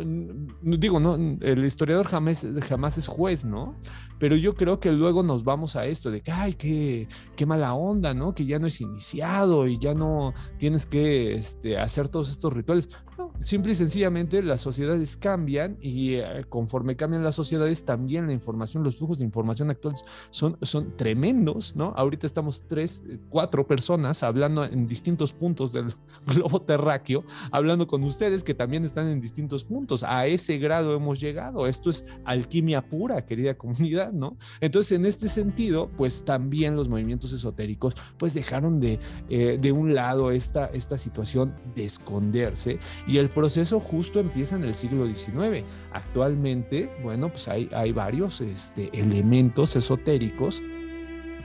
digo, 0.62 1.00
no, 1.00 1.16
el 1.16 1.64
historiador 1.64 2.08
jamás, 2.08 2.46
jamás 2.68 2.98
es 2.98 3.08
juez, 3.08 3.46
¿no? 3.46 3.76
Pero 4.20 4.36
yo 4.36 4.56
creo 4.56 4.80
que 4.80 4.92
luego 4.92 5.24
nos 5.24 5.44
vamos 5.44 5.76
a 5.76 5.86
esto 5.86 6.12
de 6.12 6.22
que, 6.22 6.32
ay, 6.32 6.54
qué, 6.54 7.08
qué 7.36 7.46
mala 7.46 7.74
onda, 7.74 8.14
¿no? 8.14 8.34
Que 8.34 8.46
ya 8.46 8.60
no 8.60 8.68
es 8.68 8.82
iniciado 8.82 9.68
y 9.68 9.80
ya 9.80 9.94
no 9.94 10.34
tienes 10.58 10.86
que 10.86 11.34
este, 11.34 11.78
hacer 11.78 12.10
todos 12.10 12.32
estos 12.32 12.54
rituales. 12.54 12.90
No, 13.18 13.31
simple 13.42 13.74
y 13.74 13.76
sencillamente 13.76 14.42
las 14.42 14.62
sociedades 14.62 15.18
cambian 15.18 15.78
y 15.82 16.16
eh, 16.16 16.46
conforme 16.48 16.96
cambian 16.96 17.24
las 17.24 17.36
sociedades, 17.36 17.86
también 17.86 18.28
la 18.28 18.34
información, 18.34 18.84
los 18.84 18.98
flujos 18.98 19.20
de 19.20 19.26
información 19.26 19.70
actuales 19.70 20.06
son, 20.30 20.58
son 20.62 20.96
tremendos, 20.96 21.76
¿no? 21.76 21.94
Ahorita 21.96 22.28
estamos 22.28 22.68
tres, 22.68 23.04
eh, 23.08 23.20
cuatro 23.30 23.66
personas 23.66 24.24
hablando 24.24 24.64
en 24.64 24.88
distintos 24.88 25.34
puntos 25.34 25.74
del 25.74 25.94
globo 26.26 26.62
terráqueo, 26.62 27.24
hablando 27.52 27.88
con 27.88 28.04
ustedes 28.04 28.44
que 28.44 28.54
también 28.54 28.86
están 28.86 29.08
en 29.08 29.20
distintos 29.20 29.66
puntos. 29.66 30.04
A 30.04 30.28
ese 30.28 30.58
grado 30.58 30.96
hemos 30.96 31.20
llegado. 31.20 31.68
Esto 31.68 31.90
es 31.90 32.06
alquimia 32.26 32.88
pura, 32.88 33.26
querida 33.26 33.56
comunidad, 33.56 34.12
¿no? 34.12 34.38
Entonces, 34.60 34.94
en 34.94 35.06
este 35.06 35.28
sentido, 35.28 35.90
pues 35.98 36.24
también 36.24 36.76
los 36.76 36.90
movimientos 36.90 37.34
esotéricos, 37.34 37.96
pues 38.18 38.34
dejaron 38.34 38.80
de, 38.80 39.00
eh, 39.30 39.58
de 39.60 39.72
un 39.72 39.96
lado 39.96 40.32
esta, 40.32 40.68
esta 40.68 40.98
situación 40.98 41.54
de 41.76 41.86
esconderse 41.86 42.80
y 43.08 43.18
el 43.18 43.31
proceso 43.32 43.80
justo 43.80 44.20
empieza 44.20 44.56
en 44.56 44.64
el 44.64 44.76
siglo 44.76 45.06
XIX. 45.06 45.66
Actualmente, 45.92 46.90
bueno, 47.04 47.30
pues 47.30 47.48
hay, 47.48 47.92
varios 47.92 48.42
este, 48.42 48.90
elementos 48.94 49.76
esotéricos 49.76 50.62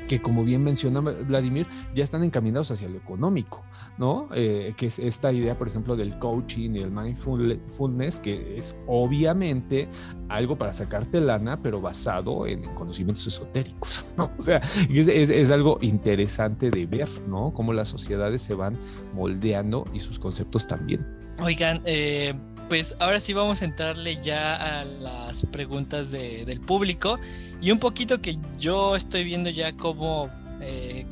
que 0.07 0.21
como 0.21 0.45
bien 0.45 0.63
menciona 0.63 1.01
Vladimir, 1.01 1.67
ya 1.95 2.05
están 2.05 2.23
encaminados 2.23 2.71
hacia 2.71 2.89
lo 2.89 2.97
económico, 2.97 3.65
¿no? 3.99 4.29
Eh, 4.35 4.75
que 4.77 4.87
es 4.87 4.99
esta 4.99 5.33
idea, 5.33 5.59
por 5.59 5.69
ejemplo, 5.69 5.97
del 5.97 6.19
coaching 6.19 6.71
y 6.75 6.79
el 6.79 6.91
mindfulness, 6.91 8.21
que 8.21 8.59
es 8.59 8.79
obviamente 8.87 9.89
algo 10.29 10.57
para 10.57 10.73
sacarte 10.73 11.21
lana, 11.21 11.61
pero 11.63 11.81
basado 11.81 12.47
en 12.47 12.63
conocimientos 12.75 13.27
esotéricos, 13.27 14.07
¿no? 14.17 14.31
O 14.39 14.43
sea, 14.43 14.61
es, 14.89 15.09
es, 15.09 15.51
algo 15.51 15.79
interesante 15.81 16.71
de 16.71 16.87
ver, 16.87 17.09
¿no? 17.29 17.53
Cómo 17.53 17.73
las 17.73 17.89
sociedades 17.89 18.43
se 18.43 18.55
van 18.55 18.79
moldeando 19.15 19.85
y 19.93 20.01
sus 20.01 20.19
conceptos 20.19 20.67
también. 20.67 21.26
Oigan, 21.39 21.83
eh, 21.85 22.35
pues 22.69 22.97
ahora 22.99 23.21
sí 23.21 23.33
vamos 23.33 23.63
a 23.63 23.67
entrarle 23.67 24.21
ya 24.23 24.81
a 24.81 24.85
las 24.85 25.45
preguntas 25.47 26.11
del 26.11 26.61
público 26.61 27.19
y 27.61 27.71
un 27.71 27.79
poquito 27.79 28.21
que 28.21 28.39
yo 28.59 28.97
estoy 28.97 29.25
viendo 29.25 29.51
ya 29.51 29.77
cómo 29.77 30.31
eh, 30.61 31.07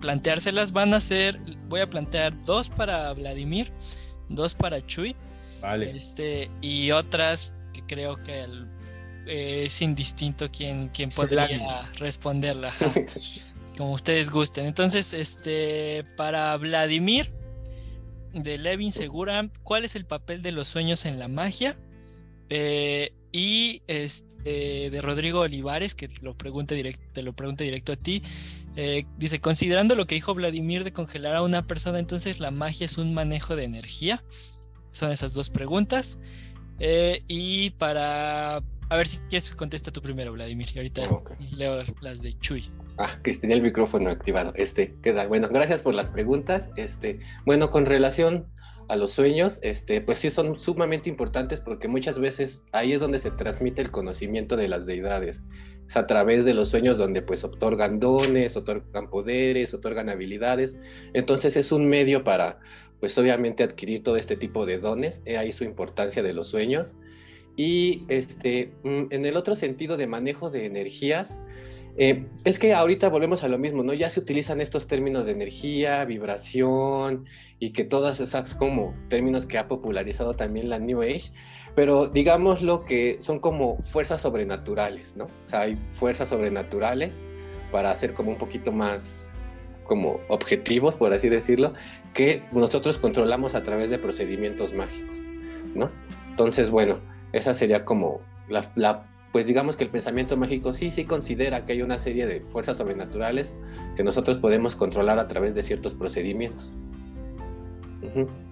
planteárselas 0.00 0.72
van 0.72 0.94
a 0.94 1.00
ser, 1.00 1.38
voy 1.68 1.80
a 1.80 1.88
plantear 1.88 2.34
dos 2.44 2.68
para 2.68 3.12
Vladimir, 3.12 3.72
dos 4.28 4.54
para 4.54 4.84
Chuy, 4.84 5.16
vale. 5.60 5.96
este 5.96 6.50
y 6.60 6.90
otras 6.90 7.54
que 7.72 7.82
creo 7.82 8.16
que 8.22 8.46
eh, 9.26 9.64
es 9.66 9.80
indistinto 9.80 10.48
quién, 10.50 10.88
quién 10.88 11.10
podría 11.10 11.90
responderla, 11.94 12.72
como 13.76 13.92
ustedes 13.92 14.30
gusten. 14.30 14.66
Entonces, 14.66 15.14
este 15.14 16.04
para 16.16 16.56
Vladimir 16.56 17.37
de 18.32 18.58
Levin 18.58 18.92
Segura, 18.92 19.50
¿cuál 19.62 19.84
es 19.84 19.96
el 19.96 20.04
papel 20.04 20.42
de 20.42 20.52
los 20.52 20.68
sueños 20.68 21.04
en 21.04 21.18
la 21.18 21.28
magia? 21.28 21.78
Eh, 22.50 23.12
y 23.32 23.82
este, 23.86 24.90
de 24.90 25.02
Rodrigo 25.02 25.40
Olivares, 25.40 25.94
que 25.94 26.08
te 26.08 26.22
lo 26.22 26.36
pregunta 26.36 26.74
directo, 26.74 27.04
te 27.12 27.22
lo 27.22 27.34
directo 27.56 27.92
a 27.92 27.96
ti, 27.96 28.22
eh, 28.76 29.06
dice, 29.16 29.40
considerando 29.40 29.96
lo 29.96 30.06
que 30.06 30.14
dijo 30.14 30.34
Vladimir 30.34 30.84
de 30.84 30.92
congelar 30.92 31.36
a 31.36 31.42
una 31.42 31.66
persona, 31.66 31.98
entonces 31.98 32.38
la 32.38 32.50
magia 32.50 32.86
es 32.86 32.96
un 32.96 33.12
manejo 33.12 33.56
de 33.56 33.64
energía. 33.64 34.22
Son 34.92 35.10
esas 35.10 35.34
dos 35.34 35.50
preguntas. 35.50 36.18
Eh, 36.78 37.22
y 37.28 37.70
para... 37.70 38.62
A 38.90 38.96
ver 38.96 39.06
si 39.06 39.18
quieres 39.28 39.54
contesta 39.54 39.90
tú 39.90 40.00
primero, 40.00 40.32
Vladimir, 40.32 40.66
y 40.74 40.78
ahorita 40.78 41.02
leo 41.54 41.82
las 42.00 42.22
de 42.22 42.32
Chuy. 42.32 42.70
Ah, 42.96 43.18
que 43.22 43.34
tenía 43.34 43.56
el 43.56 43.62
micrófono 43.62 44.08
activado. 44.08 44.52
Este, 44.56 44.94
queda. 45.02 45.26
Bueno, 45.26 45.48
gracias 45.50 45.82
por 45.82 45.94
las 45.94 46.08
preguntas. 46.08 46.70
Este, 46.76 47.20
bueno, 47.44 47.70
con 47.70 47.84
relación 47.84 48.46
a 48.88 48.96
los 48.96 49.10
sueños, 49.10 49.58
este, 49.62 50.00
pues 50.00 50.18
sí 50.18 50.30
son 50.30 50.58
sumamente 50.58 51.10
importantes 51.10 51.60
porque 51.60 51.88
muchas 51.88 52.18
veces 52.18 52.64
ahí 52.72 52.94
es 52.94 53.00
donde 53.00 53.18
se 53.18 53.30
transmite 53.30 53.82
el 53.82 53.90
conocimiento 53.90 54.56
de 54.56 54.68
las 54.68 54.86
deidades. 54.86 55.42
Es 55.86 55.96
a 55.96 56.06
través 56.06 56.44
de 56.44 56.54
los 56.54 56.68
sueños 56.68 56.98
donde 56.98 57.22
pues 57.22 57.44
otorgan 57.44 58.00
dones, 58.00 58.56
otorgan 58.56 59.10
poderes, 59.10 59.74
otorgan 59.74 60.08
habilidades. 60.08 60.76
Entonces 61.12 61.56
es 61.56 61.70
un 61.70 61.88
medio 61.88 62.24
para, 62.24 62.58
pues 63.00 63.16
obviamente 63.18 63.62
adquirir 63.62 64.02
todo 64.02 64.16
este 64.16 64.36
tipo 64.36 64.66
de 64.66 64.78
dones. 64.78 65.22
He 65.24 65.36
ahí 65.36 65.52
su 65.52 65.64
importancia 65.64 66.22
de 66.22 66.32
los 66.32 66.48
sueños. 66.48 66.96
Y 67.56 68.04
este, 68.08 68.72
mm, 68.84 69.06
en 69.10 69.26
el 69.26 69.36
otro 69.36 69.54
sentido 69.54 69.96
de 69.96 70.06
manejo 70.06 70.50
de 70.50 70.66
energías, 70.66 71.40
eh, 72.00 72.26
es 72.44 72.60
que 72.60 72.74
ahorita 72.74 73.08
volvemos 73.08 73.42
a 73.42 73.48
lo 73.48 73.58
mismo, 73.58 73.82
¿no? 73.82 73.92
Ya 73.92 74.08
se 74.08 74.20
utilizan 74.20 74.60
estos 74.60 74.86
términos 74.86 75.26
de 75.26 75.32
energía, 75.32 76.04
vibración 76.04 77.24
y 77.58 77.72
que 77.72 77.82
todas 77.82 78.20
esas 78.20 78.54
como 78.54 78.94
términos 79.08 79.46
que 79.46 79.58
ha 79.58 79.66
popularizado 79.66 80.36
también 80.36 80.68
la 80.68 80.78
New 80.78 81.02
Age, 81.02 81.32
pero 81.74 82.06
digámoslo 82.06 82.84
que 82.84 83.16
son 83.20 83.40
como 83.40 83.78
fuerzas 83.80 84.20
sobrenaturales, 84.20 85.16
¿no? 85.16 85.24
O 85.24 85.48
sea, 85.48 85.62
hay 85.62 85.76
fuerzas 85.90 86.28
sobrenaturales 86.28 87.26
para 87.72 87.90
hacer 87.90 88.14
como 88.14 88.30
un 88.30 88.38
poquito 88.38 88.70
más 88.70 89.27
como 89.88 90.20
objetivos, 90.28 90.94
por 90.94 91.12
así 91.12 91.28
decirlo, 91.28 91.74
que 92.14 92.44
nosotros 92.52 92.98
controlamos 92.98 93.56
a 93.56 93.64
través 93.64 93.90
de 93.90 93.98
procedimientos 93.98 94.72
mágicos, 94.72 95.18
¿no? 95.74 95.90
Entonces, 96.30 96.70
bueno, 96.70 97.00
esa 97.32 97.54
sería 97.54 97.84
como 97.84 98.20
la, 98.48 99.04
pues 99.32 99.46
digamos 99.46 99.76
que 99.76 99.84
el 99.84 99.90
pensamiento 99.90 100.36
mágico 100.36 100.72
sí, 100.72 100.92
sí 100.92 101.04
considera 101.04 101.66
que 101.66 101.72
hay 101.72 101.82
una 101.82 101.98
serie 101.98 102.26
de 102.26 102.40
fuerzas 102.42 102.76
sobrenaturales 102.76 103.56
que 103.96 104.04
nosotros 104.04 104.38
podemos 104.38 104.76
controlar 104.76 105.18
a 105.18 105.26
través 105.26 105.56
de 105.56 105.62
ciertos 105.62 105.94
procedimientos. 105.94 106.72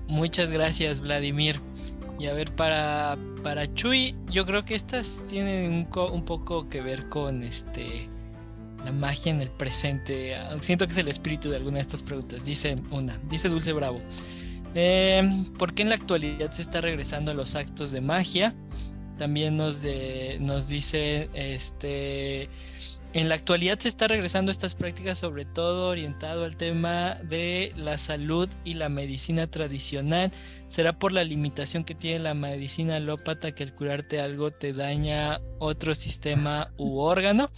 Muchas 0.09 0.51
gracias, 0.51 1.01
Vladimir. 1.01 1.61
Y 2.18 2.26
a 2.26 2.34
ver, 2.34 2.51
para, 2.53 3.18
para 3.43 3.72
Chuy, 3.74 4.16
yo 4.30 4.47
creo 4.47 4.64
que 4.64 4.74
estas 4.74 5.26
tienen 5.28 5.87
un, 6.12 6.24
poco 6.24 6.68
que 6.68 6.80
ver 6.80 7.09
con 7.09 7.43
este 7.43 8.09
la 8.85 8.93
magia 8.93 9.33
en 9.33 9.41
el 9.41 9.51
presente. 9.51 10.37
Siento 10.61 10.87
que 10.87 10.93
es 10.93 10.99
el 10.99 11.09
espíritu 11.09 11.51
de 11.51 11.57
alguna 11.57 11.77
de 11.77 11.83
estas 11.83 12.03
preguntas. 12.03 12.45
Dice 12.45 12.79
una, 12.91 13.18
dice 13.29 13.49
Dulce 13.49 13.72
Bravo. 13.72 14.01
Eh, 14.74 15.27
¿Por 15.59 15.74
qué 15.74 15.83
en 15.83 15.89
la 15.89 15.95
actualidad 15.95 16.53
se 16.53 16.62
está 16.62 16.81
regresando 16.81 17.31
a 17.31 17.35
los 17.35 17.55
actos 17.55 17.93
de 17.93 18.01
magia? 18.01 18.55
También 19.17 19.57
nos, 19.57 19.85
nos 20.41 20.69
dice, 20.69 21.29
este, 21.35 22.49
en 23.17 23.31
la 23.31 23.35
actualidad 23.35 23.79
se 23.79 23.89
está 23.89 24.09
regresando 24.09 24.51
a 24.51 24.53
estas 24.53 24.75
prácticas 24.75 25.17
sobre 25.17 25.47
todo 25.47 25.89
orientado 25.89 26.45
al 26.45 26.59
tema 26.59 27.14
de 27.23 27.73
la 27.75 27.97
salud 27.97 28.47
y 28.62 28.75
la 28.75 28.91
medicina 28.91 29.47
tradicional. 29.47 30.31
¿Será 30.69 30.99
por 30.99 31.12
la 31.12 31.25
limitación 31.25 31.85
que 31.85 31.95
tiene 31.95 32.19
la 32.19 32.35
medicina 32.35 32.97
alópata 32.97 33.53
que 33.53 33.62
al 33.62 33.75
curarte 33.75 34.21
algo 34.21 34.51
te 34.51 34.75
daña 34.75 35.41
otro 35.59 35.95
sistema 35.95 36.71
u 36.77 36.99
órgano? 37.01 37.51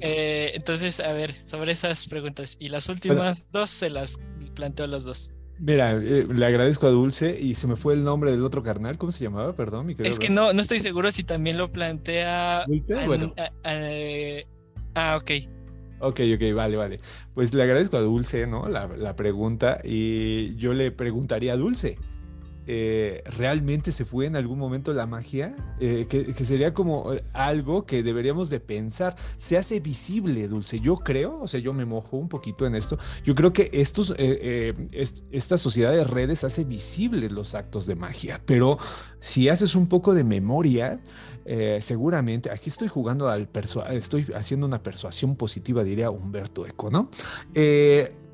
Eh, 0.00 0.52
entonces, 0.56 1.00
a 1.00 1.14
ver, 1.14 1.36
sobre 1.46 1.72
esas 1.72 2.06
preguntas. 2.06 2.58
Y 2.60 2.68
las 2.68 2.90
últimas 2.90 3.46
dos 3.50 3.70
se 3.70 3.88
las 3.88 4.20
planteo 4.54 4.84
a 4.84 4.88
los 4.90 5.04
dos. 5.04 5.30
Mira, 5.64 5.92
eh, 5.92 6.26
le 6.28 6.44
agradezco 6.44 6.88
a 6.88 6.90
Dulce 6.90 7.38
y 7.40 7.54
se 7.54 7.68
me 7.68 7.76
fue 7.76 7.94
el 7.94 8.02
nombre 8.02 8.32
del 8.32 8.42
otro 8.42 8.64
carnal. 8.64 8.98
¿Cómo 8.98 9.12
se 9.12 9.22
llamaba? 9.22 9.54
Perdón, 9.54 9.86
mi 9.86 9.94
Es 10.00 10.18
que 10.18 10.28
no, 10.28 10.52
no 10.52 10.60
estoy 10.60 10.80
seguro 10.80 11.12
si 11.12 11.22
también 11.22 11.56
lo 11.56 11.70
plantea. 11.70 12.66
bueno. 13.06 13.32
ah, 14.94 15.16
ok. 15.16 15.30
Ok, 16.00 16.20
ok, 16.34 16.52
vale, 16.52 16.76
vale. 16.76 17.00
Pues 17.32 17.54
le 17.54 17.62
agradezco 17.62 17.96
a 17.96 18.00
Dulce, 18.00 18.48
¿no? 18.48 18.68
La, 18.68 18.88
la 18.88 19.14
pregunta 19.14 19.80
y 19.84 20.56
yo 20.56 20.72
le 20.72 20.90
preguntaría 20.90 21.52
a 21.52 21.56
Dulce. 21.56 21.96
Eh, 22.66 23.22
realmente 23.36 23.90
se 23.90 24.04
fue 24.04 24.26
en 24.26 24.36
algún 24.36 24.58
momento 24.58 24.92
la 24.92 25.06
magia, 25.06 25.56
eh, 25.80 26.06
que, 26.08 26.44
sería 26.44 26.72
como 26.72 27.12
eh, 27.12 27.24
algo 27.32 27.86
que 27.86 28.02
deberíamos 28.02 28.50
de 28.50 28.60
pensar. 28.60 29.16
Se 29.36 29.58
hace 29.58 29.80
visible, 29.80 30.46
Dulce. 30.46 30.78
Yo 30.78 30.96
creo, 30.96 31.40
o 31.40 31.48
sea, 31.48 31.60
yo 31.60 31.72
me 31.72 31.84
mojo 31.84 32.16
un 32.16 32.28
poquito 32.28 32.66
en 32.66 32.74
esto. 32.74 32.98
Yo 33.24 33.34
creo 33.34 33.52
que 33.52 33.70
estos, 33.72 34.14
esta 34.16 35.56
sociedad 35.56 35.92
de 35.92 36.04
redes 36.04 36.44
hace 36.44 36.64
visibles 36.64 37.32
los 37.32 37.54
actos 37.54 37.86
de 37.86 37.94
magia, 37.94 38.40
pero 38.44 38.78
si 39.18 39.48
haces 39.48 39.74
un 39.74 39.88
poco 39.88 40.14
de 40.14 40.24
memoria, 40.24 41.00
seguramente, 41.80 42.50
aquí 42.50 42.70
estoy 42.70 42.88
jugando 42.88 43.28
al 43.28 43.48
estoy 43.90 44.26
haciendo 44.34 44.66
una 44.66 44.82
persuasión 44.82 45.36
positiva, 45.36 45.82
diría 45.82 46.10
Humberto 46.10 46.66
Eco, 46.66 46.90
¿no? 46.90 47.10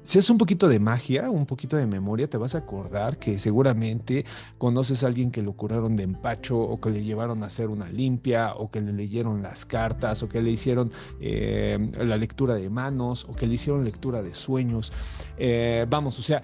Si 0.08 0.18
es 0.18 0.30
un 0.30 0.38
poquito 0.38 0.68
de 0.68 0.80
magia, 0.80 1.30
un 1.30 1.44
poquito 1.44 1.76
de 1.76 1.84
memoria, 1.84 2.30
te 2.30 2.38
vas 2.38 2.54
a 2.54 2.58
acordar 2.60 3.18
que 3.18 3.38
seguramente 3.38 4.24
conoces 4.56 5.04
a 5.04 5.06
alguien 5.06 5.30
que 5.30 5.42
lo 5.42 5.52
curaron 5.52 5.96
de 5.96 6.04
empacho 6.04 6.58
o 6.58 6.80
que 6.80 6.88
le 6.88 7.04
llevaron 7.04 7.42
a 7.42 7.46
hacer 7.48 7.68
una 7.68 7.90
limpia 7.90 8.54
o 8.54 8.70
que 8.70 8.80
le 8.80 8.94
leyeron 8.94 9.42
las 9.42 9.66
cartas 9.66 10.22
o 10.22 10.28
que 10.30 10.40
le 10.40 10.50
hicieron 10.50 10.90
eh, 11.20 11.92
la 11.92 12.16
lectura 12.16 12.54
de 12.54 12.70
manos 12.70 13.26
o 13.28 13.34
que 13.34 13.46
le 13.46 13.52
hicieron 13.52 13.84
lectura 13.84 14.22
de 14.22 14.34
sueños. 14.34 14.94
Eh, 15.36 15.84
vamos, 15.90 16.18
o 16.18 16.22
sea, 16.22 16.40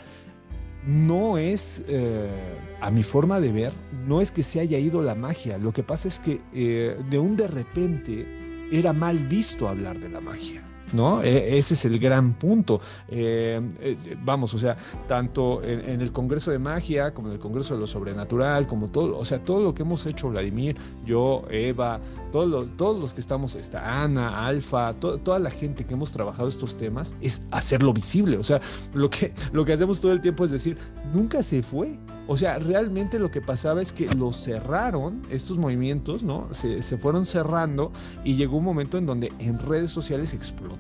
no 0.87 1.39
es, 1.39 1.85
eh, 1.89 2.59
a 2.83 2.91
mi 2.91 3.03
forma 3.03 3.41
de 3.41 3.51
ver, 3.51 3.73
no 4.07 4.21
es 4.21 4.31
que 4.31 4.43
se 4.43 4.61
haya 4.61 4.79
ido 4.79 5.01
la 5.01 5.15
magia. 5.15 5.57
Lo 5.57 5.73
que 5.73 5.83
pasa 5.83 6.07
es 6.07 6.19
que 6.19 6.43
de 6.53 7.19
un 7.19 7.35
de 7.35 7.49
repente 7.49 8.69
era 8.71 8.93
mal 8.93 9.21
visto 9.21 9.67
hablar 9.69 9.99
de 10.01 10.11
la 10.11 10.21
magia. 10.21 10.74
¿No? 10.95 11.23
E, 11.23 11.59
ese 11.59 11.75
es 11.75 11.85
el 11.85 11.99
gran 11.99 12.35
punto. 12.35 12.81
Eh, 13.09 13.61
eh, 13.81 14.17
vamos, 14.23 14.55
o 14.55 14.59
sea, 14.59 14.77
tanto 15.09 15.63
en, 15.63 16.01
el 16.01 16.13
Congreso 16.13 16.51
de 16.51 16.59
Magia 16.59 17.13
como 17.13 17.29
en 17.29 17.35
el 17.35 17.41
Congreso 17.41 17.75
de 17.75 17.81
lo 17.81 17.87
Sobrenatural, 17.87 18.67
como 18.67 18.89
todo, 18.89 19.19
o 19.19 19.25
sea, 19.25 19.41
todo 19.41 19.61
lo 19.63 19.75
que 19.75 19.83
hemos 19.83 20.07
hecho, 20.07 20.31
Vladimir, 20.31 20.77
yo, 21.05 21.45
Eva, 21.51 22.01
todos 22.33 23.01
los 23.01 23.15
que 23.15 23.21
estamos, 23.21 23.55
está 23.55 24.03
Ana, 24.03 24.45
Alfa, 24.45 24.95
toda 24.95 25.39
la 25.39 25.51
gente 25.51 25.85
que 25.85 25.95
hemos 25.95 26.11
trabajado 26.11 26.49
estos 26.49 26.77
temas, 26.77 27.15
es 27.21 27.43
hacerlo 27.53 27.93
visible. 27.93 28.39
O 28.39 28.45
sea, 28.45 28.61
lo 28.93 29.09
que, 29.09 29.33
lo 29.53 29.65
que 29.65 29.73
hacemos 29.73 30.01
todo 30.01 30.13
el 30.13 30.21
tiempo 30.21 30.45
es 30.45 30.51
decir, 30.51 30.77
nunca 31.15 31.43
se 31.43 31.63
fue. 31.63 31.99
O 32.27 32.37
sea, 32.37 32.59
realmente 32.59 33.19
lo 33.19 33.31
que 33.31 33.41
pasaba 33.41 33.83
es 33.83 33.93
que 33.93 34.07
lo 34.07 34.33
cerraron, 34.33 35.23
estos 35.31 35.59
movimientos, 35.59 36.23
¿no? 36.23 36.49
Se, 36.53 36.83
se 36.83 36.97
fueron 36.97 37.27
cerrando 37.27 37.93
y 38.25 38.35
llegó 38.35 38.57
un 38.57 38.65
momento 38.65 38.99
en 38.99 39.07
donde 39.07 39.31
en 39.39 39.59
redes 39.59 39.91
sociales 39.91 40.33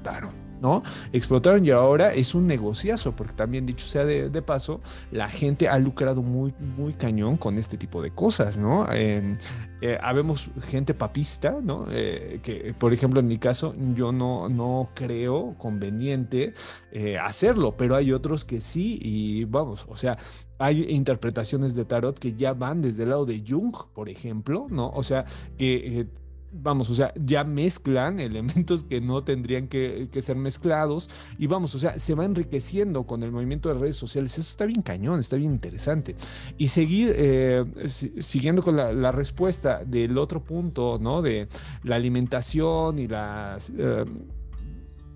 explotaron. 0.04 0.44
¿no? 0.60 0.82
Explotaron 1.12 1.66
y 1.66 1.70
ahora 1.70 2.14
es 2.14 2.34
un 2.34 2.46
negociazo, 2.46 3.14
porque 3.14 3.34
también 3.34 3.66
dicho 3.66 3.86
sea 3.86 4.06
de, 4.06 4.42
paso, 4.42 4.80
la 5.10 5.28
gente 5.28 5.68
ha 5.68 5.78
lucrado 5.78 6.22
muy, 6.22 6.54
muy 6.58 6.94
cañón 6.94 7.36
con 7.36 7.58
este 7.58 7.76
tipo 7.76 8.00
de 8.00 8.12
cosas, 8.12 8.56
¿no? 8.56 8.86
Eh, 8.90 9.36
habemos 10.00 10.50
gente 10.62 10.94
papista, 10.94 11.58
¿no? 11.62 11.84
Eh, 11.90 12.40
que, 12.42 12.74
por 12.78 12.94
ejemplo, 12.94 13.20
en 13.20 13.26
mi 13.26 13.36
caso, 13.36 13.74
yo 13.94 14.10
no, 14.10 14.48
no 14.48 14.88
creo 14.94 15.54
conveniente 15.58 16.54
eh, 16.92 17.18
hacerlo, 17.18 17.76
pero 17.76 17.94
hay 17.94 18.12
otros 18.12 18.46
que 18.46 18.62
sí, 18.62 18.98
y 19.02 19.44
vamos, 19.44 19.84
o 19.90 19.98
sea, 19.98 20.16
hay 20.58 20.84
interpretaciones 20.88 21.74
de 21.74 21.84
tarot 21.84 22.18
que 22.18 22.34
ya 22.34 22.54
van 22.54 22.80
desde 22.80 23.02
el 23.02 23.10
lado 23.10 23.26
de 23.26 23.44
Jung, 23.46 23.74
por 23.92 24.08
ejemplo, 24.08 24.66
¿no? 24.70 24.88
O 24.94 25.02
sea, 25.02 25.26
que 25.58 26.06
vamos, 26.54 26.88
o 26.90 26.94
sea, 26.94 27.12
ya 27.16 27.44
mezclan 27.44 28.20
elementos 28.20 28.84
que 28.84 29.00
no 29.00 29.24
tendrían 29.24 29.68
que, 29.68 30.08
ser 30.22 30.36
mezclados 30.36 31.10
y 31.38 31.46
vamos, 31.46 31.74
o 31.74 31.78
sea, 31.78 31.98
se 31.98 32.14
va 32.14 32.24
enriqueciendo 32.24 33.04
con 33.04 33.22
el 33.22 33.32
movimiento 33.32 33.68
de 33.68 33.74
redes 33.74 33.96
sociales. 33.96 34.38
Eso 34.38 34.48
está 34.48 34.66
bien 34.66 34.82
cañón, 34.82 35.20
está 35.20 35.36
bien 35.36 35.52
interesante. 35.52 36.14
Y 36.56 36.68
seguir, 36.68 37.12
eh, 37.16 37.64
siguiendo 37.86 38.62
con 38.62 38.76
la, 38.76 39.12
respuesta 39.12 39.84
del 39.84 40.18
otro 40.18 40.42
punto, 40.42 40.98
¿no? 41.00 41.22
De 41.22 41.48
la 41.82 41.96
alimentación 41.96 42.98
y 42.98 43.08
las... 43.08 43.70
Eh, 43.76 44.04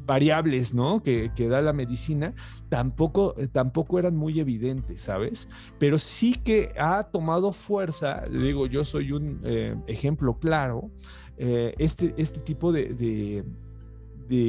variables, 0.09 0.73
¿no? 0.73 1.03
Que, 1.03 1.31
da 1.51 1.61
la 1.61 1.75
medicina, 1.75 2.33
tampoco, 2.71 3.35
tampoco 3.53 3.99
eran 3.99 4.17
muy 4.17 4.41
evidentes, 4.41 5.03
¿sabes? 5.03 5.51
Pero 5.79 5.99
sí 5.99 6.33
que 6.33 6.73
ha 6.79 7.05
tomado 7.05 7.53
fuerza, 7.53 8.23
digo, 8.31 8.67
yo 8.67 8.87
soy 8.87 9.13
un 9.13 9.41
eh, 9.45 9.77
ejemplo 9.87 10.39
claro, 10.39 10.91
eh, 11.39 11.75
este, 11.79 12.15
este 12.17 12.41
tipo 12.41 12.73
de, 12.73 13.45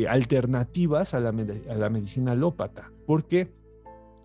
alternativas 0.10 1.14
a 1.14 1.20
la, 1.20 1.30
a 1.30 1.76
la 1.76 1.90
medicina 1.90 2.34
alópata, 2.34 2.92
porque 3.06 3.52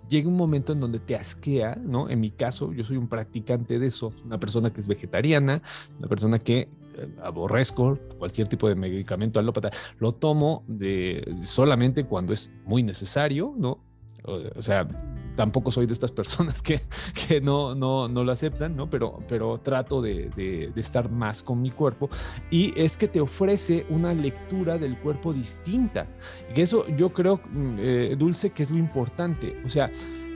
llega 0.08 0.28
un 0.28 0.36
momento 0.36 0.72
en 0.72 0.80
donde 0.80 0.98
te 0.98 1.16
asquea, 1.16 1.76
¿no? 1.76 2.08
En 2.08 2.20
mi 2.20 2.30
caso, 2.30 2.72
yo 2.72 2.84
soy 2.84 2.96
un 2.96 3.08
practicante 3.08 3.78
de 3.78 3.86
eso, 3.86 4.12
una 4.24 4.38
persona 4.38 4.72
que 4.72 4.80
es 4.80 4.88
vegetariana, 4.88 5.62
una 5.98 6.08
persona 6.08 6.38
que 6.38 6.68
eh, 6.96 7.08
aborrezco 7.22 7.98
cualquier 8.18 8.48
tipo 8.48 8.68
de 8.68 8.74
medicamento 8.74 9.40
alópata, 9.40 9.70
lo 9.98 10.12
tomo 10.12 10.64
de 10.66 11.36
solamente 11.42 12.04
cuando 12.04 12.32
es 12.32 12.50
muy 12.64 12.82
necesario, 12.82 13.54
¿no? 13.56 13.78
O, 14.26 14.62
sea, 14.62 14.88
tampoco 15.34 15.70
soy 15.70 15.86
de 15.86 15.92
estas 15.92 16.10
personas 16.10 16.62
que, 16.62 16.80
que 17.28 17.40
no, 17.40 17.74
no, 17.74 18.08
no, 18.08 18.24
lo 18.24 18.32
aceptan, 18.32 18.76
¿no? 18.76 18.88
Pero, 18.88 19.20
pero 19.28 19.58
trato 19.58 20.00
de, 20.00 20.30
de, 20.36 20.72
estar 20.76 21.10
más 21.10 21.42
con 21.42 21.60
mi 21.60 21.70
cuerpo. 21.70 22.10
Y 22.50 22.72
es 22.80 22.96
que 22.96 23.08
te 23.08 23.20
ofrece 23.20 23.86
una 23.88 24.12
lectura 24.12 24.78
del 24.78 24.98
cuerpo 24.98 25.32
distinta. 25.32 26.06
Y 26.54 26.60
eso 26.60 26.86
yo 26.96 27.12
creo, 27.12 27.40
mm, 27.50 27.76
eh, 27.78 28.16
Dulce, 28.18 28.50
que 28.50 28.62
es 28.62 28.70
lo 28.70 28.78
importante. 28.78 29.60
O 29.64 29.68
sea, 29.68 29.90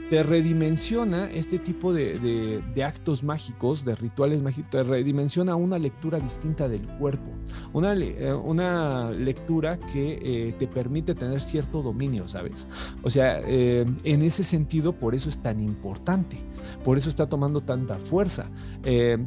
te 0.09 0.23
redimensiona 0.23 1.29
este 1.29 1.59
tipo 1.59 1.93
de, 1.93 2.63
actos 2.83 3.23
mágicos, 3.23 3.85
de 3.85 3.95
rituales 3.95 4.41
mágicos, 4.41 4.71
te 4.71 4.83
redimensiona 4.83 5.55
una 5.55 5.77
lectura 5.77 6.19
distinta 6.19 6.67
del 6.67 6.87
cuerpo, 6.97 7.29
una, 7.73 7.93
eh, 7.93 8.33
una 8.33 9.11
lectura 9.11 9.79
que 9.79 10.19
eh, 10.21 10.55
te 10.57 10.67
permite 10.67 11.13
tener 11.13 11.41
cierto 11.41 11.83
dominio, 11.83 12.27
¿sabes? 12.27 12.67
O 13.03 13.09
sea, 13.09 13.39
eh, 13.45 13.85
en 14.03 14.21
ese 14.23 14.43
sentido, 14.43 14.93
por 14.93 15.13
eso 15.13 15.29
es 15.29 15.41
tan 15.41 15.59
importante, 15.61 16.43
por 16.83 16.97
eso 16.97 17.09
está 17.09 17.27
tomando 17.27 17.61
tanta 17.61 17.97
fuerza. 17.97 18.49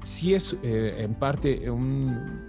si 0.04 0.34
es 0.34 0.56
en 0.62 1.14
parte 1.14 1.62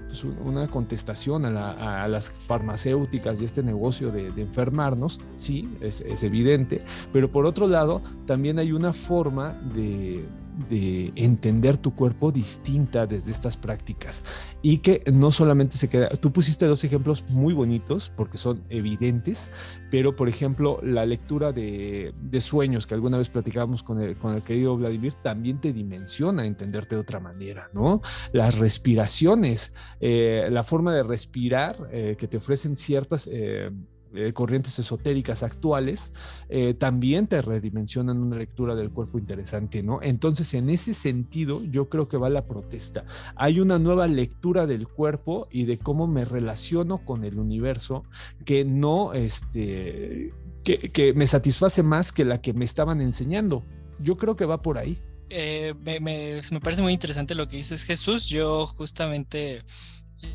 pues, 0.08 0.24
una 0.24 0.68
contestación 0.68 1.46
a, 1.46 2.08
las 2.08 2.32
farmacéuticas 2.32 3.42
y 3.42 3.46
este 3.46 3.64
negocio 3.64 4.12
de, 4.12 4.28
enfermarnos, 4.42 5.20
sí, 5.38 5.70
es 5.82 6.24
evidente, 6.24 6.82
pero 7.12 7.32
por 7.32 7.46
otro 7.46 7.68
lado, 7.68 8.02
también 8.26 8.60
hay 8.60 8.72
una 8.72 8.94
forma 8.94 9.54
de, 9.74 10.26
entender 10.70 11.78
tu 11.78 11.96
cuerpo 11.96 12.32
distinta 12.32 13.06
desde 13.08 13.32
estas 13.32 13.58
prácticas 13.58 14.24
y 14.62 14.78
que 14.78 15.04
no 15.12 15.32
solamente 15.32 15.78
se 15.78 15.90
queda, 15.90 16.10
tú 16.10 16.32
pusiste 16.32 16.66
dos 16.66 16.84
ejemplos 16.84 17.30
muy 17.32 17.54
bonitos 17.54 18.12
porque 18.16 18.38
son 18.38 18.64
evidentes, 18.70 19.50
pero 19.92 20.16
por 20.16 20.30
ejemplo 20.30 20.80
la 20.84 21.06
lectura 21.06 21.52
de, 21.52 22.14
sueños 22.40 22.88
que 22.88 22.94
alguna 22.94 23.18
vez 23.18 23.30
platicábamos 23.30 23.84
con 23.84 24.02
el, 24.02 24.18
con 24.18 24.36
el 24.36 24.44
querido 24.44 24.76
Vladimir 24.76 25.14
también 25.16 25.60
te 25.60 25.72
dimensiona 25.72 26.46
entenderte 26.46 26.96
de 26.96 27.02
otra 27.02 27.20
manera, 27.20 27.70
¿no? 27.74 28.02
Las 28.32 28.58
respiraciones, 28.58 29.74
eh, 30.00 30.48
la 30.52 30.64
forma 30.64 30.94
de 30.94 31.04
respirar 31.04 31.78
eh, 31.92 32.16
que 32.18 32.28
te 32.28 32.38
ofrecen 32.38 32.76
ciertas... 32.76 33.30
Eh, 33.32 33.72
eh, 34.16 34.32
corrientes 34.34 34.78
esotéricas 34.78 35.42
actuales, 35.42 36.14
eh, 36.50 36.74
también 36.76 37.28
te 37.28 37.42
redimensionan 37.42 38.20
una 38.20 38.38
lectura 38.38 38.76
del 38.76 38.92
cuerpo 38.92 39.18
interesante, 39.18 39.82
¿no? 39.82 40.02
Entonces, 40.02 40.54
en 40.54 40.70
ese 40.70 40.94
sentido, 40.94 41.64
yo 41.64 41.90
creo 41.90 42.08
que 42.08 42.18
va 42.18 42.30
la 42.30 42.46
protesta. 42.46 43.06
Hay 43.36 43.60
una 43.60 43.80
nueva 43.80 44.08
lectura 44.08 44.68
del 44.68 44.88
cuerpo 44.88 45.48
y 45.52 45.66
de 45.66 45.80
cómo 45.80 46.06
me 46.06 46.26
relaciono 46.26 47.04
con 47.06 47.24
el 47.24 47.40
universo 47.40 48.04
que 48.46 48.66
no, 48.66 49.14
este, 49.14 50.32
que, 50.64 51.14
me 51.16 51.26
satisface 51.28 51.82
más 51.82 52.12
que 52.12 52.26
la 52.26 52.42
que 52.42 52.54
me 52.54 52.66
estaban 52.66 53.02
enseñando. 53.02 53.64
Yo 54.00 54.18
creo 54.18 54.36
que 54.36 54.46
va 54.46 54.62
por 54.62 54.78
ahí. 54.78 55.02
eh, 55.30 55.74
me, 55.80 56.60
parece 56.60 56.82
muy 56.82 56.94
interesante 56.94 57.34
lo 57.34 57.48
que 57.48 57.58
dices 57.58 57.84
Jesús. 57.84 58.28
Yo 58.28 58.68
justamente 58.68 59.64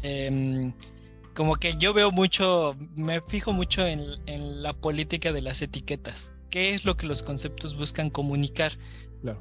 em, 0.03 0.72
como 1.39 1.55
que 1.55 1.76
yo 1.78 1.95
veo 1.95 2.11
mucho, 2.11 2.74
me 2.97 3.20
fijo 3.20 3.53
mucho 3.53 3.86
en, 3.86 4.03
la 4.61 4.72
política 4.72 5.30
de 5.32 5.41
las 5.41 5.62
etiquetas. 5.62 6.32
¿Qué 6.51 6.74
es 6.74 6.84
lo 6.84 6.97
que 6.97 7.07
los 7.07 7.22
conceptos 7.22 7.76
buscan 7.76 8.11
comunicar? 8.11 8.72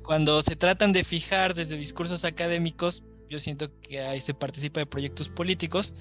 Cuando 0.04 0.44
se 0.44 0.56
tratan 0.56 0.94
de 0.94 1.04
fijar 1.04 1.56
desde 1.56 1.76
discursos 1.76 2.24
académicos, 2.24 3.04
yo 3.30 3.40
siento 3.40 3.72
que 3.82 4.02
ahí 4.02 4.22
se 4.22 4.36
participa 4.36 4.80
de 4.80 4.86
proyectos 4.86 5.30
políticos, 5.30 5.96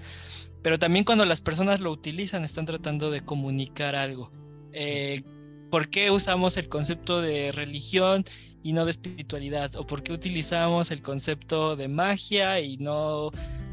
pero 0.62 0.78
también 0.78 1.07
cuando 1.07 1.24
las 1.24 1.40
personas 1.40 1.80
lo 1.80 1.92
utilizan 1.92 2.44
están 2.44 2.66
tratando 2.66 3.11
de 3.11 3.22
comunicar 3.22 3.97
algo. 3.97 4.30
Eh, 4.74 5.22
¿Por 5.70 5.88
qué 5.88 6.11
usamos 6.11 6.59
el 6.59 6.68
concepto 6.68 7.22
de 7.22 7.53
religión 7.53 8.22
y 8.62 8.74
no 8.74 8.84
de 8.84 8.90
espiritualidad? 8.90 9.74
¿O 9.76 9.86
por 9.86 10.03
qué 10.03 10.12
utilizamos 10.12 10.90
el 10.90 11.01
concepto 11.01 11.74
de 11.74 11.88
magia 11.88 12.61
y 12.61 12.76
no 12.76 13.30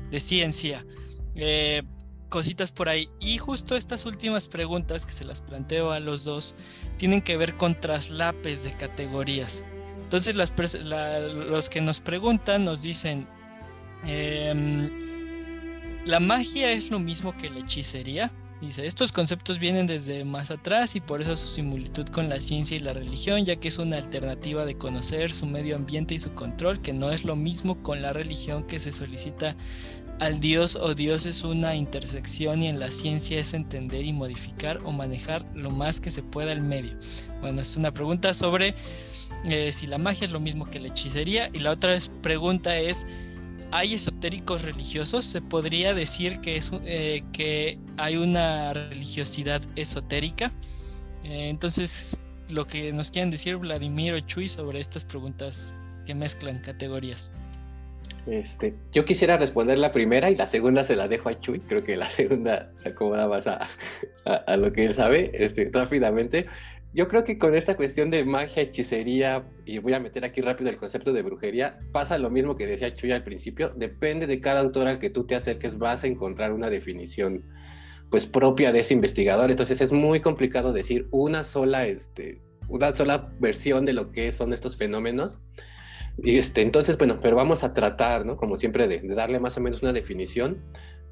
de 0.09 0.21
ciencia? 0.21 0.86
Eh, 1.36 1.84
cositas 2.34 2.71
por 2.71 2.89
ahí. 2.89 3.07
Y 3.19 3.38
justo 3.38 3.75
estas 3.75 4.07
últimas 4.07 4.47
preguntas 4.47 5.05
que 5.05 5.13
se 5.13 5.23
las 5.23 5.41
planteo 5.41 5.91
a 5.91 5.99
los 5.99 6.23
dos 6.23 6.55
tienen 6.97 7.21
que 7.21 7.38
ver 7.38 7.57
con 7.57 7.79
traslapes 7.79 8.63
de 8.63 8.75
categorías. 8.75 9.63
Entonces 10.01 10.36
los 10.36 11.69
que 11.69 11.81
nos 11.81 11.99
preguntan 11.99 12.65
nos 12.65 12.81
dicen, 12.81 13.27
Em, 14.05 14.89
la 16.05 16.19
magia 16.19 16.71
es 16.71 16.91
lo 16.91 16.99
mismo 16.99 17.36
que 17.38 17.49
la 17.49 17.59
hechicería. 17.59 18.31
Dice, 18.61 18.86
estos 18.86 19.11
conceptos 19.11 19.59
vienen 19.59 19.88
desde 19.88 20.23
más 20.23 20.49
atrás 20.49 20.95
y 20.95 21.01
por 21.01 21.21
eso 21.21 21.36
su 21.36 21.47
similitud 21.47 22.05
con 22.07 22.29
la 22.29 22.39
ciencia 22.39 22.77
y 22.77 22.79
la 22.79 22.93
religión, 22.93 23.45
ya 23.45 23.57
que 23.57 23.67
es 23.67 23.77
una 23.77 23.97
alternativa 23.97 24.65
de 24.65 24.77
conocer 24.77 25.34
su 25.34 25.45
medio 25.45 25.75
ambiente 25.75 26.15
y 26.15 26.19
su 26.19 26.34
control, 26.34 26.81
que 26.81 26.93
no 26.93 27.11
es 27.11 27.25
lo 27.25 27.36
mismo 27.36 27.84
con 27.84 28.01
la 28.01 28.13
religión 28.13 28.65
que 28.65 28.79
se 28.79 28.93
solicita 28.93 29.57
al 30.20 30.39
Dios 30.39 30.76
o 30.76 30.93
Dios 30.93 31.26
es 31.26 31.43
una 31.43 31.76
intersección 31.76 32.64
y 32.64 32.68
en 32.68 32.80
la 32.80 32.91
ciencia 32.91 33.39
es 33.39 33.53
entender 33.53 34.05
y 34.05 34.14
modificar 34.14 34.80
o 34.86 34.91
manejar 34.91 35.45
lo 35.55 35.72
más 35.72 35.99
que 35.99 36.11
se 36.11 36.24
pueda 36.24 36.51
el 36.51 36.61
medio. 36.61 36.97
Bueno, 37.41 37.61
es 37.61 37.76
una 37.78 37.93
pregunta 37.93 38.34
sobre 38.34 38.76
eh, 39.45 39.72
si 39.72 39.88
la 39.88 39.97
magia 39.97 40.26
es 40.26 40.32
lo 40.32 40.39
mismo 40.39 40.70
que 40.70 40.80
la 40.80 40.88
hechicería 40.88 41.49
y 41.53 41.59
la 41.59 41.72
otra 41.72 41.97
pregunta 42.22 42.78
es 42.78 43.05
hay 43.72 43.95
esotéricos 43.95 44.61
religiosos, 44.61 45.26
se 45.26 45.41
podría 45.41 45.95
decir 45.95 46.39
que, 46.41 46.57
es, 46.57 46.72
eh, 46.86 47.24
que 47.34 47.80
hay 47.97 48.18
una 48.18 48.72
religiosidad 48.72 49.64
esotérica. 49.76 50.53
Eh, 51.24 51.49
entonces, 51.49 52.20
lo 52.49 52.68
que 52.68 52.93
nos 52.93 53.09
quieren 53.09 53.32
decir 53.32 53.57
Vladimir 53.57 54.14
o 54.14 54.20
Chuy 54.20 54.47
sobre 54.47 54.80
estas 54.80 55.03
preguntas 55.03 55.74
que 56.05 56.14
mezclan 56.14 56.59
categorías. 56.59 57.32
Este, 58.26 58.74
yo 58.93 59.03
quisiera 59.03 59.36
responder 59.38 59.78
la 59.78 59.91
primera 59.91 60.32
y 60.32 60.36
la 60.36 60.45
segunda 60.45 60.84
se 60.84 60.95
la 60.95 61.07
dejo 61.07 61.30
a 61.30 61.39
Chuy. 61.39 61.59
Creo 61.59 61.84
que 61.84 61.95
la 61.95 62.05
segunda 62.09 62.71
se 62.78 62.89
acomoda 62.89 63.28
más 63.28 63.47
a, 63.47 63.67
a, 64.26 64.57
lo 64.57 64.71
que 64.71 64.86
él 64.86 64.93
sabe 64.93 65.32
este, 65.34 65.69
rápidamente. 65.71 66.47
Yo 66.93 67.07
creo 67.07 67.24
que 67.24 67.39
con 67.39 67.55
esta 67.55 67.76
cuestión 67.76 68.11
de 68.11 68.24
magia, 68.24 68.61
hechicería, 68.61 69.43
y 69.65 69.80
voy 69.80 69.93
a 69.93 69.99
meter 69.99 70.24
aquí 70.24 70.41
rápido 70.41 70.69
el 70.69 70.78
concepto 70.78 71.11
de 71.11 71.24
brujería, 71.24 71.80
pasa 71.91 72.19
lo 72.19 72.30
mismo 72.30 72.55
que 72.55 72.67
decía 72.67 72.93
Chuy 72.93 73.11
al 73.11 73.24
principio, 73.24 73.74
depende 73.76 74.28
de 74.28 74.39
cada 74.39 74.59
autor 74.59 74.88
al 74.88 74.99
que 74.99 75.09
tú 75.09 75.26
te 75.26 75.34
acerques, 75.34 75.80
vas 75.80 76.03
a 76.03 76.07
encontrar 76.07 76.53
una 76.53 76.69
definición 76.69 77.43
pues 78.11 78.28
propia 78.28 78.71
de 78.71 78.82
ese 78.82 78.93
investigador, 78.93 79.49
entonces 79.49 79.82
es 79.82 79.91
muy 79.91 80.19
complicado 80.19 80.71
decir 80.71 81.07
una 81.09 81.43
sola, 81.43 81.88
este, 81.88 82.43
una 82.67 82.93
sola 82.93 83.34
versión 83.39 83.86
de 83.86 83.93
lo 83.93 84.11
que 84.11 84.32
son 84.32 84.53
estos 84.53 84.78
fenómenos. 84.78 85.41
Y 86.18 86.38
este, 86.38 86.61
entonces, 86.61 86.97
bueno, 86.97 87.20
pero 87.22 87.36
vamos 87.36 87.64
a 87.64 87.74
tratar, 87.74 88.26
¿no? 88.26 88.38
Como 88.38 88.57
siempre, 88.57 88.88
de, 88.88 89.01
darle 89.16 89.39
más 89.39 89.57
o 89.57 89.61
menos 89.61 89.82
una 89.82 89.93
definición 89.93 90.61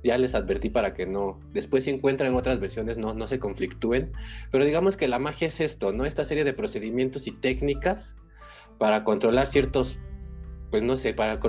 ya 0.03 0.17
les 0.17 0.33
advertí 0.33 0.69
para 0.69 0.93
que 0.93 1.05
no, 1.05 1.39
después 1.53 1.83
si 1.83 1.91
encuentran 1.91 2.33
otras 2.35 2.59
versiones 2.59 2.97
no, 2.97 3.13
no 3.13 3.27
se 3.27 3.37
conflictúen, 3.37 4.11
pero 4.51 4.65
digamos 4.65 4.97
que 4.97 5.07
la 5.07 5.19
magia 5.19 5.47
es 5.47 5.59
esto, 5.59 5.91
¿no? 5.91 6.05
Esta 6.05 6.25
serie 6.25 6.43
de 6.43 6.53
procedimientos 6.53 7.27
y 7.27 7.31
técnicas 7.31 8.15
para 8.79 9.03
controlar 9.03 9.45
ciertos, 9.45 9.97
pues 10.71 10.81
no 10.81 10.97
sé, 10.97 11.13
para 11.13 11.39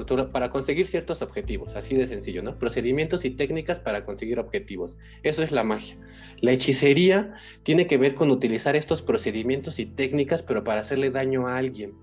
conseguir 0.50 0.86
ciertos 0.86 1.22
objetivos, 1.22 1.76
así 1.76 1.96
de 1.96 2.06
sencillo, 2.06 2.42
¿no? 2.42 2.58
Procedimientos 2.58 3.24
y 3.24 3.30
técnicas 3.30 3.78
para 3.78 4.04
conseguir 4.04 4.38
objetivos, 4.38 4.98
eso 5.22 5.42
es 5.42 5.50
la 5.50 5.64
magia. 5.64 5.98
La 6.42 6.52
hechicería 6.52 7.32
tiene 7.62 7.86
que 7.86 7.96
ver 7.96 8.14
con 8.14 8.30
utilizar 8.30 8.76
estos 8.76 9.00
procedimientos 9.00 9.78
y 9.78 9.86
técnicas, 9.86 10.42
pero 10.42 10.62
para 10.62 10.80
hacerle 10.80 11.10
daño 11.10 11.48
a 11.48 11.56
alguien 11.56 11.94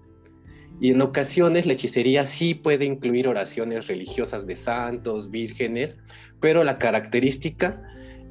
y 0.82 0.92
en 0.92 1.02
ocasiones 1.02 1.66
la 1.66 1.74
hechicería 1.74 2.26
sí 2.26 2.54
puede 2.54 2.86
incluir 2.86 3.28
oraciones 3.28 3.88
religiosas 3.88 4.48
de 4.48 4.56
santos, 4.56 5.30
vírgenes, 5.30 5.98
pero 6.40 6.64
la 6.64 6.78
característica 6.78 7.82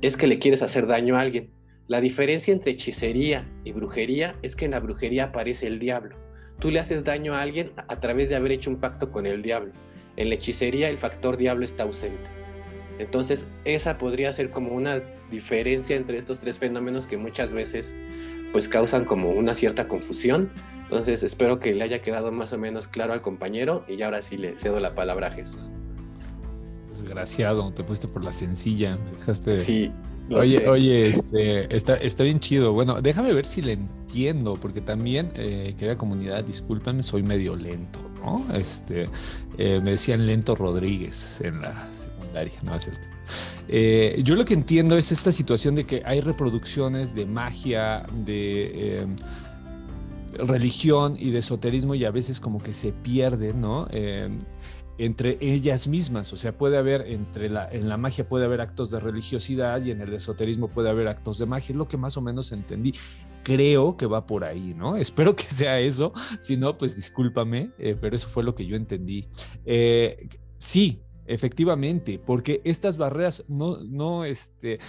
es 0.00 0.16
que 0.16 0.26
le 0.26 0.38
quieres 0.38 0.62
hacer 0.62 0.86
daño 0.86 1.16
a 1.16 1.20
alguien. 1.20 1.50
La 1.88 2.00
diferencia 2.00 2.52
entre 2.52 2.72
hechicería 2.72 3.46
y 3.64 3.72
brujería 3.72 4.36
es 4.42 4.56
que 4.56 4.64
en 4.64 4.70
la 4.70 4.80
brujería 4.80 5.24
aparece 5.24 5.66
el 5.66 5.78
diablo. 5.78 6.16
Tú 6.58 6.70
le 6.70 6.80
haces 6.80 7.04
daño 7.04 7.34
a 7.34 7.42
alguien 7.42 7.72
a 7.76 8.00
través 8.00 8.30
de 8.30 8.36
haber 8.36 8.52
hecho 8.52 8.70
un 8.70 8.80
pacto 8.80 9.10
con 9.10 9.26
el 9.26 9.42
diablo. 9.42 9.72
En 10.16 10.30
la 10.30 10.34
hechicería 10.34 10.88
el 10.88 10.98
factor 10.98 11.36
diablo 11.36 11.64
está 11.64 11.84
ausente. 11.84 12.30
Entonces 12.98 13.46
esa 13.64 13.98
podría 13.98 14.32
ser 14.32 14.50
como 14.50 14.72
una 14.74 15.02
diferencia 15.30 15.96
entre 15.96 16.18
estos 16.18 16.40
tres 16.40 16.58
fenómenos 16.58 17.06
que 17.06 17.16
muchas 17.16 17.52
veces 17.52 17.94
pues 18.52 18.68
causan 18.68 19.04
como 19.04 19.30
una 19.30 19.54
cierta 19.54 19.86
confusión 19.86 20.50
entonces 20.88 21.22
espero 21.22 21.60
que 21.60 21.74
le 21.74 21.84
haya 21.84 22.00
quedado 22.00 22.32
más 22.32 22.54
o 22.54 22.58
menos 22.58 22.88
claro 22.88 23.12
al 23.12 23.20
compañero 23.20 23.84
y 23.86 24.00
ahora 24.00 24.22
sí 24.22 24.38
le 24.38 24.58
cedo 24.58 24.80
la 24.80 24.94
palabra 24.94 25.26
a 25.26 25.30
Jesús. 25.30 25.70
Desgraciado, 26.88 27.70
te 27.74 27.84
fuiste 27.84 28.08
por 28.08 28.24
la 28.24 28.32
sencilla, 28.32 28.96
me 28.96 29.18
dejaste. 29.18 29.58
Sí. 29.58 29.92
oye, 30.30 30.66
oye, 30.66 31.10
este, 31.10 31.76
está, 31.76 31.96
está 31.96 32.24
bien 32.24 32.40
chido. 32.40 32.72
Bueno, 32.72 33.02
déjame 33.02 33.34
ver 33.34 33.44
si 33.44 33.60
le 33.60 33.74
entiendo, 33.74 34.56
porque 34.58 34.80
también, 34.80 35.30
eh, 35.34 35.74
querida 35.78 35.98
comunidad, 35.98 36.42
discúlpenme, 36.42 37.02
soy 37.02 37.22
medio 37.22 37.54
lento, 37.54 38.00
¿no? 38.22 38.46
Este, 38.56 39.10
eh, 39.58 39.82
me 39.82 39.90
decían 39.90 40.26
lento 40.26 40.54
Rodríguez 40.54 41.42
en 41.42 41.60
la 41.60 41.86
secundaria, 41.96 42.58
¿no 42.62 42.74
es 42.74 42.84
cierto? 42.84 43.06
Eh, 43.68 44.22
yo 44.24 44.36
lo 44.36 44.46
que 44.46 44.54
entiendo 44.54 44.96
es 44.96 45.12
esta 45.12 45.32
situación 45.32 45.74
de 45.74 45.84
que 45.84 46.00
hay 46.06 46.22
reproducciones 46.22 47.14
de 47.14 47.26
magia, 47.26 48.06
de 48.24 49.00
em, 49.00 49.16
religión 50.34 51.16
y 51.18 51.30
de 51.30 51.38
esoterismo 51.38 51.94
y 51.94 52.04
a 52.04 52.10
veces 52.10 52.40
como 52.40 52.62
que 52.62 52.72
se 52.72 52.92
pierden, 52.92 53.60
¿no? 53.60 53.86
Em, 53.90 54.38
entre 54.98 55.38
ellas 55.40 55.86
mismas, 55.86 56.32
o 56.32 56.36
sea, 56.36 56.56
puede 56.56 56.76
haber 56.76 57.02
entre 57.02 57.48
la, 57.48 57.70
en 57.70 57.88
la 57.88 57.96
magia 57.96 58.28
puede 58.28 58.44
haber 58.44 58.60
actos 58.60 58.90
de 58.90 58.98
religiosidad 58.98 59.80
y 59.84 59.92
en 59.92 60.00
el 60.00 60.12
esoterismo 60.12 60.68
puede 60.68 60.90
haber 60.90 61.06
actos 61.06 61.38
de 61.38 61.46
magia, 61.46 61.72
es 61.72 61.76
lo 61.76 61.86
que 61.86 61.96
más 61.96 62.16
o 62.16 62.20
menos 62.20 62.50
entendí. 62.50 62.94
Creo 63.44 63.96
que 63.96 64.06
va 64.06 64.26
por 64.26 64.44
ahí, 64.44 64.74
¿no? 64.76 64.96
Espero 65.06 65.36
que 65.36 65.44
sea 65.44 65.78
eso, 65.80 66.12
si 66.40 66.56
no, 66.56 66.76
pues 66.76 66.96
discúlpame, 66.96 67.70
eh, 67.78 67.96
pero 67.98 68.16
eso 68.16 68.28
fue 68.28 68.42
lo 68.42 68.54
que 68.56 68.66
yo 68.66 68.76
entendí. 68.76 69.28
Eh, 69.64 70.28
sí, 70.58 71.02
Efectivamente, 71.28 72.18
porque 72.18 72.62
estas 72.64 72.96
barreras 72.96 73.44
no, 73.48 73.82
no, 73.84 74.24
este, 74.24 74.80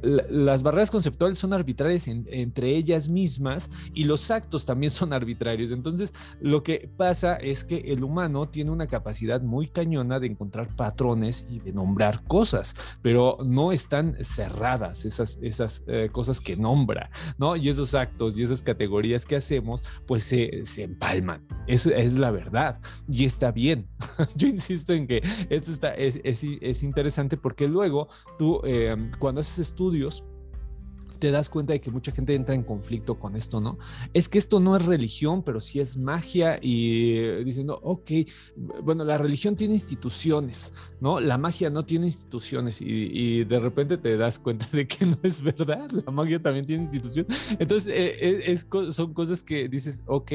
las 0.00 0.62
barreras 0.62 0.90
conceptuales 0.90 1.38
son 1.38 1.52
arbitrarias 1.52 2.06
entre 2.08 2.70
ellas 2.70 3.08
mismas 3.08 3.68
y 3.94 4.04
los 4.04 4.30
actos 4.30 4.64
también 4.64 4.90
son 4.90 5.12
arbitrarios. 5.12 5.72
Entonces, 5.72 6.14
lo 6.40 6.62
que 6.62 6.88
pasa 6.96 7.34
es 7.34 7.64
que 7.64 7.78
el 7.92 8.04
humano 8.04 8.48
tiene 8.48 8.70
una 8.70 8.86
capacidad 8.86 9.40
muy 9.40 9.68
cañona 9.68 10.20
de 10.20 10.28
encontrar 10.28 10.74
patrones 10.76 11.46
y 11.50 11.58
de 11.58 11.72
nombrar 11.72 12.24
cosas, 12.24 12.76
pero 13.02 13.38
no 13.44 13.72
están 13.72 14.16
cerradas 14.24 15.04
esas, 15.04 15.38
esas 15.42 15.84
eh, 15.88 16.10
cosas 16.12 16.40
que 16.40 16.56
nombra, 16.56 17.10
¿no? 17.38 17.56
Y 17.56 17.68
esos 17.68 17.94
actos 17.94 18.38
y 18.38 18.44
esas 18.44 18.62
categorías 18.62 19.26
que 19.26 19.36
hacemos, 19.36 19.82
pues 20.06 20.24
se, 20.24 20.64
se 20.64 20.84
empalman. 20.84 21.46
Eso 21.66 21.90
es 21.90 22.14
la 22.14 22.30
verdad 22.30 22.78
y 23.08 23.24
está 23.24 23.50
bien. 23.50 23.88
Yo 24.36 24.46
insisto 24.46 24.92
en 24.92 25.06
que 25.06 25.22
esto 25.50 25.72
está 25.72 25.87
es, 25.94 26.82
interesante 26.82 27.36
porque 27.36 27.68
luego 27.68 28.08
tú, 28.38 28.60
eh, 28.64 28.96
cuando 29.18 29.40
haces 29.40 29.58
estudios, 29.58 30.24
te 31.18 31.30
das 31.30 31.48
cuenta 31.48 31.72
de 31.72 31.80
que 31.80 31.90
mucha 31.90 32.12
gente 32.12 32.34
entra 32.34 32.54
en 32.54 32.62
conflicto 32.62 33.18
con 33.18 33.36
esto, 33.36 33.60
¿no? 33.60 33.78
Es 34.12 34.28
que 34.28 34.38
esto 34.38 34.60
no 34.60 34.76
es 34.76 34.84
religión, 34.84 35.42
pero 35.42 35.60
sí 35.60 35.80
es 35.80 35.96
magia 35.96 36.58
y 36.62 37.44
diciendo, 37.44 37.78
ok, 37.82 38.10
bueno, 38.82 39.04
la 39.04 39.18
religión 39.18 39.56
tiene 39.56 39.74
instituciones, 39.74 40.72
¿no? 41.00 41.20
La 41.20 41.38
magia 41.38 41.70
no 41.70 41.82
tiene 41.82 42.06
instituciones 42.06 42.80
y, 42.80 43.44
de 43.44 43.60
repente 43.60 43.98
te 43.98 44.16
das 44.16 44.38
cuenta 44.38 44.66
de 44.72 44.86
que 44.86 45.06
no 45.06 45.18
es 45.22 45.42
verdad, 45.42 45.90
la 46.06 46.12
magia 46.12 46.40
también 46.40 46.66
tiene 46.66 46.84
instituciones. 46.84 47.36
Entonces, 47.58 47.92
eh, 47.94 48.52
es, 48.52 48.66
son 48.90 49.14
cosas 49.14 49.42
que 49.42 49.68
dices, 49.68 50.02
ok, 50.06 50.32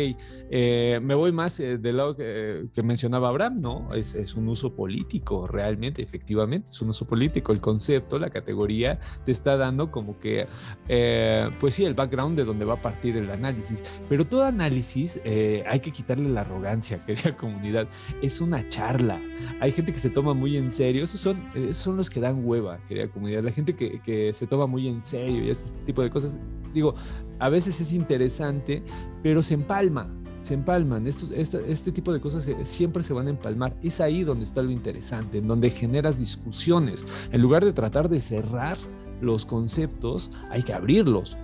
eh, 0.50 1.00
me 1.02 1.16
voy 1.16 1.32
más 1.32 1.60
eh, 1.60 1.78
del 1.78 1.98
lado 1.98 2.16
que, 2.16 2.84
mencionaba 2.84 3.30
Abraham, 3.30 3.62
¿no? 3.62 3.94
Es, 3.94 4.14
es 4.14 4.36
un 4.36 4.50
uso 4.50 4.76
político, 4.76 5.48
realmente, 5.48 6.02
efectivamente, 6.02 6.70
es 6.70 6.82
un 6.82 6.90
uso 6.90 7.08
político. 7.08 7.54
El 7.54 7.62
concepto, 7.62 8.20
la 8.20 8.30
categoría, 8.30 9.00
te 9.26 9.32
está 9.32 9.56
dando 9.56 9.90
como 9.90 10.20
que 10.20 10.48
eh, 10.88 11.50
pues 11.60 11.76
sí, 11.76 11.86
el 11.86 11.94
background 11.94 12.38
de 12.38 12.46
donde 12.46 12.66
va 12.66 12.76
a 12.76 12.82
partir 12.82 13.18
el 13.18 13.30
análisis. 13.30 13.84
Pero 14.10 14.26
todo 14.26 14.44
análisis 14.44 15.20
eh, 15.24 15.64
hay 15.68 15.80
que 15.80 15.92
quitarle 15.92 16.30
la 16.30 16.42
arrogancia, 16.42 17.04
querida 17.06 17.36
comunidad. 17.38 17.88
Es 18.22 18.42
una 18.42 18.68
charla. 18.70 19.22
Hay 19.60 19.72
gente 19.72 19.92
que 19.92 20.00
se 20.00 20.10
toma 20.10 20.34
muy 20.34 20.58
en 20.58 20.72
serio. 20.72 21.04
Esos 21.04 21.20
son, 21.20 21.42
son 21.74 21.98
los 21.98 22.10
que 22.10 22.20
dan 22.20 22.46
hueva, 22.46 22.80
querida 22.88 23.08
comunidad. 23.08 23.44
La 23.44 23.52
gente 23.52 23.76
que, 23.76 24.00
que 24.02 24.34
se 24.34 24.48
toma 24.48 24.68
muy 24.68 24.88
en 24.88 25.02
serio 25.02 25.44
y 25.44 25.50
este 25.50 25.84
tipo 25.86 26.02
de 26.02 26.10
cosas. 26.10 26.38
Digo, 26.74 26.96
a 27.40 27.50
veces 27.50 27.80
es 27.80 27.94
interesante, 27.94 28.84
pero 29.22 29.42
se 29.42 29.54
empalma 29.54 30.10
se 30.44 30.54
empalman. 30.54 31.08
este, 31.08 31.92
tipo 31.92 32.14
de 32.14 32.20
cosas 32.20 32.50
siempre 32.66 33.02
se 33.04 33.14
van 33.14 33.28
a 33.28 33.30
empalmar. 33.32 33.76
Es 33.82 34.02
ahí 34.02 34.24
donde 34.24 34.44
está 34.44 34.62
lo 34.62 34.72
interesante, 34.72 35.40
en 35.40 35.48
donde 35.48 35.70
generas 35.70 36.20
discusiones. 36.20 37.06
En 37.32 37.42
lugar 37.42 37.66
de 37.66 37.74
tratar 37.74 38.10
de 38.10 38.20
cerrar 38.20 38.78
los 39.24 39.46
conceptos, 39.46 40.30
hay 40.50 40.64
que 40.64 40.74
abrirlos. 40.74 41.38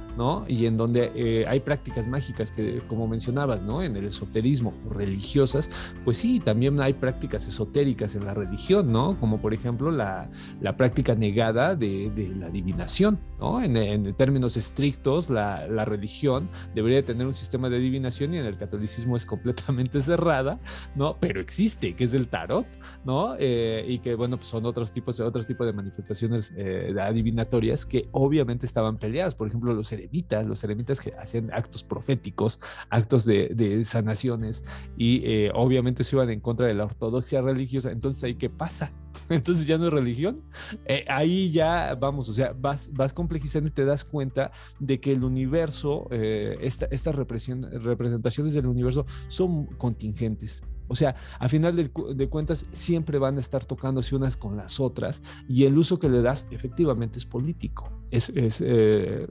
Y 0.47 0.65
en 0.65 0.75
donde 0.75 1.11
eh, 1.15 1.45
hay 1.47 1.61
prácticas 1.61 2.05
mágicas 2.05 2.51
que, 2.51 2.81
como 2.87 3.07
mencionabas, 3.07 3.61
¿no? 3.61 3.81
En 3.81 3.95
el 3.95 4.05
esoterismo, 4.05 4.73
religiosas, 4.89 5.69
pues 6.03 6.17
sí, 6.17 6.41
también 6.41 6.81
hay 6.81 6.93
prácticas 6.93 7.47
esotéricas 7.47 8.15
en 8.15 8.25
la 8.25 8.33
religión, 8.33 8.91
¿no? 8.91 9.17
Como 9.19 9.41
por 9.41 9.53
ejemplo 9.53 9.91
la, 9.91 10.29
práctica 10.75 11.15
negada 11.15 11.75
de, 11.75 12.33
la 12.37 12.47
adivinación, 12.47 13.17
¿no? 13.39 13.61
En, 13.63 14.13
términos 14.15 14.57
estrictos, 14.57 15.29
la, 15.29 15.85
religión 15.85 16.49
debería 16.75 17.03
tener 17.05 17.25
un 17.25 17.33
sistema 17.33 17.69
de 17.69 17.77
adivinación 17.77 18.33
y 18.33 18.39
en 18.39 18.45
el 18.45 18.57
catolicismo 18.57 19.15
es 19.15 19.25
completamente 19.25 20.01
cerrada, 20.09 20.59
¿no? 20.95 21.15
Pero 21.19 21.39
existe, 21.39 21.95
que 21.95 22.03
es 22.03 22.13
el 22.13 22.27
tarot, 22.27 22.67
¿no? 23.05 23.35
Eh, 23.39 23.85
y 23.87 23.99
que, 23.99 24.15
bueno, 24.15 24.35
pues 24.35 24.49
son 24.49 24.65
otros 24.65 24.91
tipos, 24.91 25.19
otros 25.21 25.47
tipos 25.47 25.65
de 25.65 25.71
manifestaciones 25.71 26.51
eh, 26.57 26.93
adivinatorias 26.99 27.85
que 27.85 28.09
obviamente 28.11 28.65
estaban 28.65 28.97
peleadas. 28.97 29.33
Por 29.33 29.47
ejemplo, 29.47 29.73
los 29.73 29.87
los 30.45 30.63
eremitas 30.63 31.01
que 31.01 31.13
hacían 31.13 31.51
actos 31.53 31.83
proféticos, 31.83 32.59
actos 32.89 33.25
de, 33.25 33.83
sanaciones 33.85 34.65
y 34.97 35.21
eh, 35.25 35.51
obviamente 35.53 36.03
se 36.03 36.15
iban 36.15 36.29
en 36.29 36.39
contra 36.39 36.67
de 36.67 36.73
la 36.73 36.85
ortodoxia 36.85 37.41
religiosa. 37.41 37.91
Entonces, 37.91 38.23
¿ahí 38.23 38.35
qué 38.35 38.49
pasa? 38.49 38.91
Entonces 39.29 39.65
ya 39.67 39.77
no 39.77 39.87
es 39.87 39.93
religión. 39.93 40.41
Eh, 40.85 41.05
ahí 41.07 41.51
ya 41.51 41.95
vamos, 41.95 42.29
o 42.29 42.33
sea, 42.33 42.53
vas, 42.53 42.89
vas 42.93 43.13
complejizando 43.13 43.69
y 43.69 43.71
te 43.71 43.85
das 43.85 44.05
cuenta 44.05 44.51
de 44.79 44.99
que 44.99 45.11
el 45.11 45.23
universo, 45.23 46.07
eh, 46.11 46.57
estas 46.61 47.15
representaciones 47.15 48.53
del 48.53 48.67
universo 48.67 49.05
son 49.27 49.65
contingentes. 49.77 50.61
O 50.89 50.95
sea, 50.95 51.15
a 51.39 51.47
final 51.47 51.75
de, 51.75 52.29
cuentas 52.29 52.65
siempre 52.71 53.17
van 53.19 53.37
a 53.37 53.39
estar 53.39 53.63
tocándose 53.63 54.15
unas 54.15 54.35
con 54.35 54.57
las 54.57 54.79
otras 54.79 55.21
y 55.47 55.63
el 55.63 55.77
uso 55.77 55.99
que 55.99 56.09
le 56.09 56.21
das 56.21 56.47
efectivamente 56.51 57.19
es 57.19 57.25
político. 57.25 57.89
Es, 58.11 58.29
es, 58.29 58.61
eh, 58.65 59.27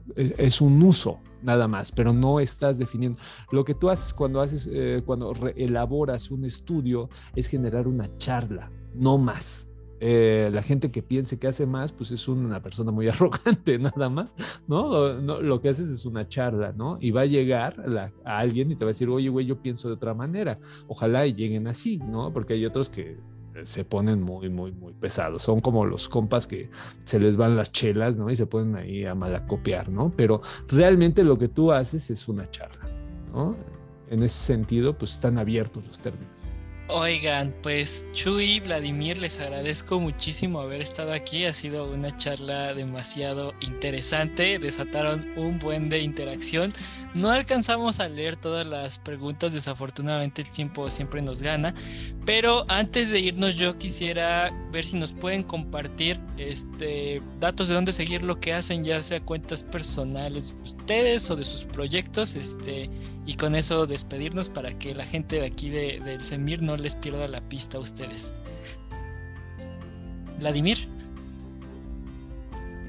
un 0.61 0.81
uso 0.81 1.19
nada 1.43 1.67
más, 1.67 1.91
pero 1.91 2.13
no 2.13 2.39
estás 2.39 2.77
definiendo. 2.77 3.19
Lo 3.51 3.63
que 3.63 3.75
tú 3.75 3.89
haces 3.89 4.13
cuando 4.13 4.41
haces, 4.41 4.67
eh, 4.71 5.03
cuando 5.05 5.33
elaboras 5.55 6.31
un 6.31 6.45
estudio 6.45 7.09
es 7.35 7.47
generar 7.47 7.87
una 7.87 8.17
charla, 8.17 8.71
no 8.95 9.17
más. 9.17 9.68
Eh, 10.01 10.49
la 10.53 10.61
gente 10.61 10.91
que 10.91 11.03
piense 11.03 11.37
que 11.37 11.47
hace 11.47 11.65
más, 11.65 11.91
pues 11.91 12.11
es 12.11 12.27
una 12.27 12.61
persona 12.61 12.91
muy 12.91 13.07
arrogante, 13.09 13.77
nada 13.77 14.09
más, 14.09 14.35
¿no? 14.67 15.13
Lo, 15.13 15.61
que 15.61 15.69
haces 15.69 15.89
es 15.89 16.05
una 16.05 16.27
charla, 16.27 16.73
¿no? 16.73 16.97
Y 17.01 17.11
va 17.11 17.21
a 17.21 17.25
llegar 17.25 17.75
a 18.23 18.37
alguien 18.37 18.71
y 18.71 18.75
te 18.75 18.85
va 18.85 18.89
a 18.89 18.93
decir, 18.93 19.09
oye, 19.09 19.29
güey, 19.29 19.45
yo 19.45 19.61
pienso 19.61 19.87
de 19.87 19.95
otra 19.95 20.13
manera. 20.13 20.59
Ojalá 20.87 21.25
y 21.25 21.33
lleguen 21.33 21.67
así, 21.67 21.97
¿no? 21.97 22.31
Porque 22.31 22.53
hay 22.53 22.65
otros 22.65 22.89
que 22.89 23.17
se 23.63 23.83
ponen 23.83 24.21
muy, 24.23 24.49
muy, 24.49 24.71
muy 24.71 24.93
pesados. 24.93 25.43
Son 25.43 25.59
como 25.59 25.85
los 25.85 26.07
compas 26.07 26.47
que 26.47 26.69
se 27.03 27.19
les 27.19 27.35
van 27.35 27.57
las 27.57 27.71
chelas, 27.71 28.17
¿no? 28.17 28.29
Y 28.29 28.35
se 28.35 28.45
ponen 28.45 28.75
ahí 28.75 29.05
a 29.05 29.15
malacopiar, 29.15 29.89
¿no? 29.89 30.13
Pero 30.15 30.41
realmente 30.67 31.23
lo 31.23 31.37
que 31.37 31.49
tú 31.49 31.71
haces 31.71 32.09
es 32.09 32.27
una 32.27 32.49
charla, 32.49 32.89
¿no? 33.33 33.55
En 34.09 34.23
ese 34.23 34.37
sentido, 34.37 34.97
pues 34.97 35.13
están 35.13 35.37
abiertos 35.37 35.85
los 35.85 35.99
términos. 35.99 36.38
Oigan, 36.91 37.53
pues 37.61 38.07
Chuy, 38.13 38.61
Vladimir, 38.61 39.19
les 39.19 39.39
agradezco 39.39 39.99
muchísimo 39.99 40.59
haber 40.59 40.81
estado 40.81 41.13
aquí. 41.13 41.45
Ha 41.45 41.53
sido 41.53 41.85
una 41.91 42.17
charla 42.17 42.73
demasiado 42.73 43.53
interesante. 43.61 44.57
Desataron 44.57 45.23
un 45.35 45.59
buen 45.59 45.89
de 45.89 45.99
interacción. 45.99 46.73
No 47.13 47.29
alcanzamos 47.29 47.99
a 47.99 48.09
leer 48.09 48.37
todas 48.37 48.65
las 48.65 48.97
preguntas, 48.97 49.53
desafortunadamente 49.53 50.41
el 50.41 50.49
tiempo 50.49 50.89
siempre 50.89 51.21
nos 51.21 51.43
gana. 51.43 51.75
Pero 52.25 52.65
antes 52.69 53.11
de 53.11 53.19
irnos, 53.19 53.55
yo 53.55 53.77
quisiera 53.77 54.51
ver 54.71 54.83
si 54.83 54.97
nos 54.97 55.13
pueden 55.13 55.43
compartir 55.43 56.19
este, 56.37 57.21
datos 57.39 57.69
de 57.69 57.75
dónde 57.75 57.93
seguir 57.93 58.23
lo 58.23 58.39
que 58.39 58.51
hacen, 58.51 58.83
ya 58.83 58.99
sea 59.03 59.19
cuentas 59.19 59.63
personales 59.63 60.55
de 60.55 60.61
ustedes 60.63 61.29
o 61.29 61.35
de 61.35 61.43
sus 61.43 61.65
proyectos. 61.65 62.35
Este, 62.35 62.89
y 63.29 63.35
con 63.35 63.53
eso 63.53 63.85
despedirnos 63.85 64.49
para 64.49 64.73
que 64.79 64.95
la 64.95 65.05
gente 65.05 65.35
de 65.35 65.45
aquí 65.45 65.69
de, 65.69 65.99
del 66.03 66.23
Semir 66.23 66.63
no 66.63 66.75
les 66.77 66.95
pierda 66.95 67.27
la 67.27 67.41
pista 67.41 67.77
a 67.77 67.79
ustedes. 67.79 68.33
Vladimir. 70.39 70.77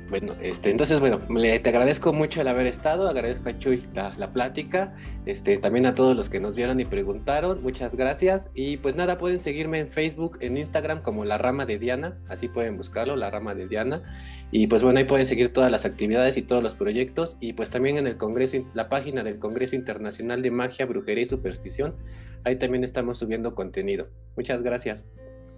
Bueno, 0.08 0.32
este, 0.40 0.70
entonces, 0.70 0.98
bueno, 0.98 1.18
te 1.18 1.68
agradezco 1.68 2.14
mucho 2.14 2.40
el 2.40 2.48
haber 2.48 2.66
estado, 2.66 3.06
agradezco 3.06 3.50
a 3.50 3.58
Chuy 3.58 3.86
la, 3.92 4.14
la, 4.16 4.32
plática, 4.32 4.96
este, 5.26 5.58
también 5.58 5.84
a 5.84 5.94
todos 5.94 6.16
los 6.16 6.30
que 6.30 6.40
nos 6.40 6.56
vieron 6.56 6.80
y 6.80 6.86
preguntaron, 6.86 7.62
muchas 7.62 7.94
gracias. 7.94 8.48
Y 8.54 8.78
pues 8.78 8.96
nada, 8.96 9.18
pueden 9.18 9.40
seguirme 9.40 9.78
en 9.78 9.88
Facebook, 9.88 10.38
en 10.40 10.56
Instagram 10.56 11.02
como 11.02 11.26
La 11.26 11.36
Rama 11.36 11.66
de 11.66 11.76
Diana, 11.76 12.18
así 12.30 12.48
pueden 12.48 12.78
buscarlo, 12.78 13.14
La 13.14 13.30
Rama 13.30 13.54
de 13.54 13.68
Diana. 13.68 14.02
Y 14.52 14.66
pues 14.66 14.82
bueno, 14.82 14.98
ahí 14.98 15.04
pueden 15.04 15.26
seguir 15.26 15.52
todas 15.52 15.70
las 15.70 15.84
actividades 15.84 16.36
y 16.36 16.42
todos 16.42 16.62
los 16.62 16.74
proyectos. 16.74 17.36
Y 17.40 17.52
pues 17.52 17.70
también 17.70 17.98
en 17.98 18.06
el 18.06 18.16
Congreso, 18.16 18.58
la 18.74 18.88
página 18.88 19.22
del 19.22 19.38
Congreso 19.38 19.76
Internacional 19.76 20.42
de 20.42 20.50
Magia, 20.50 20.86
Brujería 20.86 21.22
y 21.22 21.26
Superstición, 21.26 21.94
ahí 22.44 22.56
también 22.56 22.82
estamos 22.82 23.18
subiendo 23.18 23.54
contenido. 23.54 24.08
Muchas 24.36 24.62
gracias. 24.62 25.06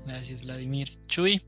Gracias, 0.06 0.44
Vladimir. 0.44 0.90
Chuy. 1.06 1.40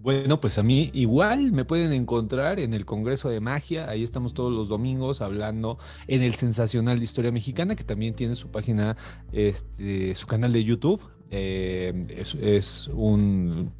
Bueno, 0.00 0.40
pues 0.40 0.58
a 0.58 0.62
mí 0.62 0.90
igual 0.94 1.50
me 1.50 1.64
pueden 1.64 1.92
encontrar 1.92 2.60
en 2.60 2.72
el 2.72 2.84
Congreso 2.84 3.30
de 3.30 3.40
Magia, 3.40 3.90
ahí 3.90 4.04
estamos 4.04 4.32
todos 4.32 4.52
los 4.52 4.68
domingos 4.68 5.20
hablando 5.20 5.76
en 6.06 6.22
el 6.22 6.36
Sensacional 6.36 6.98
de 6.98 7.04
Historia 7.04 7.32
Mexicana, 7.32 7.74
que 7.74 7.82
también 7.82 8.14
tiene 8.14 8.36
su 8.36 8.48
página, 8.48 8.96
este, 9.32 10.14
su 10.14 10.28
canal 10.28 10.52
de 10.52 10.62
YouTube. 10.62 11.02
Eh, 11.30 12.06
es 12.40 12.88
un 12.94 13.72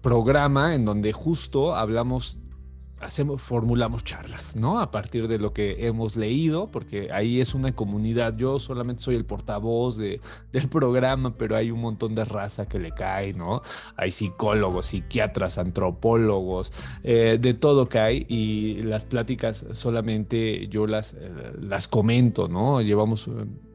programa 0.00 0.74
en 0.74 0.84
donde 0.84 1.12
justo 1.12 1.74
hablamos, 1.74 2.38
hacemos, 3.00 3.42
formulamos 3.42 4.04
charlas, 4.04 4.56
¿no? 4.56 4.80
A 4.80 4.90
partir 4.90 5.28
de 5.28 5.38
lo 5.38 5.52
que 5.52 5.86
hemos 5.86 6.16
leído, 6.16 6.70
porque 6.70 7.10
ahí 7.12 7.40
es 7.40 7.54
una 7.54 7.72
comunidad. 7.72 8.36
Yo 8.36 8.58
solamente 8.58 9.02
soy 9.02 9.16
el 9.16 9.24
portavoz 9.24 9.96
de, 9.96 10.20
del 10.52 10.68
programa, 10.68 11.36
pero 11.36 11.56
hay 11.56 11.70
un 11.70 11.80
montón 11.80 12.14
de 12.14 12.24
raza 12.24 12.66
que 12.66 12.78
le 12.78 12.92
cae, 12.92 13.32
¿no? 13.32 13.62
Hay 13.96 14.10
psicólogos, 14.10 14.86
psiquiatras, 14.86 15.58
antropólogos, 15.58 16.72
eh, 17.02 17.38
de 17.40 17.54
todo 17.54 17.88
que 17.88 17.98
hay 17.98 18.26
y 18.28 18.82
las 18.82 19.04
pláticas 19.04 19.66
solamente 19.72 20.68
yo 20.68 20.86
las, 20.86 21.14
eh, 21.14 21.30
las 21.60 21.88
comento, 21.88 22.48
¿no? 22.48 22.80
Llevamos 22.80 23.28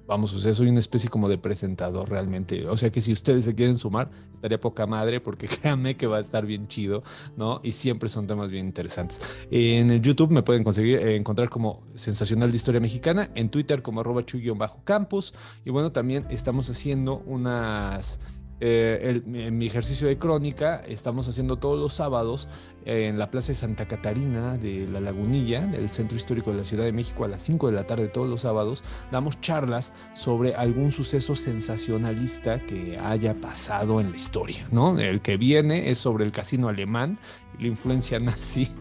vamos, 0.07 0.33
o 0.33 0.39
sea, 0.39 0.53
soy 0.53 0.69
una 0.69 0.79
especie 0.79 1.09
como 1.09 1.29
de 1.29 1.37
presentador 1.37 2.09
realmente. 2.09 2.65
O 2.67 2.77
sea 2.77 2.89
que 2.89 3.01
si 3.01 3.11
ustedes 3.11 3.45
se 3.45 3.53
quieren 3.53 3.77
sumar, 3.77 4.09
estaría 4.33 4.59
poca 4.59 4.87
madre 4.87 5.19
porque 5.19 5.47
créanme 5.61 5.97
que 5.97 6.07
va 6.07 6.17
a 6.17 6.21
estar 6.21 6.45
bien 6.45 6.67
chido, 6.67 7.03
¿no? 7.35 7.59
Y 7.63 7.73
siempre 7.73 8.09
son 8.09 8.25
temas 8.27 8.49
bien 8.49 8.65
interesantes. 8.65 9.21
En 9.51 9.91
el 9.91 10.01
YouTube 10.01 10.31
me 10.31 10.43
pueden 10.43 10.63
conseguir 10.63 10.99
eh, 10.99 11.15
encontrar 11.15 11.49
como 11.49 11.83
Sensacional 11.95 12.51
de 12.51 12.57
Historia 12.57 12.79
Mexicana, 12.79 13.29
en 13.35 13.49
Twitter 13.49 13.81
como 13.81 14.01
arroba 14.01 14.23
bajo 14.55 14.81
campus 14.83 15.33
Y 15.65 15.69
bueno, 15.69 15.91
también 15.91 16.25
estamos 16.29 16.69
haciendo 16.69 17.21
unas 17.25 18.19
eh, 18.59 19.21
en 19.25 19.57
mi 19.57 19.67
ejercicio 19.67 20.07
de 20.07 20.17
crónica 20.17 20.83
estamos 20.87 21.27
haciendo 21.27 21.57
todos 21.57 21.79
los 21.79 21.93
sábados 21.93 22.49
en 22.85 23.19
la 23.19 23.29
Plaza 23.29 23.49
de 23.49 23.55
Santa 23.55 23.85
Catarina 23.85 24.57
de 24.57 24.87
La 24.87 25.01
Lagunilla, 25.01 25.67
del 25.67 25.89
Centro 25.89 26.15
Histórico 26.15 26.51
de 26.51 26.59
la 26.59 26.65
Ciudad 26.65 26.85
de 26.85 26.93
México, 26.93 27.25
a 27.25 27.27
las 27.27 27.43
5 27.43 27.67
de 27.67 27.73
la 27.73 27.85
tarde 27.85 28.07
todos 28.07 28.29
los 28.29 28.41
sábados. 28.41 28.83
Damos 29.11 29.41
charlas 29.41 29.93
sobre 30.15 30.55
algún 30.55 30.91
suceso 30.91 31.35
sensacionalista 31.35 32.59
que 32.65 32.97
haya 32.97 33.35
pasado 33.39 33.99
en 33.99 34.11
la 34.11 34.15
historia, 34.17 34.67
¿no? 34.71 34.97
El 34.97 35.21
que 35.21 35.37
viene 35.37 35.89
es 35.91 35.97
sobre 35.97 36.25
el 36.25 36.31
casino 36.31 36.69
alemán 36.69 37.19
y 37.59 37.63
la 37.63 37.67
influencia 37.67 38.19
nazi 38.19 38.71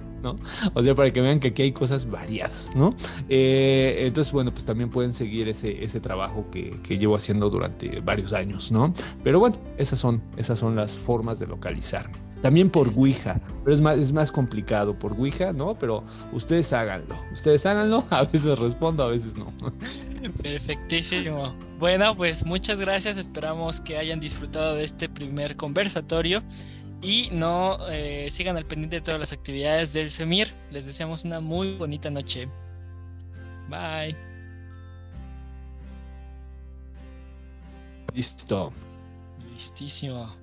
o 0.75 0.83
sea, 0.83 0.95
para 0.95 1.12
que 1.12 1.21
vean 1.21 1.41
que 1.41 1.49
aquí 1.49 1.62
hay 1.62 1.73
cosas 1.73 2.11
variadas, 2.11 2.73
¿no? 2.75 2.95
Eh, 3.29 4.05
entonces, 4.07 4.33
bueno, 4.33 4.53
pues 4.53 4.64
también 4.64 4.91
pueden 4.91 5.12
seguir 5.12 5.49
ese, 5.49 5.85
ese 5.85 6.01
trabajo 6.01 6.47
que, 6.51 6.77
llevo 6.97 7.14
haciendo 7.17 7.51
durante 7.51 8.01
varios 8.01 8.33
años, 8.33 8.73
¿no? 8.73 8.93
Pero 9.23 9.39
bueno, 9.39 9.57
esas 9.77 9.99
son, 9.99 10.23
esas 10.37 10.59
son 10.59 10.77
las 10.77 10.97
formas 10.97 11.39
de 11.39 11.47
localizarme. 11.47 12.17
También 12.43 12.71
por 12.71 12.89
Ouija, 12.97 13.41
pero 13.64 13.75
es 13.75 13.81
más, 13.81 13.99
es 13.99 14.12
más 14.12 14.31
complicado 14.31 14.99
por 14.99 15.12
Ouija, 15.12 15.53
¿no? 15.53 15.75
Pero 15.79 16.05
ustedes 16.33 16.73
háganlo, 16.73 17.17
ustedes 17.33 17.64
háganlo, 17.67 18.05
a 18.11 18.25
veces 18.25 18.59
respondo, 18.59 19.03
a 19.05 19.09
veces 19.09 19.37
no. 19.37 19.53
Perfectísimo. 20.43 21.55
Bueno, 21.79 22.17
pues 22.17 22.45
muchas 22.45 22.81
gracias, 22.81 23.17
esperamos 23.19 23.81
que 23.81 23.97
hayan 23.97 24.21
disfrutado 24.21 24.77
de 24.77 24.85
este 24.85 25.09
primer 25.09 25.57
conversatorio 25.57 26.43
Y 27.07 27.28
no 27.30 27.78
eh, 27.88 28.26
sigan 28.28 28.57
al 28.57 28.66
pendiente 28.66 28.96
de 28.96 29.00
todas 29.00 29.20
las 29.20 29.32
actividades 29.32 29.92
del 29.92 30.11
Semir. 30.11 30.52
Les 30.72 30.86
deseamos 30.86 31.24
una 31.24 31.38
muy 31.38 31.76
bonita 31.76 32.11
noche. 32.11 32.48
Bye. 33.68 34.16
Listo. 38.12 38.72
Listísimo. 39.52 40.34